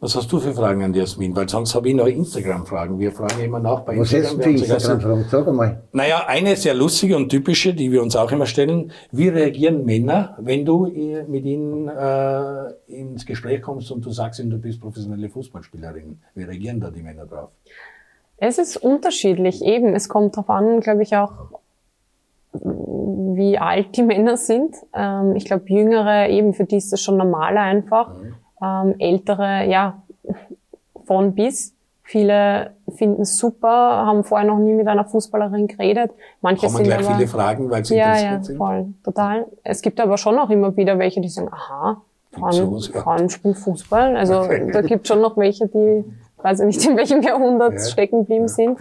Was 0.00 0.14
hast 0.14 0.30
du 0.30 0.38
für 0.38 0.54
Fragen 0.54 0.84
an 0.84 0.94
Jasmin? 0.94 1.34
Weil 1.34 1.48
sonst 1.48 1.74
habe 1.74 1.88
ich 1.88 1.94
noch 1.94 2.06
Instagram-Fragen. 2.06 3.00
Wir 3.00 3.10
fragen 3.10 3.40
immer 3.42 3.58
nach 3.58 3.80
bei 3.80 3.98
Was 3.98 4.12
Instagram. 4.12 4.38
Was 4.38 4.38
hast 4.38 4.38
du 4.38 4.42
für 4.42 4.50
Instagram-Fragen? 4.50 5.24
Sag 5.28 5.48
einmal. 5.48 5.82
Naja, 5.90 6.24
eine 6.28 6.54
sehr 6.54 6.74
lustige 6.74 7.16
und 7.16 7.30
typische, 7.30 7.74
die 7.74 7.90
wir 7.90 8.00
uns 8.00 8.14
auch 8.14 8.30
immer 8.30 8.46
stellen. 8.46 8.92
Wie 9.10 9.26
reagieren 9.26 9.84
Männer, 9.84 10.38
wenn 10.40 10.64
du 10.64 10.86
mit 10.86 11.44
ihnen 11.44 11.88
äh, 11.88 12.72
ins 12.86 13.26
Gespräch 13.26 13.60
kommst 13.60 13.90
und 13.90 14.06
du 14.06 14.12
sagst 14.12 14.38
ihnen, 14.38 14.50
du 14.50 14.58
bist 14.58 14.80
professionelle 14.80 15.28
Fußballspielerin? 15.28 16.20
Wie 16.36 16.44
reagieren 16.44 16.78
da 16.78 16.92
die 16.92 17.02
Männer 17.02 17.26
drauf? 17.26 17.50
Es 18.38 18.58
ist 18.58 18.76
unterschiedlich. 18.76 19.64
Eben, 19.64 19.94
es 19.94 20.08
kommt 20.08 20.36
darauf 20.36 20.50
an, 20.50 20.80
glaube 20.80 21.02
ich, 21.02 21.16
auch, 21.16 21.32
wie 22.52 23.58
alt 23.58 23.96
die 23.96 24.02
Männer 24.04 24.36
sind. 24.36 24.74
Ähm, 24.94 25.36
ich 25.36 25.44
glaube, 25.44 25.64
Jüngere, 25.66 26.28
eben 26.28 26.54
für 26.54 26.64
die 26.64 26.76
ist 26.76 26.92
das 26.92 27.02
schon 27.02 27.16
normaler 27.16 27.62
einfach. 27.62 28.14
Mhm. 28.14 28.34
ähm, 28.62 28.94
ältere, 28.98 29.66
ja, 29.66 30.02
von 31.04 31.34
bis. 31.34 31.74
Viele 32.02 32.70
finden 32.96 33.22
es 33.22 33.36
super, 33.36 33.68
haben 33.68 34.24
vorher 34.24 34.46
noch 34.46 34.58
nie 34.58 34.72
mit 34.72 34.88
einer 34.88 35.04
Fußballerin 35.04 35.66
geredet. 35.66 36.10
Manche 36.40 36.66
Kommen 36.66 36.76
sind 36.76 36.86
gleich 36.86 37.06
aber, 37.06 37.16
viele 37.16 37.28
Fragen, 37.28 37.70
weil 37.70 37.84
sie 37.84 37.96
ja, 37.96 38.06
interessiert 38.06 38.32
ja, 38.32 38.42
sind. 38.44 38.54
Ja, 38.54 38.66
voll, 38.66 38.86
total. 39.04 39.46
Es 39.62 39.82
gibt 39.82 40.00
aber 40.00 40.16
schon 40.16 40.38
auch 40.38 40.48
immer 40.48 40.74
wieder 40.74 40.98
welche, 40.98 41.20
die 41.20 41.28
sagen, 41.28 41.50
aha, 41.52 42.00
Frauen, 42.32 42.80
Frauen 42.80 43.28
spielen 43.28 43.54
Fußball. 43.54 44.16
Also 44.16 44.46
da 44.72 44.80
gibt 44.80 45.06
schon 45.06 45.20
noch 45.20 45.36
welche, 45.36 45.66
die 45.68 46.04
weiß 46.42 46.60
ich 46.60 46.66
nicht, 46.66 46.86
in 46.86 46.96
welchem 46.96 47.22
Jahrhundert 47.22 47.74
ja. 47.74 47.80
stecken 47.80 48.20
geblieben 48.20 48.44
ja. 48.44 48.48
sind. 48.48 48.78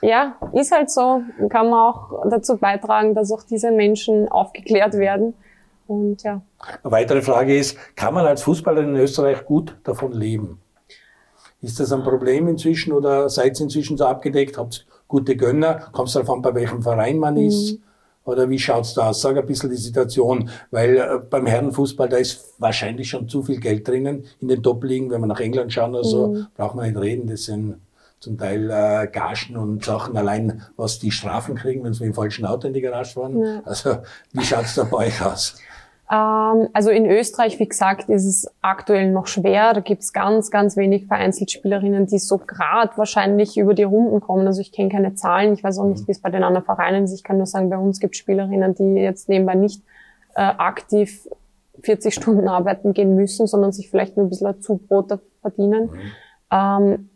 Ja, 0.00 0.36
ist 0.52 0.72
halt 0.72 0.90
so. 0.90 1.22
Kann 1.48 1.70
man 1.70 1.80
auch 1.80 2.28
dazu 2.28 2.56
beitragen, 2.56 3.14
dass 3.14 3.32
auch 3.32 3.42
diese 3.42 3.70
Menschen 3.70 4.28
aufgeklärt 4.28 4.94
werden. 4.94 5.34
Und 5.86 6.22
ja. 6.22 6.42
Eine 6.82 6.92
weitere 6.92 7.22
Frage 7.22 7.56
ist, 7.56 7.76
kann 7.96 8.14
man 8.14 8.26
als 8.26 8.42
Fußballer 8.42 8.82
in 8.82 8.96
Österreich 8.96 9.44
gut 9.44 9.76
davon 9.84 10.12
leben? 10.12 10.60
Ist 11.62 11.80
das 11.80 11.92
ein 11.92 12.02
Problem 12.02 12.48
inzwischen 12.48 12.92
oder 12.92 13.28
seid 13.28 13.58
ihr 13.58 13.64
inzwischen 13.64 13.96
so 13.96 14.04
abgedeckt? 14.04 14.58
Habt 14.58 14.86
gute 15.08 15.36
Gönner? 15.36 15.88
Kommst 15.92 16.14
du 16.14 16.20
davon, 16.20 16.42
bei 16.42 16.54
welchem 16.54 16.82
Verein 16.82 17.18
man 17.18 17.34
mhm. 17.34 17.46
ist? 17.46 17.78
Oder 18.26 18.50
wie 18.50 18.58
schaut's 18.58 18.92
da 18.92 19.08
aus? 19.08 19.22
Sag 19.22 19.36
ein 19.38 19.46
bisschen 19.46 19.70
die 19.70 19.76
Situation, 19.76 20.50
weil 20.70 20.96
äh, 20.96 21.18
beim 21.30 21.46
Herrenfußball, 21.46 22.08
da 22.08 22.16
ist 22.18 22.54
wahrscheinlich 22.58 23.08
schon 23.08 23.28
zu 23.28 23.42
viel 23.42 23.60
Geld 23.60 23.88
drinnen 23.88 24.24
in 24.40 24.48
den 24.48 24.62
Top-Ligen. 24.62 25.10
Wenn 25.10 25.20
wir 25.20 25.28
nach 25.28 25.40
England 25.40 25.72
schauen 25.72 25.94
oder 25.94 26.04
so, 26.04 26.28
mhm. 26.28 26.46
braucht 26.56 26.74
man 26.74 26.88
nicht 26.88 27.00
reden. 27.00 27.28
Das 27.28 27.44
sind 27.44 27.76
zum 28.18 28.36
Teil 28.36 28.70
äh, 28.70 29.06
Gagen 29.06 29.56
und 29.56 29.84
Sachen 29.84 30.16
allein, 30.16 30.62
was 30.76 30.98
die 30.98 31.12
Strafen 31.12 31.54
kriegen, 31.54 31.84
wenn 31.84 31.94
sie 31.94 32.04
mit 32.04 32.12
dem 32.12 32.16
falschen 32.16 32.44
Auto 32.44 32.66
in 32.66 32.74
die 32.74 32.80
Garage 32.80 33.14
fahren. 33.14 33.38
Ja. 33.38 33.62
Also 33.64 33.98
wie 34.32 34.44
schaut's 34.44 34.74
da 34.74 34.84
bei 34.84 35.06
euch 35.06 35.22
aus? 35.22 35.56
Ähm, 36.10 36.68
also 36.72 36.90
in 36.90 37.06
Österreich, 37.06 37.58
wie 37.58 37.68
gesagt, 37.68 38.08
ist 38.08 38.24
es 38.24 38.50
aktuell 38.62 39.10
noch 39.10 39.26
schwer. 39.26 39.74
Da 39.74 39.80
gibt's 39.80 40.12
ganz, 40.12 40.50
ganz 40.50 40.76
wenig 40.76 41.06
vereinzelt 41.06 41.50
Spielerinnen, 41.50 42.06
die 42.06 42.18
so 42.18 42.38
grad 42.38 42.96
wahrscheinlich 42.96 43.56
über 43.56 43.74
die 43.74 43.82
Runden 43.82 44.20
kommen. 44.20 44.46
Also 44.46 44.60
ich 44.60 44.72
kenne 44.72 44.88
keine 44.88 45.14
Zahlen. 45.14 45.54
Ich 45.54 45.64
weiß 45.64 45.78
auch 45.78 45.86
nicht, 45.86 46.02
mhm. 46.02 46.06
wie 46.06 46.12
es 46.12 46.20
bei 46.20 46.30
den 46.30 46.44
anderen 46.44 46.64
Vereinen 46.64 47.04
ist. 47.04 47.12
Ich 47.12 47.24
kann 47.24 47.38
nur 47.38 47.46
sagen, 47.46 47.70
bei 47.70 47.78
uns 47.78 47.98
gibt 47.98 48.16
Spielerinnen, 48.16 48.74
die 48.74 49.00
jetzt 49.00 49.28
nebenbei 49.28 49.54
nicht 49.54 49.82
äh, 50.34 50.42
aktiv 50.42 51.28
40 51.82 52.14
Stunden 52.14 52.48
arbeiten 52.48 52.94
gehen 52.94 53.16
müssen, 53.16 53.46
sondern 53.46 53.72
sich 53.72 53.90
vielleicht 53.90 54.16
nur 54.16 54.26
ein 54.26 54.30
bisschen 54.30 54.60
Zubrot 54.60 55.18
verdienen. 55.40 55.90
Mhm. 55.90 56.00
Ähm, 56.52 57.10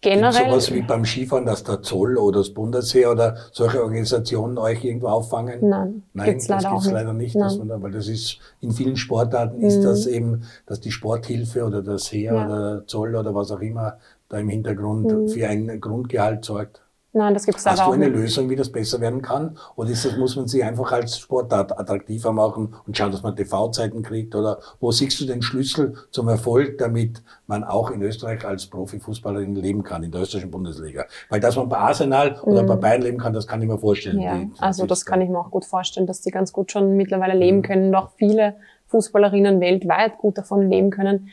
generell. 0.00 0.32
Gibt 0.32 0.50
sowas 0.50 0.72
wie 0.72 0.82
beim 0.82 1.04
Skifahren, 1.04 1.46
dass 1.46 1.64
der 1.64 1.82
Zoll 1.82 2.16
oder 2.16 2.38
das 2.38 2.50
Bundesheer 2.50 3.10
oder 3.10 3.36
solche 3.52 3.82
Organisationen 3.82 4.58
euch 4.58 4.84
irgendwo 4.84 5.08
auffangen? 5.08 5.68
Nein, 5.68 6.02
Nein 6.14 6.26
gibt's 6.26 6.46
das 6.46 6.62
leider 6.62 6.74
gibt's 6.74 6.90
leider 6.90 7.12
nicht. 7.12 7.36
Dass 7.36 7.58
man 7.58 7.68
da, 7.68 7.82
weil 7.82 7.92
das 7.92 8.08
ist, 8.08 8.38
in 8.60 8.72
vielen 8.72 8.96
Sportarten 8.96 9.60
ist 9.60 9.78
mhm. 9.78 9.84
das 9.84 10.06
eben, 10.06 10.42
dass 10.66 10.80
die 10.80 10.90
Sporthilfe 10.90 11.64
oder 11.64 11.82
das 11.82 12.12
Heer 12.12 12.34
ja. 12.34 12.46
oder 12.46 12.74
der 12.74 12.86
Zoll 12.86 13.16
oder 13.16 13.34
was 13.34 13.50
auch 13.50 13.60
immer 13.60 13.98
da 14.28 14.38
im 14.38 14.48
Hintergrund 14.48 15.10
mhm. 15.10 15.28
für 15.28 15.48
ein 15.48 15.80
Grundgehalt 15.80 16.44
sorgt. 16.44 16.82
Nein, 17.14 17.32
das 17.32 17.46
gibt's 17.46 17.64
Hast 17.64 17.80
du 17.80 17.92
eine 17.92 18.08
Lösung, 18.08 18.50
wie 18.50 18.56
das 18.56 18.70
besser 18.70 19.00
werden 19.00 19.22
kann? 19.22 19.56
Oder 19.76 19.90
ist 19.90 20.04
das, 20.04 20.16
muss 20.18 20.36
man 20.36 20.46
sie 20.46 20.62
einfach 20.62 20.92
als 20.92 21.18
Sportart 21.18 21.78
attraktiver 21.78 22.32
machen 22.32 22.74
und 22.86 22.96
schauen, 22.96 23.10
dass 23.10 23.22
man 23.22 23.34
TV-Zeiten 23.34 24.02
kriegt? 24.02 24.34
Oder 24.34 24.58
wo 24.78 24.92
siehst 24.92 25.18
du 25.20 25.24
den 25.24 25.40
Schlüssel 25.40 25.94
zum 26.10 26.28
Erfolg, 26.28 26.76
damit 26.76 27.22
man 27.46 27.64
auch 27.64 27.90
in 27.90 28.02
Österreich 28.02 28.44
als 28.44 28.66
Profifußballerin 28.66 29.54
leben 29.54 29.82
kann, 29.84 30.02
in 30.02 30.12
der 30.12 30.20
österreichischen 30.20 30.50
Bundesliga? 30.50 31.06
Weil 31.30 31.40
dass 31.40 31.56
man 31.56 31.70
bei 31.70 31.78
Arsenal 31.78 32.38
oder 32.42 32.62
bei 32.62 32.76
mhm. 32.76 32.80
Bayern 32.80 33.02
leben 33.02 33.18
kann, 33.18 33.32
das 33.32 33.46
kann 33.46 33.62
ich 33.62 33.68
mir 33.68 33.78
vorstellen. 33.78 34.20
Ja, 34.20 34.36
die, 34.36 34.50
also 34.58 34.84
das 34.84 35.06
kann 35.06 35.22
ich 35.22 35.30
mir 35.30 35.38
auch 35.38 35.50
gut 35.50 35.64
vorstellen, 35.64 36.06
dass 36.06 36.20
die 36.20 36.30
ganz 36.30 36.52
gut 36.52 36.70
schon 36.70 36.94
mittlerweile 36.98 37.34
leben 37.34 37.58
mhm. 37.58 37.62
können 37.62 37.88
und 37.88 37.94
auch 37.94 38.10
viele 38.16 38.56
Fußballerinnen 38.88 39.60
weltweit 39.60 40.18
gut 40.18 40.36
davon 40.36 40.68
leben 40.68 40.90
können. 40.90 41.30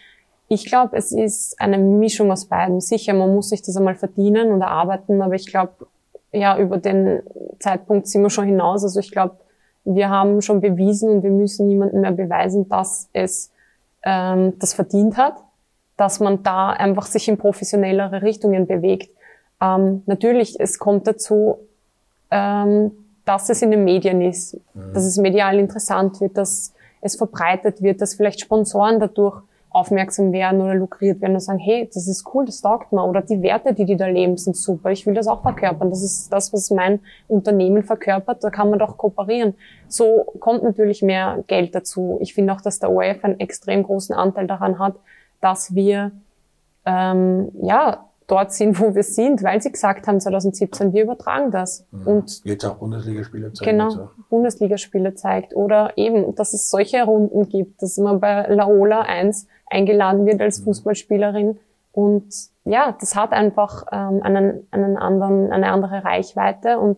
Ich 0.48 0.66
glaube, 0.66 0.96
es 0.98 1.12
ist 1.12 1.60
eine 1.60 1.78
Mischung 1.78 2.32
aus 2.32 2.46
beiden. 2.46 2.80
Sicher, 2.82 3.14
man 3.14 3.34
muss 3.34 3.50
sich 3.50 3.62
das 3.62 3.76
einmal 3.78 3.96
verdienen 3.96 4.52
und 4.52 4.62
erarbeiten, 4.62 5.22
aber 5.22 5.34
ich 5.36 5.48
glaube, 5.48 5.88
ja, 6.32 6.58
über 6.60 6.78
den 6.78 7.24
Zeitpunkt 7.60 8.08
sind 8.08 8.22
wir 8.22 8.30
schon 8.30 8.46
hinaus. 8.46 8.84
Also 8.84 9.00
ich 9.00 9.12
glaube, 9.12 9.38
wir 9.86 10.10
haben 10.10 10.42
schon 10.42 10.62
bewiesen 10.62 11.10
und 11.10 11.24
wir 11.24 11.32
müssen 11.32 11.68
niemandem 11.68 12.02
mehr 12.02 12.12
beweisen, 12.12 12.68
dass 12.70 13.10
es 13.14 13.52
ähm, 14.04 14.54
das 14.60 14.74
verdient 14.74 15.18
hat, 15.18 15.36
dass 15.98 16.20
man 16.20 16.44
da 16.44 16.70
einfach 16.72 17.06
sich 17.06 17.28
in 17.28 17.38
professionellere 17.38 18.22
Richtungen 18.22 18.68
bewegt. 18.68 19.10
Ähm, 19.62 20.04
natürlich, 20.06 20.60
es 20.60 20.78
kommt 20.80 21.08
dazu, 21.08 21.58
ähm, 22.32 22.92
dass 23.24 23.50
es 23.50 23.62
in 23.62 23.72
den 23.72 23.84
Medien 23.84 24.22
ist, 24.22 24.56
mhm. 24.74 24.94
dass 24.94 25.06
es 25.06 25.18
medial 25.18 25.58
interessant 25.58 26.20
wird, 26.22 26.38
dass 26.38 26.74
es 27.02 27.16
verbreitet 27.16 27.82
wird, 27.82 28.02
dass 28.02 28.16
vielleicht 28.16 28.42
Sponsoren 28.42 29.00
dadurch 29.00 29.42
aufmerksam 29.76 30.32
werden 30.32 30.62
oder 30.62 30.74
lukriert 30.74 31.20
werden 31.20 31.34
und 31.34 31.42
sagen, 31.42 31.60
hey, 31.60 31.90
das 31.94 32.08
ist 32.08 32.26
cool, 32.34 32.46
das 32.46 32.62
taugt 32.62 32.94
mir. 32.94 33.04
Oder 33.04 33.22
die 33.22 33.42
Werte, 33.42 33.74
die 33.74 33.84
die 33.84 33.98
da 33.98 34.08
leben, 34.08 34.38
sind 34.38 34.56
super. 34.56 34.90
Ich 34.92 35.06
will 35.06 35.14
das 35.14 35.28
auch 35.28 35.42
verkörpern. 35.42 35.90
Das 35.90 36.02
ist 36.02 36.32
das, 36.32 36.54
was 36.54 36.72
mein 36.72 37.02
Unternehmen 37.28 37.84
verkörpert. 37.84 38.42
Da 38.42 38.50
kann 38.50 38.70
man 38.70 38.80
doch 38.80 38.98
kooperieren. 38.98 39.54
So 39.90 40.34
kommt 40.40 40.64
natürlich 40.64 41.02
mehr 41.02 41.44
Geld 41.48 41.76
dazu. 41.76 42.18
Ich 42.22 42.34
finde 42.34 42.54
auch, 42.54 42.62
dass 42.62 42.80
der 42.80 42.90
ORF 42.90 43.24
einen 43.26 43.40
extrem 43.42 43.84
großen 43.84 44.16
Anteil 44.16 44.48
daran 44.48 44.80
hat, 44.80 44.96
dass 45.42 45.76
wir 45.76 46.12
ähm, 46.86 47.52
ja 47.62 48.06
dort 48.28 48.54
sind, 48.54 48.80
wo 48.80 48.96
wir 48.96 49.04
sind, 49.04 49.44
weil 49.44 49.62
sie 49.62 49.72
gesagt 49.72 50.08
haben 50.08 50.22
2017, 50.22 50.94
wir 50.94 51.04
übertragen 51.04 51.52
das. 51.52 51.86
Mhm. 51.92 52.08
Und 52.08 52.46
jetzt 52.46 52.64
auch 52.64 52.76
Bundesligaspiele 52.76 53.52
zeigt. 53.52 53.70
Genau, 53.70 53.90
so. 53.90 54.10
Bundesligaspiele 54.30 55.16
zeigt. 55.16 55.54
Oder 55.54 55.98
eben, 55.98 56.34
dass 56.36 56.54
es 56.54 56.70
solche 56.70 57.04
Runden 57.04 57.50
gibt, 57.50 57.82
dass 57.82 57.98
man 57.98 58.22
bei 58.22 58.48
Laola 58.48 59.02
1 59.02 59.48
eingeladen 59.68 60.26
wird 60.26 60.42
als 60.42 60.60
mhm. 60.60 60.66
Fußballspielerin. 60.66 61.60
Und 61.92 62.26
ja, 62.66 62.96
das 63.00 63.16
hat 63.16 63.32
einfach 63.32 63.86
ähm, 63.92 64.22
einen, 64.22 64.68
einen 64.72 64.98
anderen, 64.98 65.52
eine 65.52 65.72
andere 65.72 66.04
Reichweite. 66.04 66.80
Und 66.80 66.98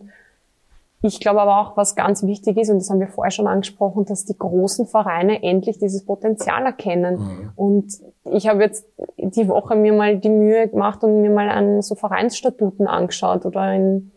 ich 1.00 1.20
glaube 1.20 1.40
aber 1.40 1.60
auch, 1.60 1.76
was 1.76 1.94
ganz 1.94 2.24
wichtig 2.24 2.56
ist, 2.56 2.70
und 2.70 2.78
das 2.78 2.90
haben 2.90 2.98
wir 2.98 3.06
vorher 3.06 3.30
schon 3.30 3.46
angesprochen, 3.46 4.04
dass 4.04 4.24
die 4.24 4.36
großen 4.36 4.86
Vereine 4.86 5.42
endlich 5.44 5.78
dieses 5.78 6.04
Potenzial 6.04 6.64
erkennen. 6.64 7.18
Mhm. 7.18 7.50
Und 7.54 7.92
ich 8.24 8.48
habe 8.48 8.62
jetzt 8.62 8.84
die 9.16 9.48
Woche 9.48 9.76
mir 9.76 9.92
mal 9.92 10.18
die 10.18 10.30
Mühe 10.30 10.66
gemacht 10.66 11.04
und 11.04 11.22
mir 11.22 11.30
mal 11.30 11.48
an 11.48 11.82
so 11.82 11.94
Vereinsstatuten 11.94 12.88
angeschaut 12.88 13.46
oder 13.46 13.72
in, 13.74 14.10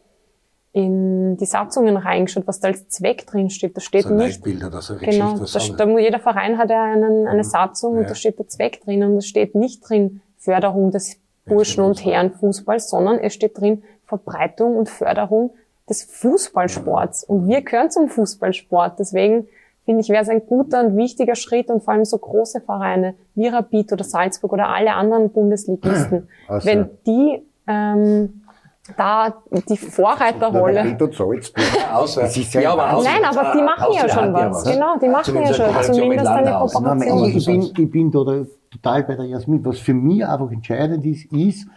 in 0.73 1.35
die 1.37 1.45
Satzungen 1.45 1.97
reingeschaut, 1.97 2.47
was 2.47 2.61
da 2.61 2.69
als 2.69 2.87
Zweck 2.87 3.27
drin 3.27 3.49
steht. 3.49 3.75
Da 3.75 3.81
steht 3.81 4.03
so 4.03 4.13
nicht. 4.13 4.37
Leitbilder, 4.37 4.69
das 4.69 4.89
ist 4.89 4.99
genau, 5.01 5.37
da, 5.37 5.85
da, 5.85 5.99
jeder 5.99 6.19
Verein 6.19 6.57
hat 6.57 6.69
ja 6.69 6.83
einen, 6.83 7.27
eine 7.27 7.39
mhm. 7.39 7.43
Satzung 7.43 7.95
ja. 7.95 8.01
und 8.01 8.09
da 8.09 8.15
steht 8.15 8.39
der 8.39 8.47
Zweck 8.47 8.81
drin 8.81 9.03
und 9.03 9.17
es 9.17 9.27
steht 9.27 9.53
nicht 9.53 9.87
drin 9.87 10.21
Förderung 10.37 10.91
des 10.91 11.19
Burschen- 11.45 11.83
und 11.83 12.03
Herrenfußballs, 12.05 12.89
sondern 12.89 13.19
es 13.19 13.33
steht 13.33 13.59
drin 13.59 13.83
Verbreitung 14.05 14.77
und 14.77 14.89
Förderung 14.89 15.51
des 15.89 16.03
Fußballsports. 16.03 17.25
Und 17.25 17.47
wir 17.47 17.61
gehören 17.61 17.91
zum 17.91 18.07
Fußballsport. 18.07 18.97
Deswegen 18.99 19.47
finde 19.83 20.01
ich, 20.01 20.09
wäre 20.09 20.21
es 20.21 20.29
ein 20.29 20.45
guter 20.45 20.85
und 20.85 20.95
wichtiger 20.95 21.35
Schritt 21.35 21.69
und 21.69 21.83
vor 21.83 21.93
allem 21.93 22.05
so 22.05 22.17
große 22.17 22.61
Vereine 22.61 23.15
wie 23.35 23.47
Rapid 23.47 23.91
oder 23.91 24.03
Salzburg 24.03 24.53
oder 24.53 24.69
alle 24.69 24.93
anderen 24.93 25.31
Bundesligisten, 25.31 26.29
also. 26.47 26.67
wenn 26.67 26.89
die 27.05 27.41
ähm, 27.67 28.40
da 28.97 29.41
die 29.69 29.77
Vorreiterrolle. 29.77 30.83
außer, 31.93 32.27
ja, 32.59 32.73
aber 32.73 32.93
außer, 32.93 33.09
Nein, 33.09 33.23
aber 33.23 33.53
die 33.55 33.61
machen 33.61 33.93
ja 33.93 34.09
schon 34.09 34.33
was. 34.33 34.65
was. 34.65 34.73
Genau, 34.73 34.97
die 34.97 35.07
machen 35.07 35.35
ja 35.35 35.53
schon 35.53 35.93
zumindest 35.93 36.27
eine 36.27 36.51
Kooperation. 36.51 37.25
Ich 37.25 37.45
bin, 37.45 37.61
ich 37.61 37.91
bin 37.91 38.11
da 38.11 38.45
total 38.71 39.03
bei 39.03 39.15
der 39.15 39.25
Jasmin. 39.25 39.63
Was 39.65 39.79
für 39.79 39.93
mich 39.93 40.25
einfach 40.25 40.51
entscheidend 40.51 41.05
ist, 41.05 41.31
ist, 41.31 41.67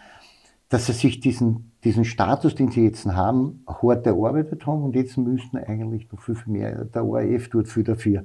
dass 0.69 0.87
sie 0.87 0.93
sich 0.93 1.21
diesen 1.21 1.75
diesen 1.85 2.05
Status, 2.05 2.55
den 2.55 2.71
sie 2.71 2.85
jetzt 2.85 3.07
haben, 3.07 3.63
hart 3.67 4.07
erarbeitet 4.07 4.67
haben 4.67 4.83
und 4.83 4.97
jetzt 4.97 5.17
müssten 5.19 5.59
eigentlich 5.59 6.11
noch 6.11 6.21
viel, 6.21 6.35
viel 6.35 6.53
mehr, 6.53 6.85
der 6.87 7.05
ORF 7.05 7.49
tut 7.49 7.69
viel 7.69 7.85
dafür. 7.85 8.25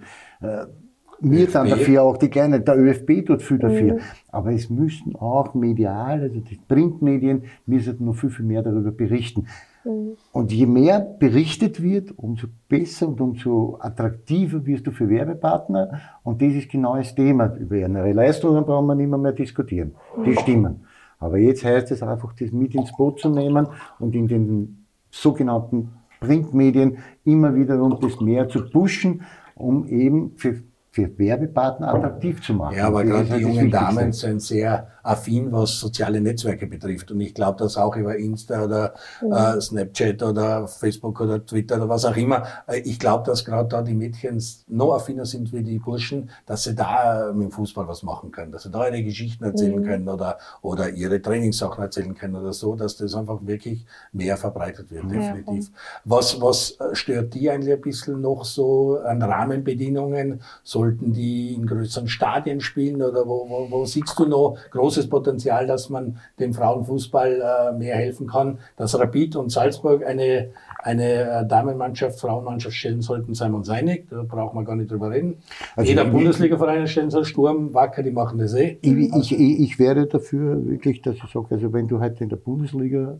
Wir 1.21 1.43
ÖFB. 1.43 1.53
dann 1.53 1.69
dafür 1.69 2.03
auch 2.03 2.17
die 2.17 2.29
Kleinen, 2.29 2.63
der 2.63 2.77
ÖFB 2.77 3.25
tut 3.25 3.41
viel 3.41 3.57
dafür. 3.57 3.95
Mhm. 3.95 3.99
Aber 4.29 4.51
es 4.51 4.69
müssten 4.69 5.15
auch 5.15 5.53
medial, 5.53 6.21
also 6.21 6.39
die 6.39 6.59
Printmedien, 6.67 7.43
müssen 7.65 8.05
noch 8.05 8.15
viel, 8.15 8.29
viel 8.29 8.45
mehr 8.45 8.61
darüber 8.61 8.91
berichten. 8.91 9.47
Mhm. 9.83 10.13
Und 10.31 10.51
je 10.51 10.65
mehr 10.65 10.99
berichtet 10.99 11.81
wird, 11.81 12.17
umso 12.17 12.47
besser 12.67 13.07
und 13.07 13.21
umso 13.21 13.77
attraktiver 13.79 14.65
wirst 14.65 14.87
du 14.87 14.91
für 14.91 15.09
Werbepartner. 15.09 15.99
Und 16.23 16.41
das 16.41 16.53
ist 16.53 16.69
genau 16.69 16.95
das 16.95 17.15
Thema. 17.15 17.55
Über 17.55 17.75
ihre 17.75 18.13
Leistungen 18.13 18.65
brauchen 18.65 18.87
wir 18.87 18.95
nicht 18.95 19.09
mehr, 19.09 19.19
mehr 19.19 19.33
diskutieren. 19.33 19.95
Die 20.25 20.35
stimmen. 20.35 20.85
Aber 21.19 21.37
jetzt 21.37 21.65
heißt 21.65 21.91
es 21.91 22.01
einfach, 22.01 22.33
das 22.33 22.51
mit 22.51 22.73
ins 22.75 22.95
Boot 22.95 23.19
zu 23.19 23.29
nehmen 23.29 23.67
und 23.99 24.15
in 24.15 24.27
den 24.27 24.85
sogenannten 25.11 25.89
Printmedien 26.19 26.97
immer 27.25 27.55
wiederum 27.55 27.99
das 27.99 28.19
mehr 28.21 28.47
zu 28.47 28.69
pushen, 28.69 29.23
um 29.55 29.85
eben 29.87 30.31
für 30.37 30.63
für 30.91 31.17
Werbepartner 31.17 31.93
attraktiv 31.93 32.41
zu 32.41 32.53
machen. 32.53 32.75
Ja, 32.75 32.87
aber 32.87 33.03
gerade 33.03 33.25
die 33.37 33.41
jungen 33.41 33.69
Damen 33.69 34.11
sind 34.11 34.41
sehr 34.41 34.87
affin, 35.03 35.51
was 35.51 35.79
soziale 35.79 36.21
Netzwerke 36.21 36.67
betrifft. 36.67 37.11
Und 37.11 37.21
ich 37.21 37.33
glaube, 37.33 37.57
dass 37.59 37.77
auch 37.77 37.95
über 37.95 38.15
Insta 38.17 38.63
oder 38.63 38.93
mhm. 39.21 39.31
äh, 39.31 39.61
Snapchat 39.61 40.23
oder 40.23 40.67
Facebook 40.67 41.21
oder 41.21 41.45
Twitter 41.45 41.77
oder 41.77 41.89
was 41.89 42.05
auch 42.05 42.15
immer, 42.15 42.43
äh, 42.67 42.79
ich 42.79 42.99
glaube, 42.99 43.25
dass 43.25 43.45
gerade 43.45 43.69
da 43.69 43.81
die 43.81 43.93
Mädchen 43.93 44.43
noch 44.67 44.93
affiner 44.93 45.25
sind 45.25 45.51
wie 45.53 45.63
die 45.63 45.79
Burschen, 45.79 46.29
dass 46.45 46.63
sie 46.63 46.75
da 46.75 47.31
mit 47.33 47.49
dem 47.49 47.51
Fußball 47.51 47.87
was 47.87 48.03
machen 48.03 48.31
können, 48.31 48.51
dass 48.51 48.63
sie 48.63 48.71
da 48.71 48.87
ihre 48.87 49.03
Geschichten 49.03 49.43
erzählen 49.43 49.79
mhm. 49.79 49.85
können 49.85 50.09
oder, 50.09 50.37
oder 50.61 50.89
ihre 50.89 51.21
Trainingssachen 51.21 51.83
erzählen 51.83 52.15
können 52.15 52.35
oder 52.35 52.53
so, 52.53 52.75
dass 52.75 52.97
das 52.97 53.15
einfach 53.15 53.39
wirklich 53.41 53.85
mehr 54.11 54.37
verbreitet 54.37 54.91
wird, 54.91 55.11
definitiv. 55.11 55.67
Ja, 55.67 55.73
was, 56.05 56.39
was 56.41 56.77
stört 56.93 57.33
die 57.33 57.49
eigentlich 57.49 57.73
ein 57.73 57.81
bisschen 57.81 58.21
noch 58.21 58.45
so 58.45 58.99
an 58.99 59.21
Rahmenbedingungen? 59.21 60.41
Sollten 60.63 61.13
die 61.13 61.53
in 61.53 61.65
größeren 61.65 62.07
Stadien 62.07 62.61
spielen 62.61 63.01
oder 63.01 63.27
wo, 63.27 63.49
wo, 63.49 63.71
wo 63.71 63.85
siehst 63.85 64.17
du 64.17 64.25
noch 64.25 64.57
großes 64.89 65.07
Potenzial, 65.07 65.67
dass 65.67 65.89
man 65.89 66.17
dem 66.39 66.53
Frauenfußball 66.53 67.41
äh, 67.41 67.77
mehr 67.77 67.95
helfen 67.95 68.25
kann. 68.25 68.57
Dass 68.75 68.97
Rapid 68.97 69.35
und 69.35 69.51
Salzburg 69.51 70.03
eine, 70.03 70.49
eine 70.81 71.41
äh, 71.41 71.47
Damenmannschaft, 71.47 72.19
Frauenmannschaft 72.19 72.75
stellen 72.75 73.01
sollten, 73.01 73.35
seien 73.35 73.51
wir 73.51 73.57
uns 73.57 73.69
einig. 73.69 74.07
Da 74.09 74.23
brauchen 74.23 74.57
wir 74.57 74.63
gar 74.63 74.75
nicht 74.75 74.89
drüber 74.89 75.11
reden. 75.11 75.37
Also 75.75 75.87
Jeder 75.87 76.05
Bundesliga-Verein 76.05 76.87
stellen 76.87 77.11
soll, 77.11 77.25
Sturm, 77.25 77.71
Wacker, 77.75 78.01
die 78.01 78.09
machen 78.09 78.39
das 78.39 78.55
eh. 78.55 78.79
Ich, 78.81 79.31
ich, 79.31 79.39
ich 79.39 79.77
wäre 79.77 80.07
dafür 80.07 80.65
wirklich, 80.65 81.03
dass 81.03 81.15
ich 81.15 81.31
sage, 81.31 81.45
also 81.51 81.71
wenn 81.71 81.87
du 81.87 81.99
heute 81.99 82.23
in 82.23 82.29
der 82.29 82.37
Bundesliga 82.37 83.19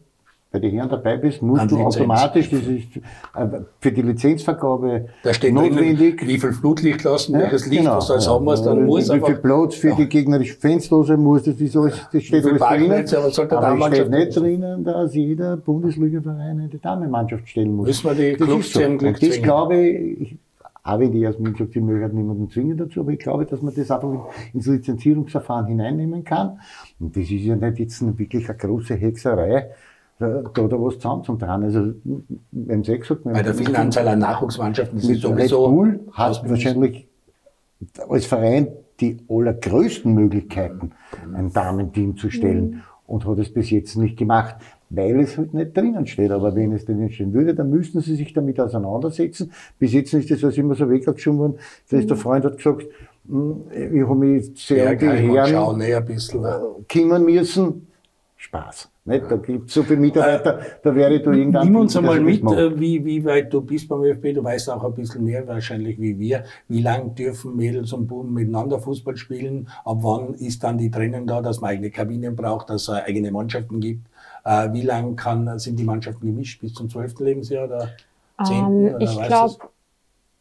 bei 0.52 0.58
den 0.60 0.72
Herren 0.72 0.90
dabei 0.90 1.18
bist, 1.18 1.44
musst 1.44 1.62
An 1.62 1.68
du 1.68 1.76
Lizenz. 1.76 1.98
automatisch, 1.98 2.50
das 2.50 2.62
ist 2.62 2.98
äh, 2.98 3.62
für 3.80 3.92
die 3.92 4.02
Lizenzvergabe 4.02 5.06
da 5.22 5.34
steht 5.34 5.54
notwendig. 5.54 6.18
Drin, 6.18 6.28
wie 6.28 6.40
viel 6.40 6.54
Flutlicht 6.54 7.04
lassen, 7.04 7.34
ja, 7.34 7.42
welches 7.42 7.68
Licht, 7.68 7.82
genau, 7.82 7.98
was 7.98 8.08
du 8.08 8.14
alles 8.14 8.26
ja, 8.26 8.32
haben 8.32 8.46
musst, 8.46 8.66
dann 8.66 8.86
muss 8.86 9.14
Wie 9.14 9.20
viel 9.20 9.36
Platz 9.36 9.76
für 9.76 9.90
ja. 9.90 9.96
die 9.96 10.10
gegnerische 10.10 10.56
Fensterlose 10.56 11.18
muss, 11.18 11.44
das 11.44 11.62
ist 11.62 11.78
alles, 11.78 12.02
das 12.12 12.24
steht 12.24 12.46
alles 12.46 12.60
drinnen. 12.60 12.92
Aber, 12.92 13.30
sollte 13.30 13.58
aber 13.58 13.88
steht 13.94 14.10
nicht 14.10 14.36
drinnen, 14.36 14.84
dass 14.84 15.14
jeder 15.14 15.58
Bundesliga-Verein 15.58 16.60
eine 16.60 16.70
Damenmannschaft 16.70 17.48
stellen 17.48 17.76
muss. 17.76 17.88
Müssen 17.88 18.08
wir 18.08 18.16
die 18.16 18.34
Clubs 18.34 18.74
so. 18.74 18.80
Glück 18.80 19.02
Und 19.04 19.22
das 19.22 19.42
glaube 19.42 19.78
ich, 19.78 20.38
auch 20.82 21.00
wenn 21.00 21.12
die 21.12 21.20
Jasmin 21.20 21.54
sagt, 21.56 21.74
sie 21.74 21.82
möchte 21.82 22.16
niemanden 22.16 22.50
zwingen 22.50 22.76
dazu, 22.76 23.02
aber 23.02 23.12
ich 23.12 23.20
glaube, 23.20 23.46
dass 23.46 23.62
man 23.62 23.74
das 23.76 23.92
einfach 23.92 24.30
ins 24.54 24.66
Lizenzierungsverfahren 24.66 25.68
hineinnehmen 25.68 26.24
kann. 26.24 26.60
Und 27.00 27.16
das 27.16 27.24
ist 27.24 27.44
ja 27.44 27.56
nicht 27.56 27.78
jetzt 27.78 28.18
wirklich 28.18 28.50
eine 28.50 28.58
große 28.58 28.96
Hexerei, 28.96 29.70
da, 30.20 30.42
da 30.42 30.82
was 30.82 30.96
zusammen 30.96 31.24
zum 31.24 31.38
dran. 31.40 31.64
Also, 31.64 31.94
beim 32.52 32.84
Sex 32.84 33.08
sagt 33.08 33.24
Bei 33.24 33.42
der 33.42 33.54
vielen 33.54 33.76
Anzahl 33.76 34.08
an 34.08 34.20
Nachwuchsmannschaften 34.20 34.98
ist 35.00 35.10
es 35.10 35.22
sowieso. 35.22 35.66
Red 35.66 35.76
Bull 35.76 36.00
hat 36.12 36.50
wahrscheinlich 36.50 37.08
als 38.10 38.26
Verein 38.26 38.68
die 39.00 39.18
allergrößten 39.30 40.14
Möglichkeiten, 40.14 40.92
ein 41.34 41.54
Damenteam 41.54 42.18
zu 42.18 42.30
stellen 42.30 42.70
mhm. 42.70 42.82
und 43.08 43.26
hat 43.26 43.40
es 43.40 43.54
bis 43.54 43.70
jetzt 43.70 43.96
nicht 43.96 44.18
gemacht, 44.18 44.56
weil 44.90 45.22
es 45.22 45.38
halt 45.38 45.54
nicht 45.54 45.78
drinnen 45.78 46.06
steht. 46.06 46.32
Aber 46.32 46.54
wenn 46.54 46.74
es 46.74 46.84
drinnen 46.84 47.10
stehen 47.10 47.34
würde, 47.34 47.56
dann 47.56 47.70
müssten 47.70 48.02
sie 48.02 48.16
sich 48.16 48.34
damit 48.34 48.60
auseinandersetzen. 48.60 49.54
Bis 49.78 49.94
jetzt 49.94 50.14
ist 50.14 50.30
das 50.30 50.44
also 50.44 50.60
immer 50.60 50.76
so 50.76 50.90
weggeschoben 50.90 51.40
worden. 51.40 51.60
Vielleicht 51.86 52.06
mhm. 52.06 52.10
der 52.10 52.18
Freund 52.18 52.44
hat 52.44 52.58
gesagt, 52.58 52.88
hm, 53.30 53.62
ich 53.72 54.02
habe 54.02 54.16
mich 54.16 54.52
sehr 54.56 54.92
um 54.92 54.98
die 54.98 55.86
Herren 55.86 56.06
kümmern 56.90 57.24
müssen. 57.24 57.88
Spaß. 58.36 58.90
Nicht? 59.10 59.30
Da 59.30 59.38
gibt 59.38 59.68
es 59.68 59.74
so 59.74 59.84
viele 59.84 60.00
Mitarbeiter, 60.00 60.60
da 60.84 60.96
wäre 60.96 61.20
du 61.20 61.32
irgendwann... 61.32 61.66
Nimm 61.66 61.76
uns 61.76 61.98
einmal 61.98 62.20
mit, 62.20 62.44
äh, 62.44 62.80
wie, 62.80 63.04
wie 63.04 63.26
weit 63.26 63.52
du 63.52 63.62
bist 63.62 63.90
beim 63.90 64.04
ÖFB, 64.04 64.36
du 64.36 64.44
weißt 64.44 64.70
auch 64.70 64.84
ein 64.84 64.94
bisschen 64.94 65.24
mehr 65.24 65.48
wahrscheinlich 65.48 66.00
wie 66.00 66.18
wir. 66.18 66.44
Wie 66.68 66.82
lange 66.82 67.10
dürfen 67.12 67.56
Mädels 67.56 67.92
und 67.92 68.08
Buben 68.08 68.34
miteinander 68.34 68.80
Fußball 68.80 69.18
spielen? 69.18 69.68
Ab 69.84 69.98
wann 70.02 70.36
ist 70.36 70.64
dann 70.64 70.78
die 70.78 70.92
Trennung 70.92 71.26
da, 71.26 71.42
dass 71.42 71.60
man 71.60 71.72
eigene 71.72 71.90
Kabinen 71.90 72.36
braucht, 72.36 72.70
dass 72.70 72.84
es 72.84 72.90
eigene 72.90 73.32
Mannschaften 73.32 73.80
gibt? 73.80 74.08
Äh, 74.46 74.72
wie 74.74 74.84
lang 74.84 75.16
kann, 75.16 75.58
sind 75.60 75.80
die 75.80 75.84
Mannschaften 75.84 76.26
gemischt? 76.26 76.62
Bis 76.62 76.74
zum 76.74 76.90
12. 76.90 77.20
Lebensjahr 77.20 77.66
oder 77.66 77.90
10.? 78.46 78.64
Um, 78.64 78.88
ähm, 78.88 78.96
ich 79.00 79.22
glaube, 79.22 79.56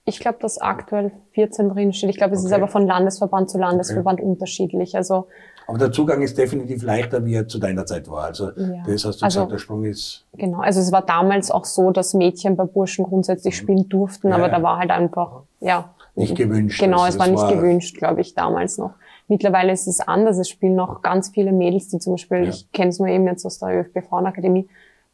ich 0.05 0.21
glaube, 0.21 0.39
dass 0.41 0.59
aktuell 0.59 1.13
14 1.33 1.69
drin 1.69 1.93
steht. 1.93 2.11
Ich 2.11 2.17
glaube, 2.17 2.35
es 2.35 2.41
okay. 2.41 2.49
ist 2.49 2.55
aber 2.55 2.69
von 2.69 2.87
Landesverband 2.87 3.51
zu 3.51 3.59
Landesverband 3.59 4.21
okay. 4.21 4.29
unterschiedlich. 4.29 4.97
Also 4.97 5.27
aber 5.69 5.77
der 5.77 5.93
Zugang 5.93 6.23
ist 6.23 6.39
definitiv 6.39 6.83
leichter, 6.83 7.27
wie 7.27 7.35
er 7.35 7.47
zu 7.47 7.59
deiner 7.59 7.85
Zeit 7.85 8.11
war. 8.11 8.25
Also 8.25 8.53
ja. 8.57 8.83
das 8.87 9.05
hast 9.05 9.21
du 9.21 9.25
also, 9.27 9.41
gesagt, 9.41 9.53
der 9.53 9.59
Sprung 9.59 9.85
ist. 9.85 10.25
Genau, 10.33 10.61
also 10.61 10.81
es 10.81 10.91
war 10.93 11.03
damals 11.03 11.51
auch 11.51 11.67
so, 11.67 11.91
dass 11.91 12.15
Mädchen 12.15 12.57
bei 12.57 12.65
Burschen 12.65 13.05
grundsätzlich 13.05 13.55
mhm. 13.55 13.63
spielen 13.63 13.89
durften, 13.91 14.31
ja, 14.31 14.37
aber 14.37 14.49
da 14.49 14.63
war 14.63 14.79
halt 14.79 14.91
einfach, 14.91 15.43
ja. 15.61 15.95
Nicht 16.15 16.37
gewünscht. 16.37 16.81
Genau, 16.81 17.05
es 17.05 17.19
war 17.19 17.29
nicht 17.29 17.43
war 17.43 17.53
gewünscht, 17.53 17.99
glaube 17.99 18.23
ich, 18.23 18.35
damals 18.35 18.79
noch. 18.79 18.95
Mittlerweile 19.29 19.71
ist 19.71 19.87
es 19.87 20.01
anders. 20.01 20.39
Es 20.39 20.49
spielen 20.49 20.75
noch 20.75 21.03
ganz 21.03 21.29
viele 21.29 21.53
Mädels, 21.53 21.89
die 21.89 21.99
zum 21.99 22.15
Beispiel, 22.15 22.45
ja. 22.45 22.49
ich 22.49 22.73
kenne 22.73 22.89
es 22.89 22.99
nur 22.99 23.09
eben 23.09 23.27
jetzt 23.27 23.45
aus 23.45 23.59
der 23.59 23.81
ÖFB 23.81 24.09
Frauenakademie, 24.09 24.67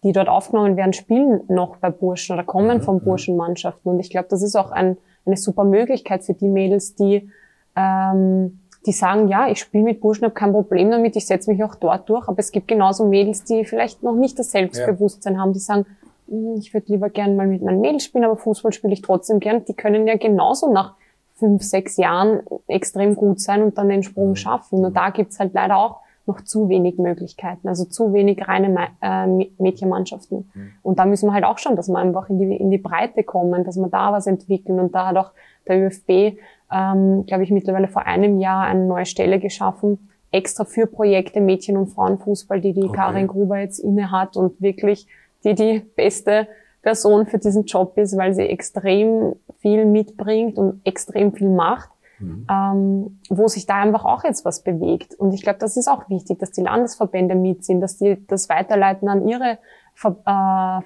die 0.04 0.12
dort 0.12 0.28
aufgenommen 0.28 0.76
werden, 0.76 0.92
spielen 0.92 1.40
noch 1.48 1.78
bei 1.78 1.90
Burschen 1.90 2.34
oder 2.34 2.44
kommen 2.44 2.78
mhm. 2.78 2.82
von 2.82 2.96
mhm. 2.96 3.00
Burschenmannschaften. 3.00 3.90
Und 3.90 3.98
ich 3.98 4.08
glaube, 4.08 4.28
das 4.30 4.40
ist 4.40 4.54
auch 4.54 4.70
ein, 4.70 4.98
eine 5.26 5.36
super 5.36 5.64
Möglichkeit 5.64 6.22
für 6.22 6.34
die 6.34 6.48
Mädels, 6.48 6.94
die 6.94 7.28
ähm, 7.74 8.60
die 8.86 8.92
sagen, 8.92 9.28
ja, 9.28 9.48
ich 9.48 9.60
spiele 9.60 9.84
mit 9.84 10.00
Burschen, 10.00 10.24
habe 10.24 10.34
kein 10.34 10.52
Problem 10.52 10.90
damit, 10.90 11.16
ich 11.16 11.26
setze 11.26 11.50
mich 11.50 11.62
auch 11.64 11.74
dort 11.74 12.08
durch. 12.08 12.28
Aber 12.28 12.38
es 12.38 12.52
gibt 12.52 12.68
genauso 12.68 13.06
Mädels, 13.06 13.44
die 13.44 13.64
vielleicht 13.64 14.02
noch 14.02 14.14
nicht 14.14 14.38
das 14.38 14.50
Selbstbewusstsein 14.50 15.34
ja. 15.34 15.40
haben, 15.40 15.52
die 15.52 15.58
sagen, 15.58 15.86
hm, 16.28 16.56
ich 16.58 16.74
würde 16.74 16.92
lieber 16.92 17.08
gern 17.10 17.36
mal 17.36 17.46
mit 17.46 17.62
meinen 17.62 17.80
Mädels 17.80 18.04
spielen, 18.04 18.24
aber 18.24 18.36
Fußball 18.36 18.72
spiele 18.72 18.92
ich 18.92 19.02
trotzdem 19.02 19.40
gern. 19.40 19.64
Die 19.64 19.74
können 19.74 20.06
ja 20.06 20.16
genauso 20.16 20.72
nach 20.72 20.94
fünf, 21.34 21.62
sechs 21.62 21.96
Jahren 21.96 22.40
extrem 22.66 23.16
gut 23.16 23.40
sein 23.40 23.62
und 23.62 23.76
dann 23.78 23.88
den 23.88 24.02
Sprung 24.02 24.30
mhm. 24.30 24.36
schaffen. 24.36 24.84
Und 24.84 24.94
da 24.94 25.10
gibt's 25.10 25.40
halt 25.40 25.54
leider 25.54 25.76
auch 25.76 26.00
noch 26.26 26.40
zu 26.40 26.68
wenig 26.70 26.96
Möglichkeiten, 26.96 27.68
also 27.68 27.84
zu 27.84 28.14
wenig 28.14 28.48
reine 28.48 28.88
äh, 29.02 29.26
Mädchenmannschaften. 29.58 30.50
Mhm. 30.54 30.70
Und 30.82 30.98
da 30.98 31.04
müssen 31.04 31.28
wir 31.28 31.34
halt 31.34 31.44
auch 31.44 31.58
schauen, 31.58 31.76
dass 31.76 31.88
wir 31.88 31.98
einfach 31.98 32.30
in 32.30 32.38
die, 32.38 32.56
in 32.56 32.70
die 32.70 32.78
Breite 32.78 33.24
kommen, 33.24 33.64
dass 33.64 33.76
wir 33.76 33.88
da 33.88 34.12
was 34.12 34.26
entwickeln. 34.26 34.80
Und 34.80 34.94
da 34.94 35.08
hat 35.08 35.16
auch 35.16 35.32
der 35.66 35.86
ÖFB 35.86 36.38
ähm, 36.74 37.24
glaube 37.26 37.44
ich, 37.44 37.50
mittlerweile 37.50 37.88
vor 37.88 38.06
einem 38.06 38.40
Jahr 38.40 38.64
eine 38.64 38.84
neue 38.84 39.06
Stelle 39.06 39.38
geschaffen, 39.38 40.10
extra 40.32 40.64
für 40.64 40.86
Projekte 40.86 41.40
Mädchen- 41.40 41.76
und 41.76 41.88
Frauenfußball, 41.88 42.60
die 42.60 42.72
die 42.72 42.84
okay. 42.84 42.96
Karin 42.96 43.26
Gruber 43.28 43.58
jetzt 43.58 43.78
inne 43.78 44.10
hat 44.10 44.36
und 44.36 44.60
wirklich 44.60 45.06
die 45.44 45.54
die 45.54 45.80
beste 45.94 46.48
Person 46.82 47.26
für 47.26 47.38
diesen 47.38 47.64
Job 47.64 47.96
ist, 47.96 48.16
weil 48.16 48.34
sie 48.34 48.42
extrem 48.42 49.36
viel 49.58 49.86
mitbringt 49.86 50.58
und 50.58 50.80
extrem 50.84 51.32
viel 51.32 51.48
macht, 51.48 51.90
mhm. 52.18 52.46
ähm, 52.50 53.20
wo 53.28 53.46
sich 53.46 53.66
da 53.66 53.76
einfach 53.76 54.04
auch 54.04 54.24
jetzt 54.24 54.44
was 54.44 54.62
bewegt. 54.62 55.14
Und 55.14 55.32
ich 55.32 55.42
glaube, 55.42 55.58
das 55.60 55.76
ist 55.76 55.88
auch 55.88 56.08
wichtig, 56.10 56.40
dass 56.40 56.50
die 56.50 56.62
Landesverbände 56.62 57.36
mit 57.36 57.64
sind, 57.64 57.80
dass 57.80 57.98
die 57.98 58.18
das 58.26 58.48
weiterleiten 58.48 59.08
an 59.08 59.28
ihre 59.28 59.58
Ver 59.94 60.16
äh, 60.26 60.84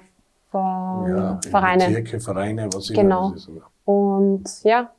Ver 0.51 1.05
ja, 1.07 1.39
Vereine. 1.49 1.85
Bezirke, 1.85 2.19
Vereine, 2.19 2.69
was 2.73 2.89
immer 2.89 3.01
genau. 3.01 3.31
das 3.31 3.47
ist. 3.47 3.61
Und 3.89 4.43
ja, 4.65 4.91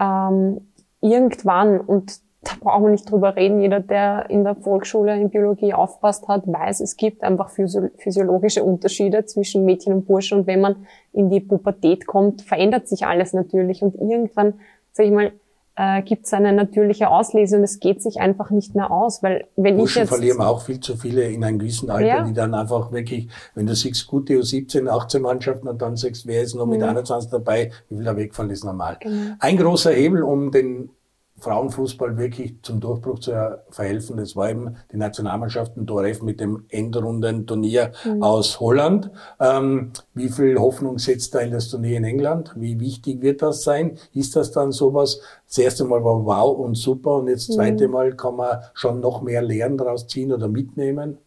ähm, 0.00 0.72
irgendwann, 1.00 1.78
und 1.78 2.18
da 2.42 2.50
brauchen 2.60 2.86
wir 2.86 2.90
nicht 2.90 3.08
drüber 3.08 3.36
reden, 3.36 3.60
jeder, 3.60 3.78
der 3.78 4.28
in 4.28 4.42
der 4.42 4.56
Volksschule 4.56 5.14
in 5.20 5.30
Biologie 5.30 5.72
aufpasst 5.72 6.26
hat, 6.26 6.42
weiß, 6.44 6.80
es 6.80 6.96
gibt 6.96 7.22
einfach 7.22 7.48
physiologische 7.48 8.64
Unterschiede 8.64 9.24
zwischen 9.24 9.64
Mädchen 9.64 9.92
und 9.92 10.06
Burschen. 10.08 10.40
Und 10.40 10.46
wenn 10.48 10.60
man 10.60 10.86
in 11.12 11.30
die 11.30 11.38
Pubertät 11.38 12.08
kommt, 12.08 12.42
verändert 12.42 12.88
sich 12.88 13.06
alles 13.06 13.34
natürlich. 13.34 13.82
Und 13.84 13.94
irgendwann, 13.94 14.54
sag 14.90 15.06
ich 15.06 15.12
mal, 15.12 15.30
äh, 15.78 16.02
gibt 16.02 16.26
es 16.26 16.32
eine 16.34 16.52
natürliche 16.52 17.08
Auslese 17.08 17.56
und 17.56 17.62
es 17.62 17.78
geht 17.78 18.02
sich 18.02 18.20
einfach 18.20 18.50
nicht 18.50 18.74
mehr 18.74 18.90
aus, 18.90 19.22
weil 19.22 19.46
wenn 19.54 19.76
Burschen 19.76 19.90
ich 19.90 19.96
jetzt 20.00 20.08
verlieren 20.08 20.40
auch 20.40 20.62
viel 20.62 20.80
zu 20.80 20.96
viele 20.96 21.22
in 21.30 21.44
einem 21.44 21.60
gewissen 21.60 21.88
Alter, 21.88 22.06
ja. 22.06 22.22
die 22.24 22.32
dann 22.32 22.52
einfach 22.52 22.90
wirklich, 22.90 23.28
wenn 23.54 23.66
du 23.66 23.76
siehst, 23.76 24.08
gute 24.08 24.34
U17, 24.34 24.88
18 24.88 25.22
Mannschaften 25.22 25.68
und 25.68 25.80
dann 25.80 25.96
sagst, 25.96 26.26
wer 26.26 26.42
ist 26.42 26.56
noch 26.56 26.66
mit 26.66 26.80
mhm. 26.80 26.88
21 26.88 27.30
dabei, 27.30 27.70
wie 27.88 27.96
viel 27.96 28.04
da 28.04 28.16
wegfallen 28.16 28.50
ist 28.50 28.64
normal. 28.64 28.96
Genau. 28.98 29.34
Ein 29.38 29.56
großer 29.56 29.92
Hebel, 29.92 30.24
um 30.24 30.50
den 30.50 30.90
Frauenfußball 31.38 32.16
wirklich 32.16 32.62
zum 32.62 32.80
Durchbruch 32.80 33.20
zu 33.20 33.32
verhelfen. 33.70 34.16
Das 34.16 34.34
war 34.36 34.50
eben 34.50 34.76
die 34.92 34.96
Nationalmannschaften 34.96 35.86
Doref 35.86 36.22
mit 36.22 36.40
dem 36.40 36.64
Endrundenturnier 36.68 37.92
mhm. 38.04 38.22
aus 38.22 38.60
Holland. 38.60 39.10
Ähm, 39.40 39.92
wie 40.14 40.28
viel 40.28 40.58
Hoffnung 40.58 40.98
setzt 40.98 41.34
da 41.34 41.40
in 41.40 41.52
das 41.52 41.68
Turnier 41.68 41.98
in 41.98 42.04
England? 42.04 42.52
Wie 42.56 42.80
wichtig 42.80 43.22
wird 43.22 43.42
das 43.42 43.62
sein? 43.62 43.98
Ist 44.12 44.36
das 44.36 44.52
dann 44.52 44.72
sowas? 44.72 45.20
Das 45.46 45.58
erste 45.58 45.84
Mal 45.84 46.04
war 46.04 46.24
wow 46.24 46.58
und 46.58 46.76
super 46.76 47.16
und 47.16 47.28
jetzt 47.28 47.48
das 47.48 47.56
zweite 47.56 47.86
mhm. 47.86 47.94
Mal 47.94 48.16
kann 48.16 48.36
man 48.36 48.58
schon 48.74 49.00
noch 49.00 49.22
mehr 49.22 49.42
Lernen 49.42 49.78
daraus 49.78 50.06
ziehen 50.06 50.32
oder 50.32 50.48
mitnehmen? 50.48 51.18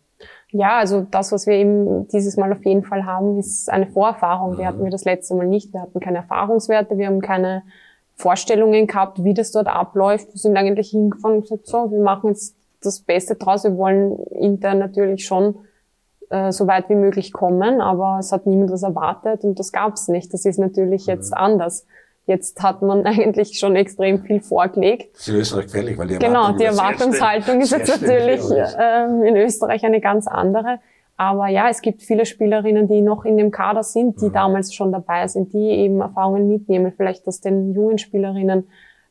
Ja, 0.50 0.80
also 0.80 1.08
das, 1.10 1.32
was 1.32 1.48
wir 1.48 1.54
eben 1.54 2.08
dieses 2.10 2.36
Mal 2.36 2.52
auf 2.52 2.66
jeden 2.66 2.84
Fall 2.84 3.06
haben, 3.06 3.40
ist 3.40 3.70
eine 3.70 3.88
Vorerfahrung. 3.88 4.58
Die 4.58 4.64
mhm. 4.64 4.68
hatten 4.68 4.84
wir 4.84 4.92
das 4.92 5.06
letzte 5.06 5.34
Mal 5.36 5.48
nicht. 5.48 5.74
Wir 5.74 5.82
hatten 5.82 6.00
keine 6.00 6.18
Erfahrungswerte, 6.18 6.98
wir 6.98 7.08
haben 7.08 7.22
keine 7.22 7.64
Vorstellungen 8.16 8.88
gehabt, 8.88 9.24
wie 9.24 9.34
das 9.34 9.52
dort 9.52 9.68
abläuft. 9.68 10.34
Wir 10.34 10.40
sind 10.40 10.58
eigentlich 10.58 10.92
hingefahren 10.92 11.38
und 11.38 11.42
gesagt, 11.42 11.68
so, 11.68 11.92
wir 11.92 12.00
machen 12.00 12.30
jetzt 12.30 12.56
das 12.84 13.00
Beste 13.00 13.36
draus. 13.36 13.64
Wir 13.64 13.78
wollen 13.78 14.18
intern 14.28 14.80
natürlich 14.80 15.26
schon 15.26 15.56
äh, 16.30 16.52
so 16.52 16.68
weit 16.68 16.90
wie 16.90 16.96
möglich 16.96 17.34
kommen, 17.34 17.82
aber 17.82 18.18
es 18.20 18.32
hat 18.32 18.46
niemand 18.46 18.72
was 18.72 18.84
erwartet 18.84 19.44
und 19.44 19.60
das 19.60 19.72
gab 19.72 19.94
es 19.94 20.08
nicht. 20.08 20.34
Das 20.34 20.46
ist 20.46 20.60
natürlich 20.60 21.06
jetzt 21.06 21.32
mhm. 21.32 21.38
anders. 21.38 21.86
Jetzt 22.26 22.62
hat 22.62 22.82
man 22.82 23.06
eigentlich 23.06 23.60
schon 23.60 23.76
extrem 23.76 24.24
viel 24.24 24.42
vorgelegt. 24.42 25.16
Das 25.16 25.22
ist 25.22 25.28
in 25.28 25.36
Österreich 25.36 25.66
gefährlich, 25.66 25.98
weil 25.98 26.08
die 26.08 26.20
Genau, 26.20 26.54
die 26.54 26.66
Erwartungshaltung 26.66 27.62
ist 27.62 27.72
jetzt 27.72 28.02
natürlich 28.02 28.42
ähm, 28.80 29.24
in 29.24 29.36
Österreich 29.36 29.84
eine 29.84 30.00
ganz 30.00 30.28
andere. 30.28 30.80
Aber 31.22 31.50
ja, 31.50 31.70
es 31.70 31.84
gibt 31.84 32.02
viele 32.02 32.26
Spielerinnen, 32.26 32.88
die 32.88 33.00
noch 33.00 33.26
in 33.26 33.38
dem 33.38 33.52
Kader 33.52 33.84
sind, 33.84 34.20
die 34.22 34.30
mhm. 34.30 34.34
damals 34.34 34.74
schon 34.74 34.92
dabei 34.92 35.28
sind, 35.28 35.54
die 35.54 35.70
eben 35.70 36.02
Erfahrungen 36.02 36.48
mitnehmen, 36.48 36.92
vielleicht 36.98 37.28
das 37.28 37.42
den 37.42 37.76
jungen 37.76 38.00
Spielerinnen 38.00 38.68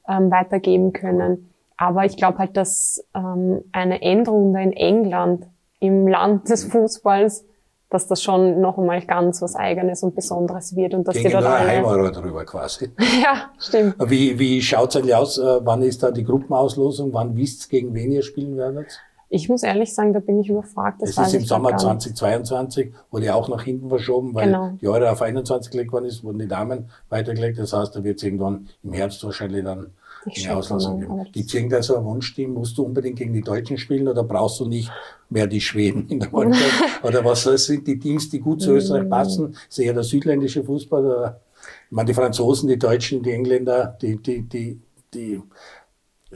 ähm, 0.09 0.29
weitergeben 0.29 0.93
können. 0.93 1.53
Aber 1.77 2.05
ich 2.05 2.17
glaube 2.17 2.39
halt, 2.39 2.57
dass 2.57 3.07
ähm, 3.15 3.63
eine 3.71 4.03
Endrunde 4.03 4.61
in 4.61 4.73
England 4.73 5.47
im 5.79 6.09
Land 6.09 6.49
des 6.49 6.65
Fußballs 6.65 7.45
dass 7.91 8.07
das 8.07 8.23
schon 8.23 8.61
noch 8.61 8.79
einmal 8.79 9.03
ganz 9.03 9.43
was 9.43 9.57
Eigenes 9.57 10.05
und 10.05 10.15
Besonderes 10.15 10.77
wird 10.77 10.95
und 10.95 11.09
dass 11.09 11.17
Gegen 11.17 11.27
die 11.27 11.33
dort 11.33 11.45
alle... 11.45 11.69
Heimauer 11.69 12.13
drüber 12.13 12.45
quasi. 12.45 12.93
ja, 13.21 13.51
stimmt. 13.59 13.97
Wie, 14.09 14.39
wie 14.39 14.63
schaut's 14.63 14.95
eigentlich 14.95 15.15
aus? 15.15 15.39
Äh, 15.39 15.61
wann 15.65 15.83
ist 15.83 16.01
da 16.01 16.13
die 16.13 16.23
Gruppenauslosung? 16.23 17.13
Wann 17.13 17.37
wisst 17.37 17.69
gegen 17.69 17.93
wen 17.93 18.13
ihr 18.13 18.23
spielen 18.23 18.57
werdet? 18.57 19.01
Ich 19.33 19.49
muss 19.49 19.62
ehrlich 19.62 19.95
sagen, 19.95 20.12
da 20.12 20.18
bin 20.18 20.41
ich 20.41 20.49
überfragt. 20.49 21.03
Das 21.03 21.11
es 21.11 21.18
ist 21.18 21.35
im 21.35 21.45
Sommer 21.45 21.76
2022, 21.76 22.93
wurde 23.12 23.26
ja 23.26 23.35
auch 23.35 23.49
nach 23.49 23.62
hinten 23.62 23.89
verschoben, 23.89 24.35
weil 24.35 24.47
genau. 24.47 24.76
die 24.81 24.89
Euro 24.89 25.07
auf 25.07 25.22
21 25.22 25.70
gelegt 25.70 25.93
worden 25.93 26.07
ist, 26.07 26.24
wurden 26.24 26.41
die 26.41 26.49
Damen 26.49 26.91
weitergelegt. 27.11 27.59
Das 27.59 27.72
heißt, 27.72 27.95
da 27.95 28.03
wird 28.03 28.18
es 28.18 28.24
irgendwann 28.24 28.68
im 28.83 28.93
Herbst 28.93 29.22
wahrscheinlich 29.22 29.64
dann 29.64 29.93
eine 30.26 30.57
Auslosung 30.57 31.01
geben. 31.01 31.26
Gibt 31.33 31.49
es 31.49 31.55
irgendein 31.55 31.83
so 31.83 31.97
ein 31.97 32.05
Wunschteam? 32.05 32.55
Musst 32.55 32.76
du 32.76 32.83
unbedingt 32.83 33.18
gegen 33.18 33.33
die 33.33 33.41
Deutschen 33.41 33.78
spielen 33.78 34.09
oder 34.09 34.24
brauchst 34.24 34.59
du 34.59 34.66
nicht 34.66 34.91
mehr 35.31 35.47
die 35.47 35.61
Schweden 35.61 36.09
in 36.09 36.18
der 36.18 36.31
Mannschaft? 36.31 36.83
oder 37.05 37.24
was 37.24 37.45
sind 37.45 37.87
die 37.87 38.01
Teams, 38.01 38.28
die 38.31 38.41
gut 38.41 38.61
zu 38.61 38.72
Österreich 38.72 39.05
mm. 39.05 39.11
passen? 39.11 39.57
Ist 39.68 39.78
eher 39.78 39.95
der 39.95 40.03
südländische 40.03 40.64
Fußball? 40.64 41.07
Oder, 41.07 41.41
ich 41.87 41.93
meine, 41.93 42.09
die 42.09 42.14
Franzosen, 42.14 42.68
die 42.68 42.78
Deutschen, 42.78 43.22
die 43.22 43.31
Engländer, 43.31 43.97
die, 44.03 44.16
die, 44.16 44.43
die, 44.43 44.81
die 45.14 45.41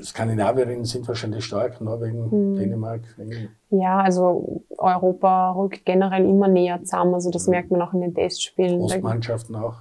Skandinavierinnen 0.03 0.85
sind 0.85 1.07
wahrscheinlich 1.07 1.45
stark, 1.45 1.81
Norwegen, 1.81 2.31
hm. 2.31 2.57
Dänemark. 2.57 3.03
England. 3.19 3.51
Ja, 3.71 3.99
also 4.01 4.63
Europa 4.77 5.53
rückt 5.53 5.85
generell 5.85 6.25
immer 6.25 6.49
näher 6.49 6.81
zusammen. 6.83 7.15
Also 7.15 7.31
das 7.31 7.47
hm. 7.47 7.53
merkt 7.53 7.71
man 7.71 7.83
auch 7.83 7.93
in 7.93 8.01
den 8.01 8.15
Testspielen. 8.15 8.81
Ostmannschaften 8.81 9.55
auch. 9.57 9.77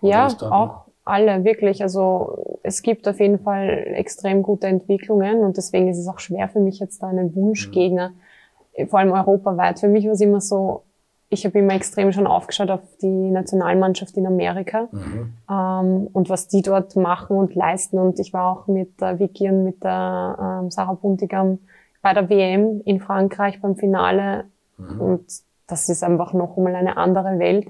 Ja, 0.00 0.28
auch 0.50 0.88
alle, 1.04 1.44
wirklich. 1.44 1.82
Also 1.82 2.58
es 2.62 2.82
gibt 2.82 3.08
auf 3.08 3.18
jeden 3.18 3.38
Fall 3.38 3.86
extrem 3.94 4.42
gute 4.42 4.66
Entwicklungen 4.66 5.40
und 5.40 5.56
deswegen 5.56 5.88
ist 5.88 5.98
es 5.98 6.06
auch 6.06 6.18
schwer 6.18 6.48
für 6.48 6.60
mich 6.60 6.78
jetzt 6.78 7.02
da 7.02 7.08
einen 7.08 7.34
Wunschgegner, 7.34 8.12
mhm. 8.76 8.88
vor 8.88 9.00
allem 9.00 9.12
europaweit. 9.12 9.80
Für 9.80 9.88
mich 9.88 10.04
war 10.04 10.12
es 10.12 10.20
immer 10.20 10.40
so, 10.40 10.82
ich 11.30 11.44
habe 11.44 11.58
immer 11.58 11.74
extrem 11.74 12.12
schon 12.12 12.26
aufgeschaut 12.26 12.70
auf 12.70 12.80
die 13.02 13.30
Nationalmannschaft 13.30 14.16
in 14.16 14.26
Amerika 14.26 14.88
mhm. 14.90 15.34
ähm, 15.50 16.08
und 16.12 16.30
was 16.30 16.48
die 16.48 16.62
dort 16.62 16.96
machen 16.96 17.36
und 17.36 17.54
leisten. 17.54 17.98
Und 17.98 18.18
ich 18.18 18.32
war 18.32 18.50
auch 18.50 18.66
mit 18.66 19.00
der 19.00 19.18
Vicky 19.18 19.48
und 19.50 19.64
mit 19.64 19.84
der 19.84 20.62
ähm, 20.62 20.70
Sarah 20.70 20.94
Buntigam 20.94 21.58
bei 22.00 22.14
der 22.14 22.30
WM 22.30 22.80
in 22.84 23.00
Frankreich 23.00 23.60
beim 23.60 23.76
Finale. 23.76 24.44
Mhm. 24.78 25.00
Und 25.00 25.24
das 25.66 25.88
ist 25.90 26.02
einfach 26.02 26.32
noch 26.32 26.56
einmal 26.56 26.74
eine 26.74 26.96
andere 26.96 27.38
Welt. 27.38 27.68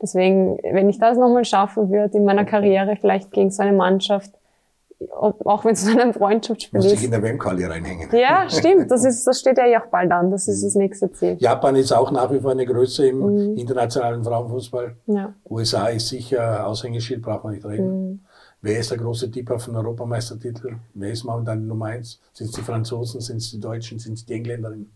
Deswegen, 0.00 0.58
wenn 0.62 0.88
ich 0.88 0.98
das 0.98 1.18
nochmal 1.18 1.44
schaffen 1.44 1.90
würde 1.90 2.16
in 2.16 2.24
meiner 2.24 2.44
Karriere, 2.44 2.96
vielleicht 2.96 3.32
gegen 3.32 3.50
so 3.50 3.62
eine 3.62 3.76
Mannschaft, 3.76 4.30
ob, 5.08 5.46
auch 5.46 5.64
wenn 5.64 5.72
es 5.72 5.84
so 5.86 5.98
ein 5.98 6.12
Freundschaftsspiel 6.12 6.78
ist. 6.78 6.84
Muss 6.84 6.92
ich 6.94 7.04
in 7.04 7.10
der 7.10 7.22
WM-Quali 7.22 7.64
reinhängen. 7.64 8.08
Ja, 8.12 8.46
stimmt. 8.48 8.90
Das 8.90 9.04
ist, 9.04 9.26
das 9.26 9.40
steht 9.40 9.58
ja 9.58 9.80
auch 9.80 9.86
bald 9.86 10.10
an. 10.12 10.30
Das 10.30 10.48
ist 10.48 10.62
das 10.62 10.74
nächste 10.74 11.10
Ziel. 11.12 11.36
Japan 11.38 11.76
ist 11.76 11.92
auch 11.92 12.10
nach 12.10 12.30
wie 12.32 12.40
vor 12.40 12.50
eine 12.50 12.66
Größe 12.66 13.08
im 13.08 13.18
mhm. 13.20 13.56
internationalen 13.56 14.22
Frauenfußball. 14.22 14.96
Ja. 15.06 15.32
USA 15.48 15.88
ist 15.88 16.08
sicher 16.08 16.66
Aushängeschild, 16.66 17.22
braucht 17.22 17.44
man 17.44 17.54
nicht 17.54 17.64
reden. 17.64 18.10
Mhm. 18.10 18.20
Wer 18.62 18.78
ist 18.78 18.90
der 18.90 18.98
große 18.98 19.30
Tipp 19.30 19.50
auf 19.50 19.64
den 19.64 19.76
Europameistertitel? 19.76 20.76
Wer 20.92 21.12
ist 21.12 21.24
momentan 21.24 21.66
Nummer 21.66 21.86
eins? 21.86 22.20
Sind 22.34 22.48
es 22.48 22.52
die 22.52 22.60
Franzosen? 22.60 23.20
Sind 23.22 23.38
es 23.38 23.50
die 23.50 23.60
Deutschen? 23.60 23.98
Sind 23.98 24.14
es 24.14 24.26
die 24.26 24.34
Engländerinnen? 24.34 24.90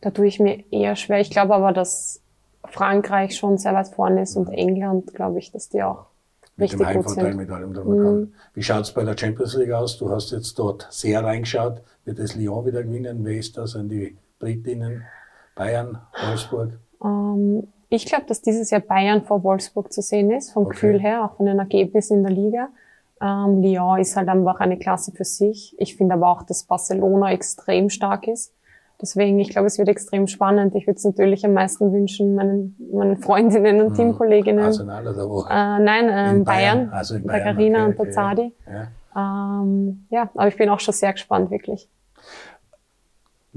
Da 0.00 0.10
tue 0.10 0.26
ich 0.26 0.40
mir 0.40 0.64
eher 0.70 0.96
schwer. 0.96 1.20
Ich 1.20 1.30
glaube 1.30 1.54
aber, 1.54 1.72
dass 1.72 2.22
Frankreich 2.64 3.36
schon 3.36 3.58
sehr 3.58 3.74
weit 3.74 3.88
vorne 3.88 4.22
ist 4.22 4.36
und 4.36 4.48
England, 4.48 5.14
glaube 5.14 5.38
ich, 5.38 5.52
dass 5.52 5.68
die 5.68 5.82
auch 5.82 6.06
mit 6.60 6.72
dem 6.72 7.02
sind. 7.08 7.36
Mit 7.36 7.50
allem 7.50 7.72
mhm. 7.72 8.32
Wie 8.54 8.62
schaut's 8.62 8.92
bei 8.92 9.04
der 9.04 9.16
Champions 9.16 9.56
League 9.56 9.72
aus? 9.72 9.98
Du 9.98 10.10
hast 10.10 10.30
jetzt 10.30 10.58
dort 10.58 10.86
sehr 10.90 11.24
reingeschaut. 11.24 11.82
Wird 12.04 12.18
es 12.18 12.34
Lyon 12.36 12.66
wieder 12.66 12.82
gewinnen? 12.82 13.24
Wer 13.24 13.38
ist 13.38 13.56
das? 13.56 13.72
Sind 13.72 13.88
die 13.90 14.16
Britinnen? 14.38 15.04
Bayern? 15.54 15.98
Wolfsburg? 16.26 16.78
Ähm, 17.02 17.68
ich 17.88 18.06
glaube, 18.06 18.24
dass 18.26 18.40
dieses 18.40 18.70
Jahr 18.70 18.80
Bayern 18.80 19.24
vor 19.24 19.42
Wolfsburg 19.42 19.92
zu 19.92 20.00
sehen 20.00 20.30
ist, 20.30 20.52
vom 20.52 20.64
okay. 20.64 20.74
Gefühl 20.74 21.00
her, 21.00 21.24
auch 21.24 21.36
von 21.36 21.46
den 21.46 21.58
Ergebnissen 21.58 22.18
in 22.18 22.22
der 22.22 22.32
Liga. 22.32 22.68
Ähm, 23.20 23.62
Lyon 23.62 23.98
ist 23.98 24.16
halt 24.16 24.28
einfach 24.28 24.60
eine 24.60 24.78
Klasse 24.78 25.12
für 25.12 25.24
sich. 25.24 25.74
Ich 25.78 25.96
finde 25.96 26.14
aber 26.14 26.30
auch, 26.30 26.42
dass 26.42 26.64
Barcelona 26.64 27.32
extrem 27.32 27.90
stark 27.90 28.28
ist. 28.28 28.54
Deswegen, 29.00 29.38
ich 29.38 29.50
glaube, 29.50 29.66
es 29.66 29.78
wird 29.78 29.88
extrem 29.88 30.26
spannend. 30.26 30.74
Ich 30.74 30.86
würde 30.86 30.96
es 30.96 31.04
natürlich 31.04 31.44
am 31.44 31.54
meisten 31.54 31.92
wünschen, 31.92 32.34
meinen, 32.34 32.76
meinen 32.92 33.16
Freundinnen 33.16 33.80
und 33.80 33.90
mhm. 33.90 33.94
Teamkolleginnen. 33.94 34.64
Arsenal 34.64 35.06
oder 35.06 35.28
wo? 35.28 35.42
Äh, 35.42 35.48
nein, 35.48 36.08
ähm, 36.10 36.44
Bayern. 36.44 36.44
Bayern. 36.44 36.88
Also 36.90 37.14
in 37.16 37.24
Bayern. 37.24 37.44
Der 37.44 37.52
Carina 37.52 37.78
okay, 37.86 37.90
und 37.90 37.98
der 37.98 38.10
Zadi. 38.10 38.54
Ja. 38.66 39.62
Ähm, 39.62 40.06
ja, 40.10 40.30
aber 40.34 40.48
ich 40.48 40.56
bin 40.56 40.68
auch 40.68 40.80
schon 40.80 40.94
sehr 40.94 41.12
gespannt, 41.12 41.50
wirklich. 41.50 41.88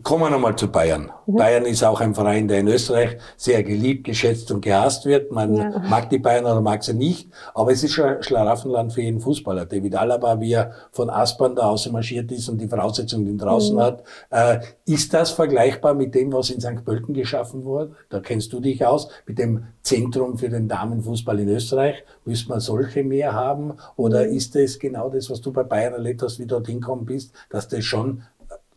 Kommen 0.04 0.24
wir 0.24 0.30
nochmal 0.30 0.56
zu 0.58 0.68
Bayern. 0.68 1.12
Mhm. 1.26 1.36
Bayern 1.36 1.66
ist 1.66 1.82
auch 1.84 2.02
ein 2.02 2.14
Verein, 2.14 2.50
der 2.50 2.60
in 2.60 2.68
Österreich 2.68 3.18
sehr 3.38 3.64
geliebt, 3.64 4.04
geschätzt 4.04 4.52
und 4.52 4.62
gehasst 4.62 5.06
wird. 5.06 5.32
Man 5.32 5.56
ja. 5.56 5.80
mag 5.90 6.10
die 6.10 6.20
Bayern 6.20 6.44
oder 6.44 6.60
mag 6.60 6.84
sie 6.84 6.94
nicht, 6.94 7.32
aber 7.54 7.72
es 7.72 7.84
ist 7.84 7.94
schon 7.94 8.22
Schlaraffenland 8.22 8.92
für 8.92 9.02
jeden 9.02 9.22
Fußballer. 9.22 9.66
David 9.66 9.96
Alaba, 9.96 10.42
wie 10.42 10.52
er 10.52 10.74
von 10.92 11.10
Aspern 11.10 11.56
da 11.56 11.74
marschiert 11.92 12.32
ist 12.34 12.50
und 12.50 12.60
die 12.60 12.68
Voraussetzungen, 12.68 13.26
die 13.26 13.38
draußen 13.38 13.76
mhm. 13.78 13.82
hat. 13.82 14.04
Äh, 14.30 14.60
ist 14.86 15.14
das 15.14 15.32
vergleichbar 15.32 15.94
mit 15.94 16.14
dem, 16.16 16.34
was 16.34 16.50
in 16.50 16.60
St. 16.60 16.84
Pölten 16.84 17.14
geschaffen 17.14 17.64
wurde? 17.64 17.94
Da 18.10 18.20
kennst 18.20 18.52
du 18.52 18.60
dich 18.60 18.86
aus, 18.86 19.08
mit 19.26 19.40
dem 19.40 19.68
Zentrum 19.84 20.38
für 20.38 20.50
den 20.50 20.68
Damenfußball 20.68 21.40
in 21.40 21.48
Österreich. 21.48 22.04
Müsste 22.26 22.50
man 22.50 22.60
solche 22.60 23.04
mehr 23.04 23.34
haben? 23.34 23.74
Oder 23.96 24.26
mhm. 24.26 24.34
ist 24.34 24.56
das 24.56 24.80
genau 24.80 25.10
das, 25.10 25.30
was 25.30 25.40
du 25.40 25.54
bei 25.54 25.64
Bayern 25.64 25.94
erlebt 25.94 26.22
hast, 26.22 26.40
wie 26.40 26.44
du 26.44 26.56
dorthin 26.56 26.82
gekommen 26.82 27.06
bist, 27.06 27.34
dass 27.50 27.70
das 27.70 27.86
schon 27.86 28.24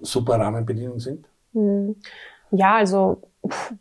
super 0.00 0.38
Rahmenbedingungen 0.38 1.00
sind? 1.00 1.26
Hm. 1.52 1.96
Ja, 2.50 2.76
also 2.76 3.22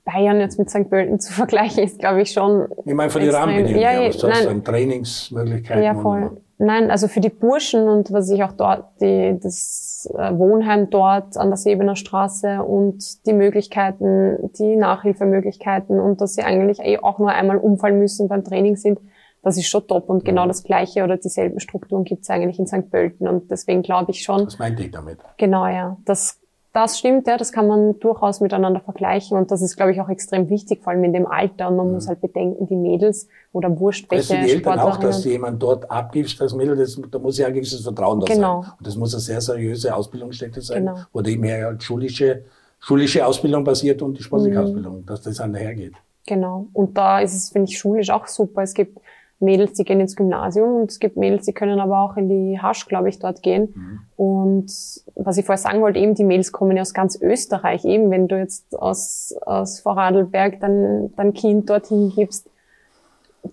Bayern 0.04 0.40
jetzt 0.40 0.60
mit 0.60 0.70
St. 0.70 0.90
Pölten 0.90 1.20
zu 1.20 1.34
vergleichen, 1.34 1.84
ist, 1.84 2.00
glaube 2.00 2.22
ich, 2.22 2.32
schon. 2.32 2.68
Ich 2.86 2.94
meine, 2.94 3.10
von 3.10 3.22
den 3.22 3.32
Rahmenbedingungen, 3.32 3.82
ja, 3.82 4.02
ja, 4.02 4.08
was 4.08 4.18
du 4.18 4.30
hast, 4.30 4.48
an 4.48 4.64
Trainingsmöglichkeiten. 4.64 5.84
Ja, 5.84 5.96
voll. 5.96 6.38
Nein, 6.58 6.90
also 6.90 7.10
für 7.10 7.20
die 7.20 7.30
Burschen 7.30 7.90
und 7.90 8.14
was 8.14 8.30
ich 8.30 8.42
auch 8.42 8.54
dort, 8.54 8.86
die, 9.02 9.38
das 9.42 10.10
äh, 10.18 10.38
Wohnheim 10.38 10.90
dort 10.90 11.36
an 11.36 11.50
der 11.50 11.58
Sebener 11.58 11.98
Straße 11.98 12.64
und 12.64 13.26
die 13.26 13.34
Möglichkeiten, 13.34 14.52
die 14.58 14.78
Nachhilfemöglichkeiten 14.78 16.00
und 16.00 16.22
dass 16.22 16.36
sie 16.36 16.44
eigentlich 16.44 16.80
eh 16.80 17.00
auch 17.00 17.20
nur 17.20 17.32
einmal 17.32 17.58
umfallen 17.58 18.00
müssen 18.00 18.30
beim 18.30 18.46
Training 18.46 18.78
sind, 18.78 19.00
das 19.46 19.58
ist 19.58 19.68
schon 19.68 19.86
top. 19.86 20.10
Und 20.10 20.26
genau 20.26 20.48
das 20.48 20.64
Gleiche 20.64 21.04
oder 21.04 21.18
dieselben 21.18 21.60
Strukturen 21.60 22.04
gibt 22.04 22.24
es 22.24 22.30
eigentlich 22.32 22.58
in 22.58 22.66
St. 22.66 22.90
Pölten. 22.90 23.28
Und 23.28 23.52
deswegen 23.52 23.84
glaube 23.84 24.10
ich 24.10 24.24
schon. 24.24 24.48
Was 24.48 24.58
meinte 24.58 24.84
ich 24.84 24.90
damit? 24.90 25.20
Genau, 25.38 25.68
ja. 25.68 25.98
Das, 26.04 26.40
das 26.74 26.98
stimmt, 26.98 27.28
ja. 27.28 27.38
Das 27.38 27.52
kann 27.52 27.68
man 27.68 28.00
durchaus 28.00 28.42
miteinander 28.42 28.80
vergleichen. 28.80 29.38
Und 29.38 29.52
das 29.52 29.62
ist, 29.62 29.76
glaube 29.76 29.92
ich, 29.92 30.02
auch 30.02 30.10
extrem 30.10 30.50
wichtig, 30.50 30.82
vor 30.82 30.94
allem 30.94 31.04
in 31.04 31.14
dem 31.14 31.28
Alter. 31.28 31.68
Und 31.68 31.76
man 31.76 31.88
mhm. 31.90 31.94
muss 31.94 32.08
halt 32.08 32.22
bedenken, 32.22 32.66
die 32.66 32.76
Mädels 32.76 33.28
oder 33.52 33.80
wurscht 33.80 34.10
welche 34.10 34.34
weißt 34.34 34.42
du, 34.42 34.48
die 34.48 34.52
Eltern 34.54 34.80
auch, 34.80 34.98
dass 34.98 35.22
du 35.22 35.30
jemand 35.30 35.62
dort 35.62 35.92
abgibst 35.92 36.42
als 36.42 36.56
Mädel, 36.56 36.76
das, 36.76 37.00
da 37.12 37.20
muss 37.20 37.38
ja 37.38 37.46
ein 37.46 37.54
gewisses 37.54 37.82
Vertrauen 37.82 38.22
da 38.22 38.26
genau. 38.26 38.64
sein. 38.64 38.72
Und 38.80 38.88
das 38.88 38.96
muss 38.96 39.14
eine 39.14 39.22
sehr 39.22 39.42
seriöse 39.42 39.96
Ausbildungsstätte 39.96 40.62
sein, 40.62 40.88
genau. 40.88 40.98
wo 41.14 41.22
eben 41.22 41.44
her 41.44 41.68
halt 41.68 41.84
schulische, 41.84 42.46
schulische 42.80 43.24
Ausbildung 43.24 43.64
basiert 43.64 44.02
und 44.02 44.18
die 44.18 44.24
sportliche 44.24 44.58
mhm. 44.58 44.66
Ausbildung, 44.66 45.06
dass 45.06 45.22
das 45.22 45.40
einhergeht. 45.40 45.94
Genau. 46.26 46.66
Und 46.74 46.98
da 46.98 47.20
ist 47.20 47.36
es, 47.36 47.52
finde 47.52 47.70
ich, 47.70 47.78
schulisch 47.78 48.10
auch 48.10 48.26
super. 48.26 48.64
Es 48.64 48.74
gibt 48.74 48.98
Mädels, 49.40 49.74
die 49.74 49.84
gehen 49.84 50.00
ins 50.00 50.16
Gymnasium 50.16 50.82
und 50.82 50.92
es 50.92 51.00
gibt 51.00 51.18
Mädels, 51.18 51.46
die 51.46 51.54
können 51.54 51.80
aber 51.80 52.00
auch 52.00 52.16
in 52.16 52.30
die 52.30 52.60
Hasch, 52.60 52.88
glaube 52.88 53.10
ich, 53.10 53.20
dort 53.20 53.44
gehen. 53.44 53.74
Mhm. 53.76 54.00
Und 54.16 54.72
was 55.16 55.38
ich 55.38 55.46
vorher 55.46 55.58
sagen 55.58 55.82
wollte, 55.82 56.00
eben 56.00 56.16
die 56.16 56.24
Mädels 56.24 56.52
kommen 56.52 56.78
ja 56.78 56.82
aus 56.82 56.94
ganz 56.94 57.20
Österreich. 57.22 57.84
Eben 57.84 58.12
wenn 58.12 58.28
du 58.28 58.38
jetzt 58.38 58.78
aus, 58.80 59.36
aus 59.46 59.80
Vorarlberg 59.82 60.60
dein, 60.62 61.14
dein 61.16 61.34
Kind 61.34 61.70
dorthin 61.70 62.14
gibst, 62.16 62.50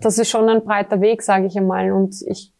das 0.01 0.19
ist 0.19 0.31
schon 0.31 0.49
ein 0.49 0.65
breiter 0.65 1.01
Weg, 1.01 1.23
sage 1.23 1.47
ich 1.47 1.57
einmal. 1.59 1.93
Und 1.93 2.23
ich 2.27 2.52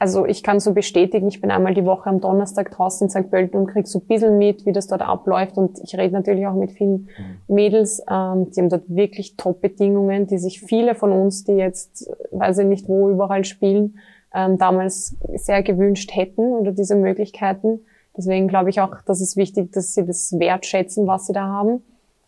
also 0.00 0.26
ich 0.26 0.44
kann 0.44 0.60
so 0.60 0.74
bestätigen, 0.74 1.26
ich 1.26 1.40
bin 1.40 1.50
einmal 1.50 1.74
die 1.74 1.84
Woche 1.84 2.08
am 2.08 2.20
Donnerstag 2.20 2.70
draußen 2.70 3.06
in 3.06 3.10
St. 3.10 3.30
Pölten 3.30 3.58
und 3.58 3.66
krieg 3.66 3.88
so 3.88 3.98
ein 3.98 4.06
bisschen 4.06 4.38
mit, 4.38 4.64
wie 4.64 4.72
das 4.72 4.86
dort 4.86 5.02
abläuft. 5.02 5.56
Und 5.56 5.80
ich 5.82 5.96
rede 5.96 6.14
natürlich 6.14 6.46
auch 6.46 6.54
mit 6.54 6.70
vielen 6.70 7.08
mhm. 7.48 7.54
Mädels, 7.54 8.00
ähm, 8.08 8.50
die 8.50 8.60
haben 8.60 8.68
dort 8.68 8.84
wirklich 8.88 9.36
Top-Bedingungen, 9.36 10.28
die 10.28 10.38
sich 10.38 10.60
viele 10.60 10.94
von 10.94 11.10
uns, 11.10 11.42
die 11.42 11.52
jetzt, 11.52 12.08
weiß 12.30 12.58
ich 12.58 12.66
nicht 12.66 12.88
wo, 12.88 13.10
überall 13.10 13.44
spielen, 13.44 13.98
ähm, 14.32 14.56
damals 14.56 15.16
sehr 15.34 15.64
gewünscht 15.64 16.14
hätten 16.14 16.42
oder 16.42 16.70
diese 16.70 16.94
Möglichkeiten. 16.94 17.80
Deswegen 18.16 18.46
glaube 18.46 18.70
ich 18.70 18.80
auch, 18.80 19.02
dass 19.02 19.20
es 19.20 19.36
wichtig, 19.36 19.72
dass 19.72 19.94
sie 19.94 20.06
das 20.06 20.38
wertschätzen, 20.38 21.08
was 21.08 21.26
sie 21.26 21.32
da 21.32 21.46
haben 21.46 21.82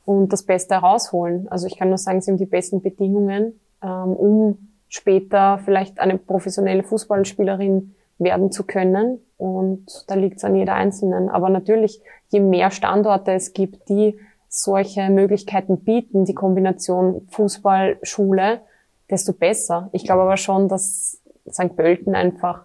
und 0.06 0.32
das 0.32 0.42
Beste 0.42 0.74
herausholen. 0.74 1.46
Also 1.48 1.68
ich 1.68 1.78
kann 1.78 1.88
nur 1.88 1.98
sagen, 1.98 2.20
sie 2.20 2.32
haben 2.32 2.38
die 2.38 2.46
besten 2.46 2.80
Bedingungen, 2.80 3.60
ähm, 3.82 4.12
um 4.12 4.69
später 4.90 5.60
vielleicht 5.64 6.00
eine 6.00 6.18
professionelle 6.18 6.82
Fußballspielerin 6.82 7.94
werden 8.18 8.52
zu 8.52 8.64
können. 8.64 9.20
Und 9.38 9.86
da 10.08 10.14
liegt 10.14 10.36
es 10.36 10.44
an 10.44 10.54
jeder 10.54 10.74
Einzelnen. 10.74 11.30
Aber 11.30 11.48
natürlich, 11.48 12.02
je 12.28 12.40
mehr 12.40 12.70
Standorte 12.70 13.32
es 13.32 13.54
gibt, 13.54 13.88
die 13.88 14.18
solche 14.48 15.08
Möglichkeiten 15.08 15.78
bieten, 15.78 16.26
die 16.26 16.34
Kombination 16.34 17.26
Fußball, 17.30 17.98
Schule, 18.02 18.60
desto 19.08 19.32
besser. 19.32 19.88
Ich 19.92 20.04
glaube 20.04 20.22
aber 20.22 20.36
schon, 20.36 20.68
dass 20.68 21.22
St. 21.50 21.74
Pölten 21.76 22.14
einfach 22.14 22.64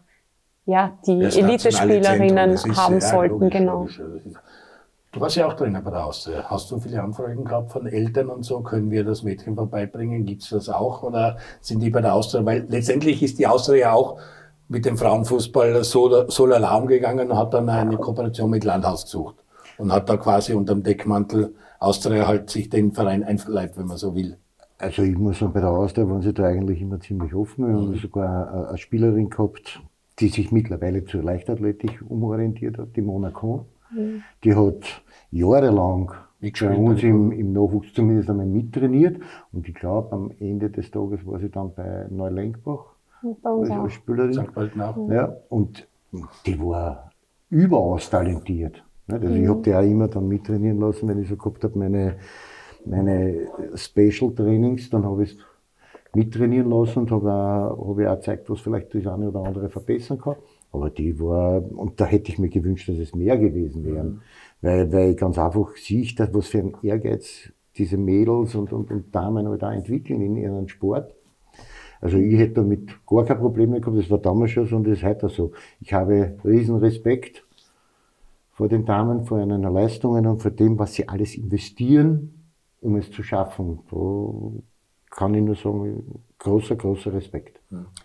ja, 0.66 0.98
die 1.06 1.22
Elitespielerinnen 1.24 2.58
haben 2.76 2.96
ja, 2.96 3.02
sollten, 3.02 3.36
logisch, 3.36 3.54
genau. 3.54 3.80
Logisch. 3.82 4.02
Du 5.16 5.22
warst 5.22 5.38
ja 5.38 5.48
auch 5.48 5.54
Trainer 5.54 5.82
bei 5.82 5.92
der 5.92 6.06
Austria. 6.06 6.44
Hast 6.50 6.70
du 6.70 6.78
viele 6.78 7.02
Anfragen 7.02 7.46
gehabt 7.46 7.72
von 7.72 7.88
Eltern 7.88 8.28
und 8.28 8.44
so? 8.44 8.60
Können 8.60 8.92
wir 8.92 9.06
das 9.06 9.24
Mädchen 9.24 9.56
vorbeibringen? 9.56 10.26
Gibt's 10.26 10.50
das 10.50 10.68
auch? 10.68 11.04
Oder 11.04 11.38
sind 11.62 11.80
die 11.80 11.90
bei 11.90 12.02
der 12.02 12.14
Austria? 12.14 12.46
Weil 12.46 12.66
letztendlich 12.68 13.24
ist 13.24 13.40
die 13.40 13.48
Austria 13.48 13.78
ja 13.78 13.94
auch 13.94 14.20
mit 14.68 14.84
dem 14.86 14.98
Frauenfußball 14.98 15.86
so, 15.86 16.28
so 16.28 16.46
Alarm 16.48 16.88
gegangen 16.88 17.32
und 17.32 17.38
hat 17.38 17.54
dann 17.54 17.70
eine 17.70 17.96
Kooperation 17.96 18.50
mit 18.50 18.66
Landhaus 18.66 19.06
gesucht. 19.06 19.36
Und 19.78 19.94
hat 19.94 20.10
da 20.10 20.18
quasi 20.18 20.54
unterm 20.54 20.84
Deckmantel 20.84 21.56
Austria 21.80 22.28
halt 22.28 22.50
sich 22.50 22.70
den 22.70 22.92
Verein 22.92 23.24
einverleibt, 23.24 23.78
wenn 23.78 23.88
man 23.88 23.96
so 23.96 24.16
will. 24.16 24.36
Also 24.80 25.04
ich 25.04 25.18
muss 25.18 25.40
sagen, 25.40 25.54
bei 25.54 25.62
der 25.62 25.70
Austria 25.70 26.10
waren 26.10 26.24
sie 26.24 26.34
da 26.34 26.44
eigentlich 26.44 26.82
immer 26.82 27.00
ziemlich 27.00 27.34
offen. 27.34 27.66
Wir 27.66 27.74
haben 27.74 27.92
mhm. 27.92 27.96
sogar 27.96 28.68
eine 28.68 28.78
Spielerin 28.78 29.30
gehabt, 29.30 29.80
die 30.20 30.28
sich 30.28 30.52
mittlerweile 30.52 31.06
zur 31.06 31.24
Leichtathletik 31.24 32.04
umorientiert 32.06 32.78
hat, 32.78 32.98
die 32.98 33.02
Monaco. 33.02 33.66
Mhm. 33.92 34.24
Die 34.44 34.56
hat 34.56 35.04
jahrelang 35.32 36.12
bei 36.42 36.76
uns 36.76 37.02
im, 37.04 37.32
im 37.32 37.54
Nachwuchs 37.54 37.94
zumindest 37.94 38.30
einmal 38.30 38.46
mittrainiert. 38.46 39.22
Und 39.52 39.68
ich 39.68 39.76
glaube, 39.76 40.12
am 40.12 40.32
Ende 40.40 40.70
des 40.70 40.92
Tages 40.92 41.26
war 41.26 41.40
sie 41.40 41.50
dann 41.50 41.74
bei 41.74 42.06
Neulenkbach 42.10 42.86
als 43.44 43.94
Spielerin. 43.94 44.48
Ja, 45.12 45.36
und 45.50 45.88
die 46.46 46.60
war 46.60 47.10
überaus 47.50 48.10
talentiert. 48.10 48.84
Also 49.08 49.28
mhm. 49.28 49.44
ich 49.44 49.48
habe 49.48 49.62
die 49.62 49.74
auch 49.74 49.82
immer 49.82 50.08
dann 50.08 50.28
mittrainieren 50.28 50.80
lassen, 50.80 51.08
wenn 51.08 51.22
ich 51.22 51.30
so 51.30 51.38
gehabt 51.38 51.64
habe, 51.64 51.78
meine, 51.78 52.18
meine 52.86 53.48
Special 53.76 54.34
Trainings, 54.34 54.90
dann 54.90 55.06
habe 55.06 55.24
ich 55.24 55.32
es 55.32 55.38
mittrainieren 56.16 56.70
lassen 56.70 57.00
und 57.00 57.12
habe 57.12 57.32
auch, 57.32 57.98
hab 57.98 58.08
auch 58.08 58.16
gezeigt, 58.16 58.50
was 58.50 58.62
vielleicht 58.62 58.94
das 58.96 59.06
eine 59.06 59.30
oder 59.30 59.44
andere 59.44 59.70
verbessern 59.70 60.20
kann. 60.20 60.36
Aber 60.76 60.90
die 60.90 61.20
war, 61.20 61.64
und 61.72 62.00
da 62.02 62.06
hätte 62.06 62.32
ich 62.32 62.38
mir 62.38 62.50
gewünscht, 62.50 62.90
dass 62.90 62.98
es 62.98 63.16
mehr 63.16 63.38
gewesen 63.38 63.86
wären. 63.86 64.08
Mhm. 64.08 64.22
Weil, 64.62 64.92
weil 64.92 65.12
ich 65.12 65.18
ganz 65.18 65.38
einfach 65.38 65.76
sehe, 65.78 66.06
dass 66.16 66.34
was 66.34 66.48
für 66.48 66.60
ein 66.60 66.74
Ehrgeiz 66.84 67.52
diese 67.78 67.98
Mädels 67.98 68.56
und, 68.56 68.74
und, 68.74 68.92
und 68.92 69.16
Damen 69.16 69.48
halt 69.48 69.64
auch 69.64 69.72
entwickeln 69.72 70.22
in 70.22 70.38
ihrem 70.38 70.68
Sport. 70.68 71.14
Also 72.02 72.18
ich 72.18 72.38
hätte 72.38 72.56
damit 72.56 72.90
gar 73.06 73.26
kein 73.26 73.40
Problem 73.40 73.72
gehabt, 73.72 73.98
das 73.98 74.10
war 74.10 74.18
damals 74.18 74.52
schon 74.52 74.68
so 74.68 74.76
und 74.76 74.86
das 74.86 74.98
ist 74.98 75.04
heute 75.04 75.30
so. 75.30 75.52
Ich 75.80 75.94
habe 75.94 76.38
riesen 76.44 76.78
Respekt 76.78 77.46
vor 78.52 78.68
den 78.68 78.86
Damen, 78.86 79.26
vor 79.26 79.40
ihren 79.40 79.64
Leistungen 79.64 80.28
und 80.28 80.42
vor 80.42 80.52
dem, 80.52 80.78
was 80.78 80.94
sie 80.94 81.08
alles 81.08 81.36
investieren, 81.36 82.46
um 82.82 82.96
es 82.96 83.12
zu 83.12 83.24
schaffen. 83.24 83.80
Da 83.90 85.16
kann 85.16 85.34
ich 85.34 85.42
nur 85.42 85.56
sagen, 85.56 86.22
großer, 86.40 86.76
großer 86.76 87.14
Respekt. 87.14 87.60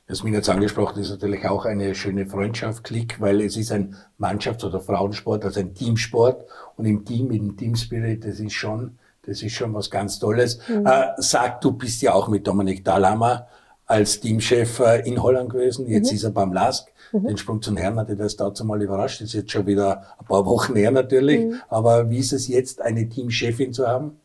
Jasmin 0.09 0.35
jetzt 0.35 0.49
angesprochen, 0.49 1.01
ist 1.01 1.11
natürlich 1.11 1.47
auch 1.47 1.65
eine 1.65 1.95
schöne 1.95 2.27
Freundschaft, 2.27 2.85
Klick, 2.85 3.21
weil 3.21 3.41
es 3.41 3.57
ist 3.57 3.73
ein 3.73 3.97
Mannschafts- 4.19 4.65
oder 4.65 4.81
Frauensport, 4.81 5.45
also 5.45 5.61
ein 5.61 5.75
Teamsport 5.75 6.45
und 6.77 6.85
im 6.87 7.05
Team, 7.05 7.29
mit 7.29 7.41
dem 7.41 7.57
Teamspirit, 7.57 8.25
das 8.25 8.41
ist 8.41 8.55
schon, 8.55 8.99
das 9.23 9.43
ist 9.43 9.53
schon 9.53 9.75
was 9.75 9.91
ganz 9.91 10.19
Tolles. 10.19 10.61
Mhm. 10.69 10.87
Äh, 10.87 11.13
sag, 11.19 11.61
du 11.61 11.73
bist 11.73 12.03
ja 12.03 12.15
auch 12.15 12.29
mit 12.29 12.47
Dominik 12.47 12.85
Dahlhammer 12.85 13.47
als 13.87 14.21
Teamchef 14.21 14.79
äh, 14.81 15.01
in 15.09 15.23
Holland 15.23 15.51
gewesen, 15.51 15.87
jetzt 15.87 16.11
mhm. 16.11 16.17
ist 16.17 16.25
er 16.25 16.31
beim 16.31 16.53
LASK. 16.53 16.89
Mhm. 17.13 17.27
Den 17.27 17.37
Sprung 17.37 17.61
zum 17.61 17.77
Herrn 17.77 17.99
hatte 17.99 18.17
das 18.17 18.37
dazu 18.37 18.65
mal 18.65 18.81
überrascht, 18.81 19.21
das 19.21 19.29
ist 19.29 19.35
jetzt 19.35 19.51
schon 19.51 19.67
wieder 19.67 20.05
ein 20.19 20.27
paar 20.27 20.47
Wochen 20.47 20.77
her 20.77 20.91
natürlich, 20.91 21.47
mhm. 21.47 21.61
aber 21.69 22.09
wie 22.09 22.19
ist 22.19 22.33
es 22.33 22.49
jetzt, 22.49 22.81
eine 22.81 23.09
Teamchefin 23.09 23.73
zu 23.73 23.87
haben? 23.87 24.20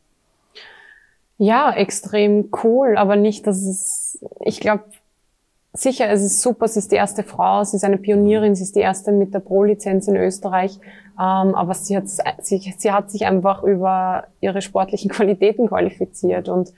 Ja, 1.38 1.74
extrem 1.74 2.50
cool, 2.64 2.96
aber 2.98 3.18
nicht, 3.18 3.46
dass 3.46 3.62
es, 3.62 4.24
ich 4.40 4.60
glaube, 4.60 4.86
sicher, 5.74 6.10
es 6.10 6.24
ist 6.24 6.42
super, 6.42 6.68
sie 6.68 6.80
ist 6.80 6.92
die 6.92 6.96
erste 6.96 7.24
Frau, 7.24 7.64
sie 7.64 7.76
ist 7.76 7.84
eine 7.84 7.98
Pionierin, 7.98 8.56
sie 8.56 8.64
ist 8.64 8.76
die 8.76 8.82
erste 8.82 9.12
mit 9.12 9.34
der 9.34 9.40
Pro-Lizenz 9.40 10.08
in 10.08 10.16
Österreich, 10.16 10.80
ähm, 11.20 11.54
aber 11.56 11.74
sie 11.74 11.98
hat, 11.98 12.06
sie, 12.42 12.74
sie 12.78 12.92
hat 12.92 13.12
sich 13.12 13.26
einfach 13.26 13.64
über 13.64 14.28
ihre 14.40 14.62
sportlichen 14.62 15.12
Qualitäten 15.12 15.68
qualifiziert 15.68 16.48
und 16.48 16.74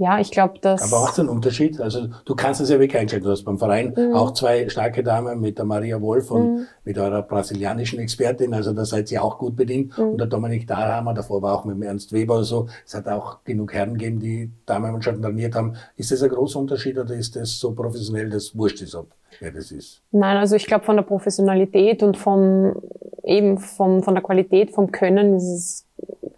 ja, 0.00 0.18
ich 0.18 0.30
glaube, 0.30 0.58
dass. 0.62 0.90
Aber 0.90 1.02
auch 1.02 1.18
ein 1.18 1.28
Unterschied. 1.28 1.78
Also 1.78 2.08
du 2.24 2.34
kannst 2.34 2.62
es 2.62 2.70
ja 2.70 2.80
wirklich 2.80 2.98
einstellen. 2.98 3.22
Du 3.22 3.28
hast 3.28 3.44
beim 3.44 3.58
Verein 3.58 3.92
mhm. 3.94 4.14
auch 4.14 4.30
zwei 4.30 4.66
starke 4.70 5.02
Damen 5.02 5.38
mit 5.40 5.58
der 5.58 5.66
Maria 5.66 6.00
Wolf 6.00 6.30
und 6.30 6.54
mhm. 6.54 6.66
mit 6.84 6.96
eurer 6.96 7.20
brasilianischen 7.20 7.98
Expertin. 7.98 8.54
Also 8.54 8.72
da 8.72 8.86
seid 8.86 9.12
ihr 9.12 9.22
auch 9.22 9.36
gut 9.36 9.56
bedient. 9.56 9.98
Mhm. 9.98 10.04
Und 10.04 10.18
der 10.18 10.26
Dominik 10.26 10.66
Dahlhammer, 10.66 11.12
davor 11.12 11.42
war 11.42 11.52
auch 11.52 11.66
mit 11.66 11.76
dem 11.76 11.82
Ernst 11.82 12.14
Weber 12.14 12.36
oder 12.36 12.44
so. 12.44 12.66
Es 12.86 12.94
hat 12.94 13.08
auch 13.08 13.44
genug 13.44 13.74
Herren 13.74 13.98
gegeben, 13.98 14.20
die 14.20 14.50
Damen 14.64 15.02
schon 15.02 15.20
trainiert 15.20 15.54
haben. 15.54 15.74
Ist 15.98 16.10
das 16.10 16.22
ein 16.22 16.30
großer 16.30 16.58
Unterschied 16.58 16.96
oder 16.96 17.14
ist 17.14 17.36
das 17.36 17.58
so 17.58 17.72
professionell, 17.72 18.30
dass 18.30 18.56
wurscht 18.56 18.80
ist, 18.80 18.94
ob 18.94 19.08
wer 19.38 19.52
das 19.52 19.70
ist? 19.70 20.00
Nein, 20.12 20.38
also 20.38 20.56
ich 20.56 20.64
glaube 20.64 20.86
von 20.86 20.96
der 20.96 21.02
Professionalität 21.02 22.02
und 22.02 22.16
vom 22.16 22.74
eben 23.22 23.58
vom, 23.58 24.02
von 24.02 24.14
der 24.14 24.22
Qualität, 24.22 24.70
vom 24.70 24.90
Können 24.90 25.36
ist 25.36 25.44
es 25.44 25.86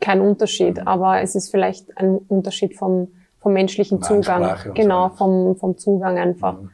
kein 0.01 0.21
Unterschied. 0.21 0.79
Mhm. 0.79 0.89
Aber 0.89 1.21
es 1.21 1.37
ist 1.37 1.49
vielleicht 1.49 1.97
ein 1.97 2.19
Unterschied 2.27 2.77
vom 2.77 3.07
vom 3.43 3.53
menschlichen 3.53 4.03
Zugang. 4.03 4.57
Genau, 4.74 5.09
so. 5.09 5.14
vom, 5.16 5.57
vom 5.57 5.76
Zugang 5.76 6.18
einfach. 6.18 6.61
Mhm. 6.61 6.70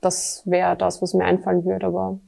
Das 0.00 0.42
wäre 0.46 0.76
das, 0.76 1.02
was 1.02 1.14
mir 1.14 1.24
einfallen 1.24 1.64
würde, 1.64 1.86
aber 1.86 2.18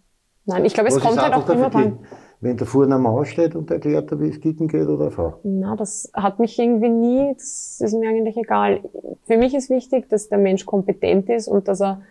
nein, 0.45 0.64
ich 0.64 0.74
glaube, 0.74 0.91
es 0.91 0.97
was 0.97 1.03
kommt 1.03 1.20
halt 1.20 1.35
auch 1.35 1.49
immer 1.49 1.70
dran. 1.70 1.99
Wenn 2.41 2.57
der 2.57 2.66
vorne 2.66 2.97
am 2.97 3.07
Haus 3.07 3.28
steht 3.28 3.55
und 3.55 3.70
erklärt, 3.70 4.11
wie 4.20 4.28
es 4.28 4.41
kicken 4.41 4.66
geht 4.66 4.89
oder 4.89 5.12
Frau? 5.12 5.35
Na, 5.45 5.76
das 5.76 6.11
hat 6.12 6.41
mich 6.41 6.59
irgendwie 6.59 6.89
nie, 6.89 7.35
das 7.35 7.80
ist 7.80 7.95
mir 7.95 8.09
eigentlich 8.09 8.37
egal. 8.37 8.80
Für 9.24 9.39
mich 9.39 9.55
ist 9.55 9.70
wichtig, 9.70 10.09
dass 10.09 10.28
der 10.28 10.39
Mensch 10.39 10.66
kompetent 10.66 11.30
ist 11.30 11.47
und 11.47 11.68
dass 11.68 11.80
er 11.80 12.03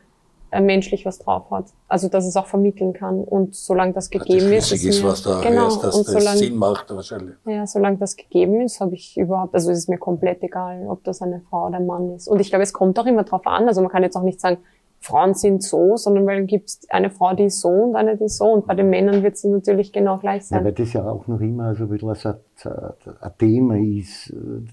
menschlich 0.59 1.05
was 1.05 1.19
drauf 1.19 1.49
hat. 1.49 1.65
Also 1.87 2.09
dass 2.09 2.25
es 2.25 2.35
auch 2.35 2.47
vermitteln 2.47 2.91
kann. 2.91 3.23
Und 3.23 3.55
solange 3.55 3.93
das 3.93 4.09
gegeben 4.09 4.51
das 4.51 4.71
ist, 4.71 4.83
ist, 4.83 5.01
mir, 5.01 5.09
was 5.09 5.23
da 5.23 5.39
genau, 5.41 5.67
ist, 5.67 5.79
dass 5.79 5.95
und 5.95 6.07
das 6.07 6.13
solange, 6.13 6.37
Sinn 6.37 6.55
macht 6.57 6.89
wahrscheinlich. 6.93 7.35
Ja, 7.45 7.65
solange 7.65 7.97
das 7.97 8.17
gegeben 8.17 8.61
ist, 8.61 8.81
habe 8.81 8.95
ich 8.95 9.17
überhaupt, 9.17 9.53
also 9.53 9.71
es 9.71 9.77
ist 9.79 9.89
mir 9.89 9.97
komplett 9.97 10.43
egal, 10.43 10.87
ob 10.87 11.03
das 11.05 11.21
eine 11.21 11.41
Frau 11.49 11.67
oder 11.67 11.77
ein 11.77 11.85
Mann 11.85 12.13
ist. 12.15 12.27
Und 12.27 12.41
ich 12.41 12.49
glaube, 12.49 12.63
es 12.63 12.73
kommt 12.73 12.99
auch 12.99 13.05
immer 13.05 13.23
drauf 13.23 13.47
an. 13.47 13.67
Also 13.67 13.81
man 13.81 13.89
kann 13.89 14.03
jetzt 14.03 14.17
auch 14.17 14.23
nicht 14.23 14.41
sagen, 14.41 14.57
Frauen 14.99 15.33
sind 15.33 15.63
so, 15.63 15.97
sondern 15.97 16.27
weil 16.27 16.45
gibt 16.45 16.69
es 16.69 16.79
eine 16.89 17.09
Frau, 17.09 17.33
die 17.33 17.45
ist 17.45 17.59
so 17.59 17.69
und 17.69 17.95
eine, 17.95 18.17
die 18.17 18.25
ist 18.25 18.37
so. 18.37 18.45
Und 18.45 18.67
bei 18.67 18.75
den 18.75 18.89
Männern 18.89 19.23
wird 19.23 19.35
es 19.35 19.43
natürlich 19.43 19.91
genau 19.91 20.17
gleich 20.17 20.45
sein. 20.45 20.59
Ja, 20.59 20.65
weil 20.65 20.73
das 20.73 20.93
ja 20.93 21.09
auch 21.09 21.25
noch 21.27 21.39
immer 21.39 21.73
so 21.73 21.85
ein 21.85 21.89
bisschen 21.89 22.09
ein, 22.09 22.93
ein 23.19 23.31
Thema 23.39 23.77
ist, 23.77 24.29
äh, 24.29 24.67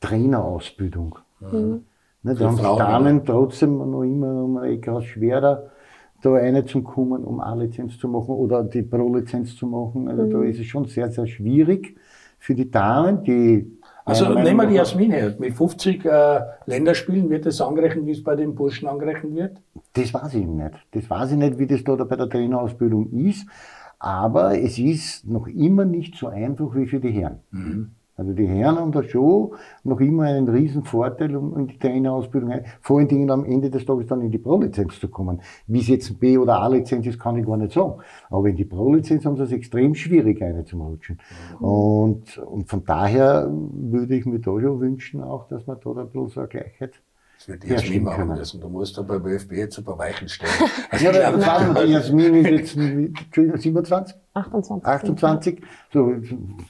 Trainerausbildung. 0.00 1.18
Mhm. 1.40 1.86
Ne, 2.22 2.34
da 2.34 2.46
haben 2.46 2.56
die 2.56 2.62
Damen 2.62 3.24
trotzdem 3.24 3.78
noch 3.78 4.02
immer 4.02 4.44
um 4.44 4.62
etwas 4.62 5.04
schwerer, 5.04 5.70
da 6.22 6.34
eine 6.34 6.64
zu 6.66 6.82
kommen, 6.82 7.24
um 7.24 7.40
A-Lizenz 7.40 7.98
zu 7.98 8.08
machen 8.08 8.34
oder 8.34 8.62
die 8.62 8.82
Pro-Lizenz 8.82 9.56
zu 9.56 9.66
machen. 9.66 10.08
Also 10.08 10.24
mhm. 10.24 10.30
da 10.30 10.42
ist 10.42 10.60
es 10.60 10.66
schon 10.66 10.84
sehr, 10.84 11.10
sehr 11.10 11.26
schwierig 11.26 11.96
für 12.38 12.54
die 12.54 12.70
Damen, 12.70 13.24
die 13.24 13.80
also 14.04 14.28
nehmen 14.34 14.56
wir 14.56 14.66
die 14.66 14.74
Jasmin 14.74 15.12
her. 15.12 15.36
Mit 15.38 15.54
50 15.54 16.04
äh, 16.04 16.40
Länderspielen 16.66 17.30
wird 17.30 17.46
das 17.46 17.60
angerechnet, 17.60 18.06
wie 18.06 18.12
es 18.12 18.24
bei 18.24 18.34
den 18.34 18.54
Burschen 18.54 18.88
angerechnet 18.88 19.34
wird? 19.34 19.60
Das 19.92 20.12
weiß 20.12 20.34
ich 20.34 20.46
nicht. 20.46 20.72
Das 20.90 21.08
weiß 21.08 21.32
ich 21.32 21.36
nicht, 21.36 21.58
wie 21.58 21.66
das 21.66 21.84
da 21.84 21.94
bei 21.94 22.16
der 22.16 22.28
Trainerausbildung 22.28 23.10
ist. 23.12 23.46
Aber 23.98 24.58
es 24.58 24.78
ist 24.78 25.28
noch 25.28 25.46
immer 25.46 25.84
nicht 25.84 26.16
so 26.16 26.28
einfach 26.28 26.74
wie 26.74 26.86
für 26.86 26.98
die 26.98 27.10
Herren. 27.10 27.40
Mhm. 27.50 27.90
Also 28.20 28.34
die 28.34 28.46
Herren 28.46 28.76
haben 28.76 28.92
da 28.92 29.02
schon 29.02 29.52
noch 29.82 29.98
immer 29.98 30.24
einen 30.24 30.46
riesen 30.46 30.84
Vorteil, 30.84 31.34
um 31.34 31.56
in 31.56 31.68
die 31.68 31.78
Trainerausbildung, 31.78 32.52
vor 32.82 32.98
allen 32.98 33.08
Dingen 33.08 33.30
am 33.30 33.46
Ende 33.46 33.70
des 33.70 33.86
Tages 33.86 34.08
dann 34.08 34.20
in 34.20 34.30
die 34.30 34.36
Pro-Lizenz 34.36 35.00
zu 35.00 35.08
kommen. 35.08 35.40
Wie 35.66 35.80
es 35.80 35.88
jetzt 35.88 36.20
B- 36.20 36.36
oder 36.36 36.60
A-Lizenz 36.60 37.06
ist, 37.06 37.18
kann 37.18 37.38
ich 37.38 37.46
gar 37.46 37.56
nicht 37.56 37.72
sagen. 37.72 37.94
Aber 38.28 38.46
in 38.50 38.56
die 38.56 38.66
Pro-Lizenz 38.66 39.24
haben 39.24 39.38
sie 39.38 39.44
es 39.44 39.52
extrem 39.52 39.94
schwierig, 39.94 40.42
eine 40.42 40.66
zu 40.66 40.76
rutschen. 40.76 41.18
Mhm. 41.60 41.64
Und, 41.64 42.36
und 42.36 42.68
von 42.68 42.84
daher 42.84 43.50
würde 43.50 44.14
ich 44.14 44.26
mir 44.26 44.38
da 44.38 44.50
schon 44.60 44.80
wünschen 44.80 45.22
auch, 45.22 45.48
dass 45.48 45.66
man 45.66 45.78
da 45.82 45.90
ein 45.92 46.10
bisschen 46.10 46.28
so 46.28 46.40
eine 46.40 46.48
Gleichheit 46.50 47.00
das 47.40 47.48
wird 47.48 47.62
die 47.62 47.68
Jasmin 47.68 48.04
machen 48.04 48.28
müssen. 48.28 48.60
Du 48.60 48.68
musst 48.68 48.98
da 48.98 49.02
beim 49.02 49.24
ÖFB 49.24 49.52
jetzt 49.52 49.78
ein 49.78 49.84
paar 49.84 49.98
Weichen 49.98 50.28
stellen. 50.28 50.52
Also 50.90 51.06
ja, 51.06 51.28
aber 51.28 51.40
warte 51.40 51.72
mal, 51.72 51.86
die 51.86 51.92
Jasmin 51.94 52.34
ist 52.34 52.50
jetzt, 52.50 52.76
Entschuldigung, 52.76 53.58
27? 53.58 54.16
28. 54.34 54.86
28, 54.86 55.62
so, 55.90 56.12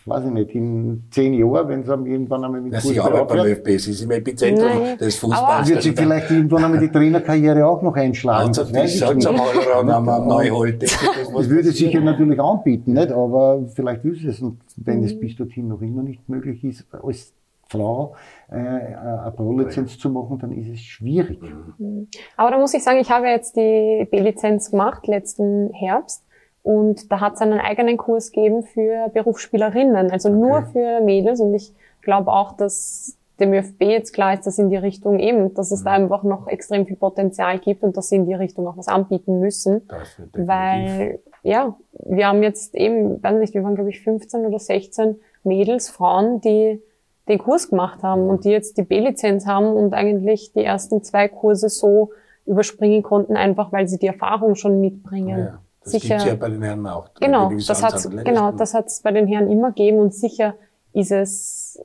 weiß 0.05 0.25
ich 0.27 0.31
nicht, 0.31 0.51
in 0.55 1.03
zehn 1.11 1.35
Jahren, 1.35 1.69
wenn 1.69 1.83
sie 1.83 1.91
irgendwann 1.91 2.45
einmal 2.45 2.61
mit 2.61 2.73
ja, 2.73 2.81
Sie 2.81 3.01
arbeitet 3.01 3.29
beim 3.29 3.47
ÖFB, 3.47 3.67
sie 3.81 3.91
ist 3.91 4.03
im 4.03 4.11
Epizentrum 4.13 4.69
Nein. 4.69 4.99
des 4.99 5.17
Fußballs. 5.17 5.69
Wird 5.69 5.83
sie 5.83 5.93
vielleicht 5.93 6.31
irgendwann 6.31 6.65
einmal 6.65 6.81
die 6.81 6.89
Trainerkarriere 6.93 7.67
auch 7.67 7.83
noch 7.83 7.97
einschlagen? 7.97 8.49
Also, 8.49 8.63
das 8.63 8.95
ich 8.95 9.15
nicht. 9.15 9.33
Mal 9.33 10.27
Neuholte. 10.27 10.87
Das 10.87 11.49
würde 11.49 11.73
sich 11.73 11.93
ja 11.93 12.01
natürlich 12.01 12.39
anbieten, 12.39 12.93
nicht? 12.93 13.11
aber 13.11 13.67
vielleicht 13.75 14.05
will 14.05 14.15
sie 14.15 14.29
es. 14.29 14.41
Und 14.41 14.61
wenn 14.77 15.03
es 15.03 15.15
mhm. 15.15 15.21
bis 15.21 15.37
dorthin 15.37 15.67
noch 15.67 15.83
immer 15.83 16.05
nicht 16.05 16.29
möglich 16.29 16.63
ist, 16.63 16.87
als 17.03 17.33
Frau 17.71 18.15
äh, 18.51 18.55
eine 18.55 19.33
Pro-Lizenz 19.37 19.99
zu 19.99 20.11
machen, 20.11 20.39
dann 20.39 20.53
ist 20.53 20.69
es 20.69 20.81
schwierig. 20.81 21.41
Mhm. 21.79 22.09
Aber 22.37 22.51
da 22.51 22.59
muss 22.59 22.75
ich 22.75 22.83
sagen, 22.83 22.99
ich 22.99 23.11
habe 23.11 23.29
jetzt 23.29 23.57
die 23.57 24.07
B-Lizenz 24.11 24.71
gemacht 24.71 25.07
letzten 25.07 25.73
Herbst 25.73 26.25
und 26.63 27.11
da 27.11 27.21
hat 27.21 27.35
es 27.35 27.41
einen 27.41 27.61
eigenen 27.61 27.97
Kurs 27.97 28.33
gegeben 28.33 28.63
für 28.65 29.09
Berufsspielerinnen, 29.15 30.11
also 30.11 30.29
okay. 30.29 30.39
nur 30.39 30.63
für 30.63 31.01
Mädels 31.01 31.41
und 31.41 31.55
ich 31.55 31.73
glaube 32.03 32.33
auch, 32.33 32.57
dass 32.57 33.17
dem 33.39 33.55
ÖFB 33.55 33.83
jetzt 33.85 34.13
klar 34.13 34.35
ist, 34.35 34.47
dass 34.47 34.59
in 34.59 34.69
die 34.69 34.77
Richtung 34.77 35.19
eben, 35.19 35.55
dass 35.55 35.71
es 35.71 35.83
da 35.83 35.97
mhm. 35.97 36.05
einfach 36.05 36.23
noch 36.23 36.47
extrem 36.49 36.87
viel 36.87 36.97
Potenzial 36.97 37.59
gibt 37.59 37.83
und 37.83 37.97
dass 37.97 38.09
sie 38.11 38.17
in 38.17 38.27
die 38.27 38.35
Richtung 38.35 38.67
auch 38.67 38.77
was 38.77 38.89
anbieten 38.89 39.41
müssen. 39.41 39.89
Weil, 40.35 41.21
ja, 41.43 41.77
wir 41.93 42.27
haben 42.27 42.43
jetzt 42.43 42.75
eben, 42.75 43.23
weiß 43.23 43.39
nicht, 43.39 43.55
wir 43.55 43.63
waren 43.63 43.77
glaube 43.77 43.91
ich 43.91 44.01
15 44.03 44.45
oder 44.45 44.59
16 44.59 45.21
Mädels, 45.43 45.89
Frauen, 45.89 46.41
die 46.43 46.83
den 47.31 47.39
Kurs 47.39 47.71
gemacht 47.71 48.03
haben 48.03 48.29
und 48.29 48.45
die 48.45 48.51
jetzt 48.51 48.77
die 48.77 48.83
B-Lizenz 48.83 49.47
haben 49.47 49.67
und 49.67 49.95
eigentlich 49.95 50.53
die 50.53 50.65
ersten 50.65 51.03
zwei 51.03 51.29
Kurse 51.29 51.69
so 51.69 52.11
überspringen 52.47 53.03
konnten, 53.03 53.37
einfach 53.37 53.73
weil 53.73 53.89
sie 53.89 53.99
die 53.99 54.09
Erfahrung 54.09 54.55
schon 54.57 54.81
mitbringen. 54.81 55.39
Ja, 55.39 55.59
das 55.83 55.93
sicher, 55.93 56.17
gibt's 56.17 56.25
ja 56.25 56.35
bei 56.35 56.49
den 56.49 56.63
Herren 56.63 56.87
auch. 56.87 57.09
Genau, 57.21 57.51
das 57.51 57.83
hat's, 57.83 58.11
genau, 58.11 58.53
das 58.53 58.75
hat's 58.75 59.03
bei 59.03 59.13
den 59.13 59.27
Herren 59.27 59.49
immer 59.49 59.69
gegeben 59.69 59.99
und 59.99 60.15
sicher 60.15 60.55
ist 60.93 61.13
es 61.13 61.81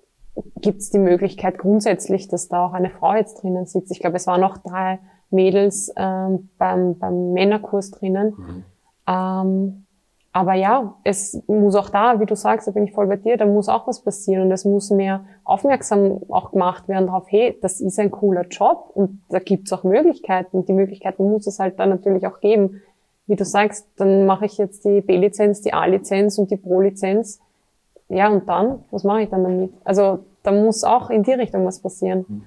gibt 0.62 0.82
es 0.82 0.90
die 0.90 1.00
Möglichkeit 1.00 1.58
grundsätzlich, 1.58 2.28
dass 2.28 2.50
da 2.50 2.66
auch 2.66 2.74
eine 2.74 2.90
Frau 2.90 3.14
jetzt 3.14 3.42
drinnen 3.42 3.66
sitzt. 3.66 3.92
Ich 3.92 4.00
glaube, 4.00 4.18
es 4.18 4.28
waren 4.28 4.42
noch 4.42 4.58
drei 4.58 5.00
Mädels 5.30 5.94
ähm, 5.96 6.50
beim, 6.58 6.98
beim 6.98 7.32
Männerkurs 7.32 7.92
drinnen. 7.92 8.34
Mhm. 8.38 8.64
Ähm, 9.08 9.85
aber 10.36 10.54
ja, 10.54 10.96
es 11.06 11.42
muss 11.48 11.76
auch 11.76 11.90
da, 11.90 12.20
wie 12.20 12.26
du 12.26 12.36
sagst, 12.36 12.68
da 12.68 12.72
bin 12.72 12.84
ich 12.84 12.92
voll 12.92 13.08
bei 13.08 13.16
dir, 13.16 13.38
da 13.38 13.46
muss 13.46 13.70
auch 13.70 13.88
was 13.88 14.02
passieren 14.02 14.44
und 14.44 14.52
es 14.52 14.66
muss 14.66 14.90
mehr 14.90 15.24
aufmerksam 15.46 16.24
auch 16.28 16.52
gemacht 16.52 16.90
werden 16.90 17.08
darauf, 17.08 17.24
hey, 17.30 17.58
das 17.62 17.80
ist 17.80 17.98
ein 18.00 18.12
cooler 18.12 18.46
Job 18.48 18.92
und 18.94 19.22
da 19.30 19.40
gibt's 19.40 19.72
auch 19.72 19.86
Möglichkeiten. 19.86 20.66
Die 20.66 20.74
Möglichkeiten 20.74 21.32
muss 21.32 21.48
es 21.48 21.58
halt 21.60 21.80
dann 21.80 21.88
natürlich 21.88 22.28
auch 22.28 22.42
geben. 22.42 22.82
Wie 23.28 23.38
du 23.38 23.46
sagst, 23.46 23.88
dann 23.96 24.26
mache 24.26 24.44
ich 24.46 24.58
jetzt 24.58 24.84
die 24.84 25.00
B-Lizenz, 25.00 25.62
die 25.62 25.72
A-Lizenz 25.72 26.38
und 26.38 26.52
die 26.52 26.58
Pro-Lizenz 26.58 27.40
ja, 28.10 28.28
und 28.28 28.50
dann? 28.50 28.84
Was 28.92 29.06
mache 29.06 29.22
ich 29.22 29.30
dann 29.30 29.44
damit? 29.44 29.72
Also 29.86 30.20
da 30.44 30.52
muss 30.52 30.84
auch 30.84 31.10
in 31.12 31.24
die 31.24 31.32
Richtung 31.32 31.66
was 31.66 31.80
passieren. 31.80 32.44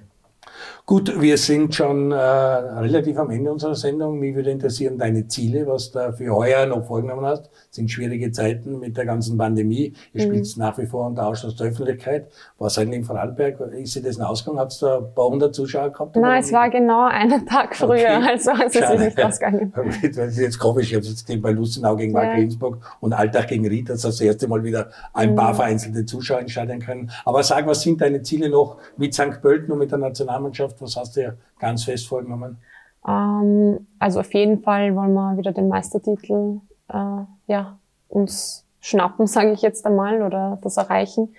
Gut, 0.85 1.21
wir 1.21 1.37
sind 1.37 1.75
schon 1.75 2.11
äh, 2.11 2.15
relativ 2.15 3.19
am 3.19 3.29
Ende 3.29 3.51
unserer 3.51 3.75
Sendung. 3.75 4.17
Mich 4.17 4.35
würde 4.35 4.49
interessieren 4.49 4.97
deine 4.97 5.27
Ziele, 5.27 5.67
was 5.67 5.91
du 5.91 6.13
für 6.13 6.35
heuer 6.35 6.65
noch 6.65 6.85
vorgenommen 6.85 7.25
hast. 7.25 7.45
Das 7.45 7.75
sind 7.75 7.91
schwierige 7.91 8.31
Zeiten 8.31 8.79
mit 8.79 8.97
der 8.97 9.05
ganzen 9.05 9.37
Pandemie. 9.37 9.93
Ihr 10.13 10.25
mhm. 10.25 10.29
spielt 10.31 10.57
nach 10.57 10.77
wie 10.79 10.87
vor 10.87 11.05
unter 11.05 11.27
Ausschluss 11.27 11.55
der 11.57 11.67
Öffentlichkeit. 11.67 12.31
Was 12.57 12.79
eigentlich 12.79 13.01
in 13.01 13.03
Vorarlberg? 13.03 13.59
Ist 13.73 13.95
dir 13.95 14.01
das 14.01 14.17
ein 14.17 14.23
Ausgang? 14.23 14.57
Habt 14.57 14.81
ihr 14.81 14.97
ein 14.97 15.13
paar 15.13 15.27
hundert 15.29 15.53
Zuschauer 15.53 15.91
gehabt? 15.91 16.15
Nein, 16.15 16.41
es 16.41 16.51
war 16.51 16.69
genau 16.71 17.07
einen 17.07 17.45
Tag 17.45 17.75
früher. 17.75 17.89
Okay. 17.89 18.29
Also 18.29 18.51
es 18.65 18.75
ist 18.75 18.99
nicht 18.99 19.23
ausgegangen. 19.23 19.71
jetzt 20.01 20.57
komme 20.57 20.81
ich, 20.81 20.89
ich 20.89 20.95
habe 20.95 21.05
jetzt 21.05 21.41
bei 21.41 21.51
Lustenau 21.51 21.95
gegen 21.95 22.13
ja. 22.15 22.33
Innsbruck 22.33 22.79
und 22.99 23.13
Alltag 23.13 23.49
gegen 23.49 23.67
Ried, 23.67 23.89
dass 23.89 24.01
das 24.01 24.19
erste 24.21 24.47
Mal 24.47 24.63
wieder 24.63 24.89
ein 25.13 25.35
paar 25.35 25.51
mhm. 25.51 25.57
vereinzelte 25.57 26.05
Zuschauer 26.05 26.39
entscheiden 26.39 26.79
können. 26.79 27.11
Aber 27.25 27.43
sag, 27.43 27.67
was 27.67 27.81
sind 27.81 28.01
deine 28.01 28.23
Ziele 28.23 28.49
noch 28.49 28.77
mit 28.97 29.13
St. 29.13 29.39
Pölten 29.41 29.71
und 29.71 29.77
mit 29.77 29.91
der 29.91 29.99
Nationalmannschaft? 30.41 30.81
Was 30.81 30.95
hast 30.95 31.15
du 31.15 31.21
ja 31.21 31.33
ganz 31.59 31.83
fest 31.83 32.07
vorgenommen? 32.07 32.57
Ähm, 33.07 33.87
also 33.99 34.19
auf 34.19 34.33
jeden 34.33 34.61
Fall 34.61 34.95
wollen 34.95 35.13
wir 35.13 35.37
wieder 35.37 35.51
den 35.51 35.67
Meistertitel 35.67 36.59
äh, 36.89 37.23
ja, 37.47 37.77
uns 38.07 38.65
schnappen, 38.79 39.27
sage 39.27 39.51
ich 39.51 39.61
jetzt 39.61 39.85
einmal, 39.85 40.21
oder 40.21 40.57
das 40.61 40.77
erreichen. 40.77 41.35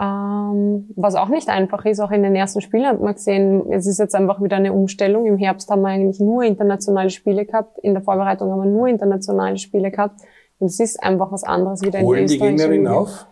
Ähm, 0.00 0.90
was 0.96 1.14
auch 1.14 1.28
nicht 1.28 1.48
einfach 1.48 1.84
ist, 1.84 2.00
auch 2.00 2.10
in 2.10 2.24
den 2.24 2.34
ersten 2.34 2.60
Spielen 2.60 2.86
hat 2.86 3.00
man 3.00 3.14
gesehen, 3.14 3.70
es 3.70 3.86
ist 3.86 3.98
jetzt 3.98 4.16
einfach 4.16 4.42
wieder 4.42 4.56
eine 4.56 4.72
Umstellung. 4.72 5.24
Im 5.26 5.38
Herbst 5.38 5.70
haben 5.70 5.82
wir 5.82 5.88
eigentlich 5.88 6.18
nur 6.18 6.42
internationale 6.42 7.10
Spiele 7.10 7.44
gehabt, 7.44 7.78
in 7.78 7.94
der 7.94 8.02
Vorbereitung 8.02 8.50
haben 8.50 8.64
wir 8.64 8.70
nur 8.70 8.88
internationale 8.88 9.56
Spiele 9.56 9.92
gehabt. 9.92 10.20
Und 10.58 10.66
es 10.66 10.80
ist 10.80 11.00
einfach 11.02 11.30
was 11.30 11.44
anderes 11.44 11.82
wieder 11.82 12.00
Holen 12.00 12.20
in 12.20 12.24
Österreich. 12.24 12.40
Holen 12.40 12.56
die 12.56 12.62
Gegnerin 12.62 12.88
auf? 12.88 13.26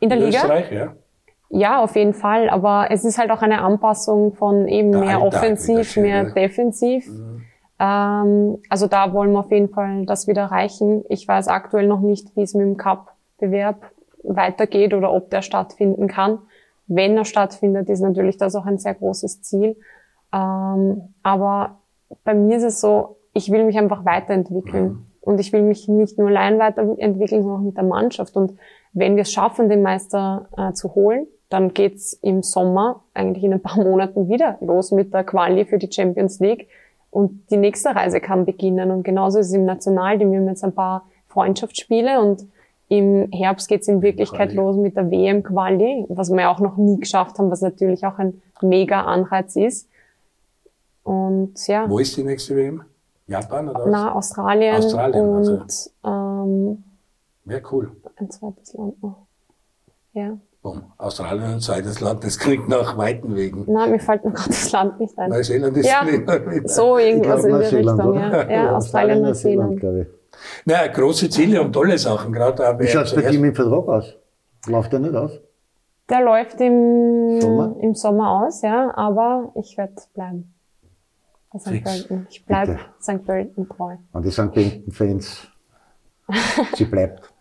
In 0.00 0.08
der 0.08 0.18
in 0.18 0.24
Liga? 0.24 0.38
Österreich, 0.38 0.72
ja. 0.72 0.94
Ja, 1.54 1.82
auf 1.82 1.96
jeden 1.96 2.14
Fall. 2.14 2.48
Aber 2.48 2.86
es 2.90 3.04
ist 3.04 3.18
halt 3.18 3.30
auch 3.30 3.42
eine 3.42 3.60
Anpassung 3.60 4.32
von 4.32 4.66
eben 4.68 4.90
der 4.90 5.00
mehr 5.02 5.20
Alltag 5.20 5.42
offensiv, 5.42 5.96
mehr 5.98 6.24
defensiv. 6.30 7.06
Mhm. 7.08 7.42
Ähm, 7.78 8.58
also 8.70 8.86
da 8.86 9.12
wollen 9.12 9.32
wir 9.32 9.40
auf 9.40 9.50
jeden 9.50 9.68
Fall 9.68 10.06
das 10.06 10.26
wieder 10.26 10.42
erreichen. 10.42 11.04
Ich 11.10 11.28
weiß 11.28 11.48
aktuell 11.48 11.86
noch 11.86 12.00
nicht, 12.00 12.34
wie 12.36 12.42
es 12.42 12.54
mit 12.54 12.64
dem 12.64 12.78
Cup-Bewerb 12.78 13.90
weitergeht 14.22 14.94
oder 14.94 15.12
ob 15.12 15.28
der 15.28 15.42
stattfinden 15.42 16.08
kann. 16.08 16.38
Wenn 16.86 17.18
er 17.18 17.26
stattfindet, 17.26 17.90
ist 17.90 18.00
natürlich 18.00 18.38
das 18.38 18.54
auch 18.54 18.64
ein 18.64 18.78
sehr 18.78 18.94
großes 18.94 19.42
Ziel. 19.42 19.76
Ähm, 20.32 21.14
aber 21.22 21.80
bei 22.24 22.32
mir 22.32 22.56
ist 22.56 22.62
es 22.62 22.80
so, 22.80 23.16
ich 23.34 23.52
will 23.52 23.64
mich 23.64 23.76
einfach 23.76 24.06
weiterentwickeln. 24.06 24.84
Mhm. 24.84 25.06
Und 25.20 25.38
ich 25.38 25.52
will 25.52 25.62
mich 25.62 25.86
nicht 25.86 26.18
nur 26.18 26.28
allein 26.28 26.58
weiterentwickeln, 26.58 27.42
sondern 27.42 27.60
auch 27.60 27.64
mit 27.64 27.76
der 27.76 27.84
Mannschaft. 27.84 28.36
Und 28.36 28.58
wenn 28.94 29.16
wir 29.16 29.22
es 29.22 29.32
schaffen, 29.32 29.68
den 29.68 29.82
Meister 29.82 30.48
äh, 30.56 30.72
zu 30.72 30.94
holen, 30.94 31.26
dann 31.52 31.74
geht's 31.74 32.14
im 32.22 32.42
Sommer, 32.42 33.02
eigentlich 33.14 33.44
in 33.44 33.52
ein 33.52 33.60
paar 33.60 33.76
Monaten 33.84 34.28
wieder 34.28 34.58
los 34.60 34.90
mit 34.90 35.12
der 35.12 35.24
Quali 35.24 35.64
für 35.64 35.78
die 35.78 35.92
Champions 35.92 36.40
League. 36.40 36.68
Und 37.10 37.50
die 37.50 37.58
nächste 37.58 37.94
Reise 37.94 38.20
kann 38.20 38.46
beginnen. 38.46 38.90
Und 38.90 39.02
genauso 39.02 39.38
ist 39.38 39.48
es 39.48 39.52
im 39.52 39.66
Nationalteam. 39.66 40.32
Wir 40.32 40.38
haben 40.38 40.48
jetzt 40.48 40.64
ein 40.64 40.74
paar 40.74 41.06
Freundschaftsspiele 41.28 42.20
und 42.20 42.46
im 42.88 43.30
Herbst 43.32 43.68
geht's 43.68 43.88
in 43.88 44.00
Wirklichkeit 44.02 44.50
Quali. 44.50 44.56
los 44.56 44.76
mit 44.76 44.96
der 44.96 45.10
WM-Quali, 45.10 46.06
was 46.08 46.30
wir 46.30 46.50
auch 46.50 46.60
noch 46.60 46.76
nie 46.76 46.98
geschafft 46.98 47.38
haben, 47.38 47.50
was 47.50 47.60
natürlich 47.60 48.04
auch 48.06 48.18
ein 48.18 48.40
mega 48.62 49.02
Anreiz 49.02 49.56
ist. 49.56 49.88
Und 51.02 51.66
ja. 51.66 51.88
Wo 51.88 51.98
ist 51.98 52.16
die 52.16 52.24
nächste 52.24 52.56
WM? 52.56 52.82
Japan 53.26 53.68
oder 53.68 53.80
was? 53.80 53.90
Na, 53.90 54.14
Australien. 54.14 54.76
Australien 54.76 55.28
und 55.28 55.48
also. 55.48 55.90
ähm, 56.04 56.84
ja, 57.46 57.58
cool. 57.70 57.92
Ein 58.16 58.30
zweites 58.30 58.74
Land 58.74 59.02
noch. 59.02 59.26
Ja. 60.12 60.38
Boom. 60.62 60.92
Australien 60.96 61.54
ein 61.54 61.60
zweites 61.60 62.00
Land, 62.00 62.22
das 62.22 62.38
klingt 62.38 62.68
nach 62.68 62.96
weiten 62.96 63.34
Wegen. 63.34 63.64
Nein, 63.66 63.90
mir 63.90 63.98
fällt 63.98 64.24
mir 64.24 64.30
gerade 64.30 64.48
das 64.48 64.70
Land 64.70 65.00
nicht 65.00 65.18
ein. 65.18 65.30
Neuseeland 65.30 65.76
ist 65.76 65.88
ja, 65.88 66.04
nicht 66.04 66.70
so 66.70 66.98
irgendwas 66.98 67.44
in 67.44 67.58
die 67.58 67.76
Richtung. 67.76 68.14
Ja, 68.14 68.48
ja 68.48 68.76
Australien, 68.76 69.22
Neuseeland. 69.22 69.80
glaube 69.80 70.00
ich. 70.02 70.06
Naja, 70.64 70.86
große 70.92 71.28
Ziele 71.30 71.60
und 71.60 71.72
tolle 71.72 71.98
Sachen. 71.98 72.32
Gerade 72.32 72.78
Wie 72.78 72.86
schaut 72.86 73.06
es 73.06 73.14
bei 73.14 73.22
dir 73.22 73.40
mit 73.40 73.56
Vertrag 73.56 73.88
aus? 73.88 74.16
Läuft 74.68 74.92
der 74.92 75.00
nicht 75.00 75.14
aus? 75.14 75.32
Der 76.08 76.20
läuft 76.20 76.60
im 76.60 77.40
Sommer, 77.40 77.76
im 77.80 77.94
Sommer 77.94 78.44
aus, 78.44 78.62
ja, 78.62 78.92
aber 78.94 79.52
ich 79.56 79.76
werde 79.76 79.94
bleiben. 80.14 80.54
Bei 81.52 81.58
St. 81.58 81.84
Pölten. 81.84 82.26
Ich 82.30 82.44
bleibe 82.44 82.78
St. 83.00 83.24
Pölten 83.24 83.68
treu. 83.68 83.96
Und 84.12 84.24
die 84.24 84.30
St. 84.30 84.52
Pölten-Fans, 84.52 85.48
sie 86.74 86.84
bleibt. 86.84 87.31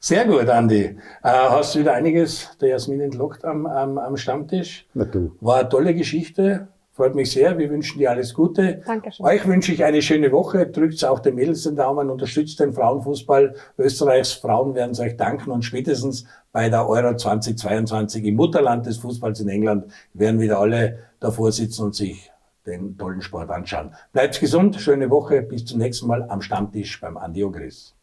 Sehr 0.00 0.26
gut, 0.26 0.48
Andi. 0.48 0.82
Äh, 0.82 0.96
hast 1.22 1.74
du 1.74 1.80
wieder 1.80 1.94
einiges 1.94 2.56
der 2.60 2.70
Jasmin 2.70 3.00
entlockt 3.00 3.44
am, 3.44 3.66
am, 3.66 3.98
am 3.98 4.16
Stammtisch? 4.16 4.86
Na 4.94 5.04
du. 5.04 5.36
War 5.40 5.60
eine 5.60 5.68
tolle 5.68 5.94
Geschichte. 5.94 6.68
Freut 6.92 7.16
mich 7.16 7.32
sehr. 7.32 7.58
Wir 7.58 7.70
wünschen 7.70 7.98
dir 7.98 8.12
alles 8.12 8.34
Gute. 8.34 8.82
Dankeschön. 8.86 9.26
Euch 9.26 9.44
wünsche 9.48 9.72
ich 9.72 9.82
eine 9.82 10.00
schöne 10.00 10.30
Woche. 10.30 10.66
Drückt 10.68 11.04
auch 11.04 11.18
den 11.18 11.34
Mädels 11.34 11.64
den 11.64 11.74
Daumen, 11.74 12.08
unterstützt 12.08 12.60
den 12.60 12.72
Frauenfußball. 12.72 13.56
Österreichs 13.78 14.34
Frauen 14.34 14.76
werden 14.76 14.92
es 14.92 15.00
euch 15.00 15.16
danken 15.16 15.50
und 15.50 15.64
spätestens 15.64 16.24
bei 16.52 16.68
der 16.68 16.88
Euro 16.88 17.16
2022 17.16 18.24
im 18.24 18.36
Mutterland 18.36 18.86
des 18.86 18.98
Fußballs 18.98 19.40
in 19.40 19.48
England 19.48 19.86
werden 20.12 20.38
wieder 20.38 20.60
alle 20.60 21.00
davor 21.18 21.50
sitzen 21.50 21.86
und 21.86 21.96
sich 21.96 22.30
den 22.64 22.96
tollen 22.96 23.22
Sport 23.22 23.50
anschauen. 23.50 23.92
Bleibt 24.12 24.38
gesund, 24.38 24.76
schöne 24.76 25.10
Woche, 25.10 25.42
bis 25.42 25.64
zum 25.64 25.80
nächsten 25.80 26.06
Mal 26.06 26.22
am 26.28 26.42
Stammtisch 26.42 27.00
beim 27.00 27.16
Andi 27.16 27.42
Ogris. 27.42 27.93